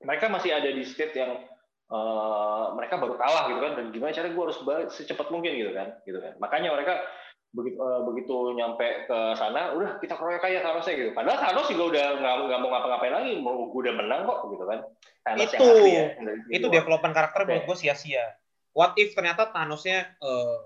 Mereka 0.05 0.29
masih 0.29 0.53
ada 0.53 0.69
di 0.69 0.85
state 0.85 1.17
yang 1.17 1.33
eh, 1.91 2.65
mereka 2.77 3.01
baru 3.01 3.17
kalah 3.17 3.49
gitu 3.49 3.61
kan. 3.63 3.73
Dan 3.79 3.85
gimana 3.95 4.13
caranya 4.13 4.37
gue 4.37 4.45
harus 4.45 4.61
balik 4.67 4.89
secepat 4.93 5.33
mungkin 5.33 5.57
gitu 5.57 5.73
kan 5.73 5.97
gitu 6.05 6.19
kan. 6.21 6.37
Makanya 6.43 6.77
mereka 6.77 7.01
begitu 7.55 7.79
eh, 7.79 8.01
begitu 8.03 8.35
nyampe 8.59 9.07
ke 9.07 9.19
sana 9.39 9.71
udah 9.79 10.03
kita 10.03 10.19
keroyok 10.19 10.43
aja 10.43 10.59
Thanosnya 10.67 10.95
gitu 10.99 11.11
padahal 11.15 11.39
Thanos 11.39 11.71
juga 11.71 11.85
udah 11.95 12.07
nggak 12.19 12.35
nggak 12.51 12.59
mau 12.59 12.71
ngapa-ngapain 12.75 13.15
lagi 13.15 13.33
mau 13.39 13.71
gue 13.71 13.81
udah 13.87 13.95
menang 13.95 14.21
kok 14.27 14.39
gitu 14.51 14.65
kan 14.67 14.79
Thanos 15.23 15.47
Itu. 15.47 15.55
yang 15.55 15.63
asli 15.63 15.93
ya, 15.95 16.07
Itu 16.51 16.67
War. 16.67 16.75
development 16.75 17.15
karakter 17.15 17.41
Oke. 17.41 17.49
menurut 17.49 17.67
gue 17.71 17.79
sia-sia. 17.79 18.27
What 18.75 18.99
if 18.99 19.15
ternyata 19.15 19.55
Thanosnya 19.55 20.19
eh, 20.19 20.57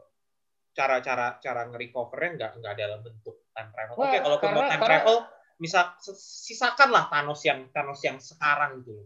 cara-cara 0.72 1.36
cara 1.38 1.68
nge-recovernya 1.68 2.30
nggak 2.40 2.52
nggak 2.62 2.74
dalam 2.74 3.00
bentuk 3.04 3.36
time 3.52 3.70
travel. 3.74 3.94
Oke, 3.94 4.02
Wah, 4.02 4.20
kalau 4.24 4.36
karena- 4.40 4.70
time 4.70 4.80
karena- 4.80 4.86
travel, 4.88 5.16
misal 5.58 5.84
sisakanlah 6.16 7.04
Thanos 7.10 7.40
yang 7.44 7.66
Thanos 7.68 8.00
yang 8.00 8.16
sekarang 8.16 8.80
gitu. 8.86 9.04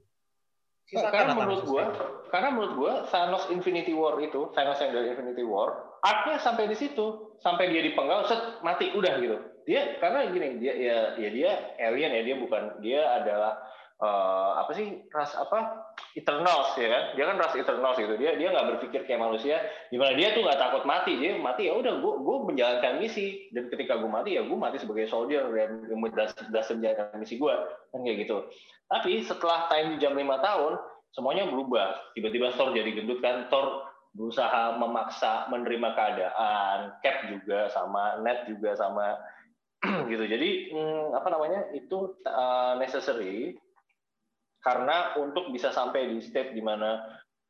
Sisakanlah 0.87 1.11
karena 1.11 1.33
Thanos 1.33 1.41
menurut 1.41 1.65
gua, 1.65 1.85
karena 2.29 2.49
menurut 2.53 2.73
gua 2.77 2.93
Thanos 3.09 3.45
Infinity 3.49 3.93
War 3.97 4.21
itu, 4.21 4.53
Thanos 4.53 4.79
yang 4.85 4.93
dari 4.93 5.17
Infinity 5.17 5.45
War, 5.45 5.97
arc-nya 6.05 6.37
sampai 6.37 6.69
di 6.69 6.77
situ, 6.77 7.32
sampai 7.43 7.75
dia 7.75 7.83
dipenggal, 7.83 8.25
set 8.31 8.63
mati 8.63 8.95
udah 8.95 9.19
gitu. 9.19 9.37
Dia 9.67 9.99
karena 9.99 10.31
gini, 10.31 10.59
dia 10.59 10.75
ya, 10.75 10.99
ya 11.19 11.29
dia 11.31 11.51
alien 11.79 12.15
ya, 12.15 12.23
dia 12.23 12.37
bukan 12.39 12.63
dia 12.83 13.03
adalah 13.23 13.59
eh, 14.03 14.51
apa 14.59 14.71
sih 14.75 15.07
ras 15.11 15.35
apa 15.35 15.91
Eternals 16.15 16.75
ya 16.79 16.89
kan? 16.91 17.03
Dia 17.19 17.25
kan 17.31 17.37
ras 17.39 17.55
Eternals 17.55 17.99
gitu. 17.99 18.15
Dia 18.19 18.39
dia 18.39 18.49
nggak 18.51 18.67
berpikir 18.79 19.07
kayak 19.07 19.23
manusia. 19.23 19.59
Di 19.91 19.99
mana 19.99 20.15
dia 20.15 20.35
tuh 20.35 20.43
nggak 20.47 20.59
takut 20.59 20.83
mati. 20.87 21.19
Dia 21.19 21.39
mati 21.39 21.71
ya 21.71 21.75
udah, 21.79 21.99
gua 21.99 22.15
gua 22.23 22.37
menjalankan 22.47 23.03
misi 23.03 23.51
dan 23.51 23.71
ketika 23.71 23.99
gua 23.99 24.23
mati 24.23 24.39
ya 24.39 24.43
gua 24.47 24.59
mati 24.71 24.83
sebagai 24.83 25.07
soldier 25.07 25.47
dan 25.51 25.87
das 26.51 26.67
menjalankan 26.71 27.19
misi 27.19 27.39
gua 27.39 27.59
kan 27.91 28.03
kayak 28.03 28.27
gitu. 28.27 28.39
Tapi 28.93 29.25
setelah 29.25 29.73
time 29.73 29.97
jam 29.97 30.13
5 30.13 30.21
tahun, 30.21 30.73
semuanya 31.17 31.49
berubah. 31.49 32.13
Tiba-tiba 32.13 32.53
Thor 32.53 32.77
jadi 32.77 32.93
gendut 32.93 33.25
kan, 33.25 33.49
Thor 33.49 33.92
berusaha 34.13 34.77
memaksa 34.77 35.49
menerima 35.49 35.89
keadaan, 35.97 36.79
Cap 37.01 37.33
juga 37.33 37.73
sama, 37.73 38.21
Ned 38.21 38.45
juga 38.49 38.77
sama, 38.77 39.17
gitu. 40.13 40.25
Jadi 40.29 40.73
hmm, 40.73 41.17
apa 41.17 41.29
namanya 41.33 41.73
itu 41.73 42.13
uh, 42.29 42.77
necessary 42.77 43.57
karena 44.63 45.19
untuk 45.19 45.51
bisa 45.51 45.75
sampai 45.75 46.13
di 46.13 46.23
state 46.23 46.55
di 46.55 46.63
mana 46.63 47.03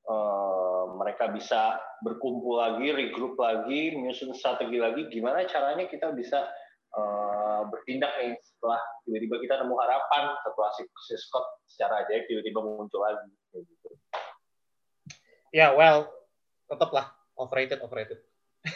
uh, 0.08 0.96
mereka 0.96 1.28
bisa 1.28 1.76
berkumpul 2.00 2.62
lagi, 2.62 2.88
regroup 2.94 3.36
lagi, 3.36 3.92
menyusun 3.92 4.32
strategi 4.32 4.80
lagi, 4.80 5.12
gimana 5.12 5.44
caranya 5.44 5.84
kita 5.90 6.14
bisa 6.16 6.46
uh, 6.96 7.68
bertindak 7.68 8.16
nih 8.22 8.32
setelah 8.40 8.80
tiba-tiba 9.04 9.36
kita 9.44 9.54
nemu 9.60 9.74
harapan 9.76 10.32
setelah 10.40 10.70
si, 10.78 11.14
Scott 11.20 11.46
secara 11.68 12.06
ajaib 12.06 12.24
tiba-tiba 12.30 12.60
muncul 12.64 13.00
lagi 13.02 13.28
gitu. 13.52 13.90
Ya, 15.52 15.76
well, 15.76 16.08
tetaplah 16.72 17.12
overrated, 17.36 17.78
overrated. 17.84 18.18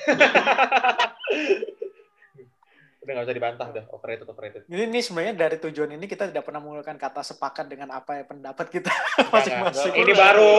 Udah 3.06 3.12
nggak 3.14 3.26
bisa 3.30 3.38
dibantah 3.38 3.68
dah, 3.70 3.84
overrated, 3.94 4.26
overrated. 4.26 4.62
Ini, 4.66 4.90
ini 4.90 4.98
sebenarnya 4.98 5.34
dari 5.38 5.56
tujuan 5.62 5.94
ini 5.94 6.10
kita 6.10 6.26
tidak 6.26 6.42
pernah 6.42 6.58
menggunakan 6.58 6.98
kata 6.98 7.22
sepakat 7.22 7.70
dengan 7.70 7.94
apa 7.94 8.18
yang 8.18 8.26
pendapat 8.26 8.66
kita 8.66 8.90
masing-masing. 9.32 9.94
Ini 9.94 10.10
baru, 10.10 10.52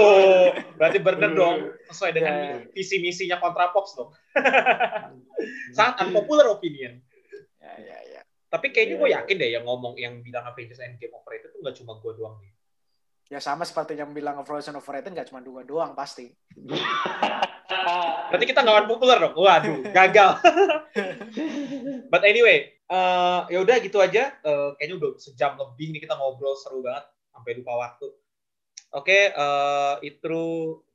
berarti 0.79 0.97
bener 1.03 1.31
dong, 1.35 1.75
sesuai 1.91 2.11
dengan 2.15 2.33
Ya, 2.39 2.47
ya. 2.55 2.71
visi 2.71 3.03
misinya 3.03 3.43
Kontra 3.43 3.67
Pops 3.75 3.99
dong. 3.99 4.15
Sangat 5.75 6.07
unpopular 6.07 6.47
opinion. 6.47 7.03
Ya, 7.59 7.73
ya, 7.83 7.97
ya. 8.15 8.21
Tapi 8.47 8.71
kayaknya 8.71 8.95
Iya, 8.95 9.01
gue 9.03 9.09
iya. 9.11 9.17
yakin 9.19 9.35
deh 9.43 9.49
yang 9.51 9.63
ngomong 9.67 9.93
yang 9.99 10.23
bilang 10.23 10.47
Avengers 10.47 10.79
Endgame 10.79 11.19
overrated 11.19 11.51
itu 11.51 11.59
nggak 11.59 11.75
cuma 11.83 11.99
gue 11.99 12.11
doang 12.15 12.39
nih. 12.39 12.51
Ya 13.27 13.43
sama 13.43 13.67
seperti 13.67 13.99
yang 13.99 14.15
bilang 14.15 14.39
Frozen 14.47 14.79
overrated 14.79 15.11
nggak 15.11 15.27
cuma 15.27 15.43
dua 15.43 15.67
doang 15.67 15.91
pasti. 15.91 16.31
Berarti 18.31 18.45
kita 18.47 18.63
nggak 18.63 18.87
unpopular 18.87 19.19
dong. 19.19 19.35
Waduh, 19.35 19.83
gagal. 19.91 20.39
But 22.11 22.23
anyway, 22.23 22.71
eh, 22.87 23.39
ya 23.51 23.59
udah 23.59 23.75
gitu 23.83 23.99
aja. 23.99 24.31
Eh, 24.39 24.69
kayaknya 24.79 24.95
udah 24.95 25.09
sejam 25.19 25.59
lebih 25.59 25.91
nih 25.91 26.01
kita 26.07 26.15
ngobrol 26.15 26.55
seru 26.55 26.79
banget 26.79 27.03
sampai 27.35 27.51
lupa 27.59 27.73
waktu. 27.75 28.07
Oke, 28.95 29.35
eh, 29.35 29.95
itu 30.07 30.41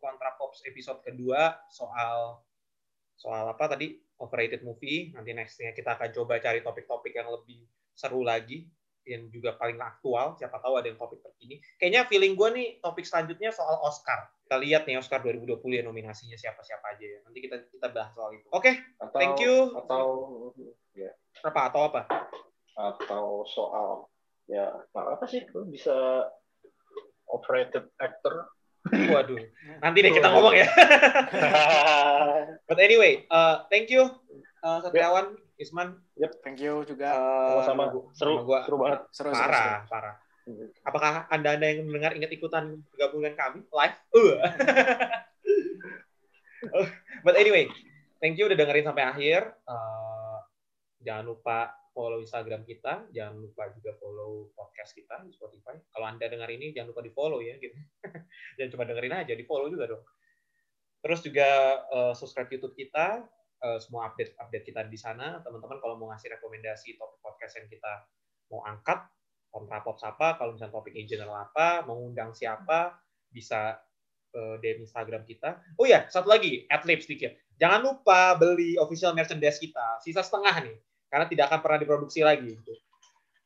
Kontra 0.00 0.32
Pops 0.40 0.64
episode 0.64 1.04
kedua 1.04 1.60
soal 1.68 2.40
soal 3.20 3.44
apa 3.52 3.76
tadi 3.76 3.92
overrated 4.16 4.64
movie. 4.64 5.12
Nanti 5.12 5.36
nextnya 5.36 5.76
kita 5.76 6.00
akan 6.00 6.08
coba 6.16 6.40
cari 6.40 6.64
topik-topik 6.64 7.12
yang 7.12 7.28
lebih 7.28 7.60
seru 7.92 8.24
lagi 8.24 8.64
yang 9.06 9.28
juga 9.30 9.54
paling 9.58 9.78
aktual. 9.78 10.38
Siapa 10.38 10.58
tahu 10.62 10.78
ada 10.78 10.86
yang 10.90 10.98
topik 10.98 11.22
terkini. 11.22 11.58
Kayaknya 11.78 12.02
feeling 12.06 12.34
gue 12.38 12.48
nih 12.54 12.68
topik 12.78 13.06
selanjutnya 13.06 13.50
soal 13.50 13.82
Oscar. 13.82 14.30
Kita 14.46 14.56
lihat 14.58 14.86
nih 14.86 15.00
Oscar 15.00 15.22
2020 15.24 15.58
ya 15.78 15.82
nominasinya 15.82 16.38
siapa-siapa 16.38 16.96
aja 16.96 17.04
ya. 17.04 17.18
Nanti 17.24 17.38
kita 17.42 17.56
kita 17.70 17.88
bahas 17.90 18.12
soal 18.14 18.36
itu. 18.36 18.46
Oke, 18.52 18.72
Atau, 18.98 19.18
Thank 19.18 19.38
you. 19.42 19.54
Atau 19.74 20.06
ya 20.92 21.10
apa 21.42 21.60
atau 21.72 21.80
apa? 21.88 22.02
atau 22.72 23.44
soal 23.44 24.08
ya 24.48 24.72
nggak 24.92 25.20
apa 25.20 25.24
sih 25.28 25.44
lu 25.52 25.68
bisa 25.68 26.28
overrated 27.28 27.88
actor. 28.00 28.48
Waduh, 28.82 29.38
nanti 29.78 30.02
deh 30.02 30.10
kita 30.10 30.26
ngomong 30.26 30.58
ya. 30.58 30.66
But 32.66 32.82
anyway, 32.82 33.22
uh, 33.30 33.62
thank 33.70 33.94
you 33.94 34.10
uh, 34.62 34.78
Satriawan, 34.82 35.38
Isman. 35.62 35.88
Thank 36.42 36.58
you 36.58 36.82
juga. 36.82 37.14
Uh, 37.14 37.62
Sama-sama. 37.62 37.84
gua- 37.94 38.10
seru, 38.12 38.34
sama 38.36 38.44
gua 38.44 38.58
seru 38.66 38.76
banget. 38.82 39.00
seru, 39.14 39.30
seru, 39.30 39.38
seru. 39.38 39.46
parah, 39.46 39.86
parah. 39.86 40.14
Apakah 40.82 41.12
anda-anda 41.30 41.70
yang 41.70 41.86
mendengar 41.86 42.18
ingat 42.18 42.34
ikutan 42.34 42.82
bergabung 42.90 43.22
dengan 43.22 43.38
kami 43.38 43.58
live? 43.62 43.96
Uh. 44.10 44.34
But 47.26 47.38
anyway, 47.38 47.70
thank 48.18 48.34
you 48.38 48.50
udah 48.50 48.58
dengerin 48.58 48.86
sampai 48.90 49.06
akhir. 49.06 49.54
Uh, 49.62 50.38
jangan 51.02 51.30
lupa 51.30 51.70
follow 51.92 52.18
Instagram 52.24 52.64
kita, 52.64 53.06
jangan 53.12 53.38
lupa 53.38 53.68
juga 53.76 53.92
follow 54.00 54.50
podcast 54.56 54.96
kita 54.96 55.22
di 55.28 55.30
Spotify. 55.30 55.76
Kalau 55.92 56.06
anda 56.08 56.26
dengar 56.26 56.48
ini 56.48 56.72
jangan 56.72 56.96
lupa 56.96 57.02
di 57.04 57.12
follow 57.12 57.38
ya, 57.44 57.54
gitu. 57.60 57.76
jangan 58.58 58.70
cuma 58.74 58.84
dengerin 58.88 59.14
aja, 59.14 59.32
di 59.36 59.44
follow 59.44 59.68
juga 59.68 59.92
dong. 59.92 60.02
Terus 61.02 61.20
juga 61.20 61.48
uh, 61.92 62.14
subscribe 62.16 62.50
YouTube 62.50 62.74
kita, 62.78 63.26
uh, 63.62 63.78
semua 63.78 64.10
update 64.10 64.34
update 64.36 64.64
kita 64.68 64.84
di 64.90 64.98
sana. 64.98 65.40
Teman-teman 65.40 65.78
kalau 65.78 65.96
mau 65.96 66.10
ngasih 66.12 66.34
rekomendasi 66.38 66.98
topik 66.98 67.18
podcast 67.22 67.62
yang 67.62 67.66
kita 67.70 67.92
mau 68.52 68.60
angkat, 68.68 69.06
kontra 69.48 69.80
pop 69.80 69.96
apa, 70.02 70.36
kalau 70.36 70.54
misalnya 70.58 70.74
topiknya 70.74 71.04
general 71.08 71.36
apa, 71.48 71.86
mengundang 71.86 72.36
siapa, 72.36 72.98
bisa 73.32 73.80
uh, 74.36 74.56
DM 74.60 74.84
Instagram 74.84 75.24
kita. 75.24 75.60
Oh 75.80 75.88
ya, 75.88 76.08
satu 76.10 76.28
lagi, 76.28 76.68
adlib 76.68 77.00
sedikit. 77.00 77.32
Jangan 77.56 77.80
lupa 77.80 78.36
beli 78.36 78.76
official 78.76 79.16
merchandise 79.16 79.60
kita, 79.60 80.02
sisa 80.04 80.20
setengah 80.20 80.68
nih, 80.68 80.76
karena 81.08 81.26
tidak 81.28 81.44
akan 81.52 81.60
pernah 81.60 81.78
diproduksi 81.80 82.20
lagi. 82.24 82.56
Gitu. 82.56 82.72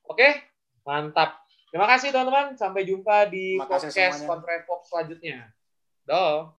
Oke, 0.06 0.46
mantap. 0.86 1.46
Terima 1.70 1.86
kasih 1.90 2.14
teman-teman. 2.14 2.54
Sampai 2.54 2.86
jumpa 2.86 3.26
di 3.26 3.58
podcast 3.58 3.90
semuanya. 3.90 4.24
Kontrapop 4.24 4.80
selanjutnya. 4.86 5.50
Dah. 6.06 6.54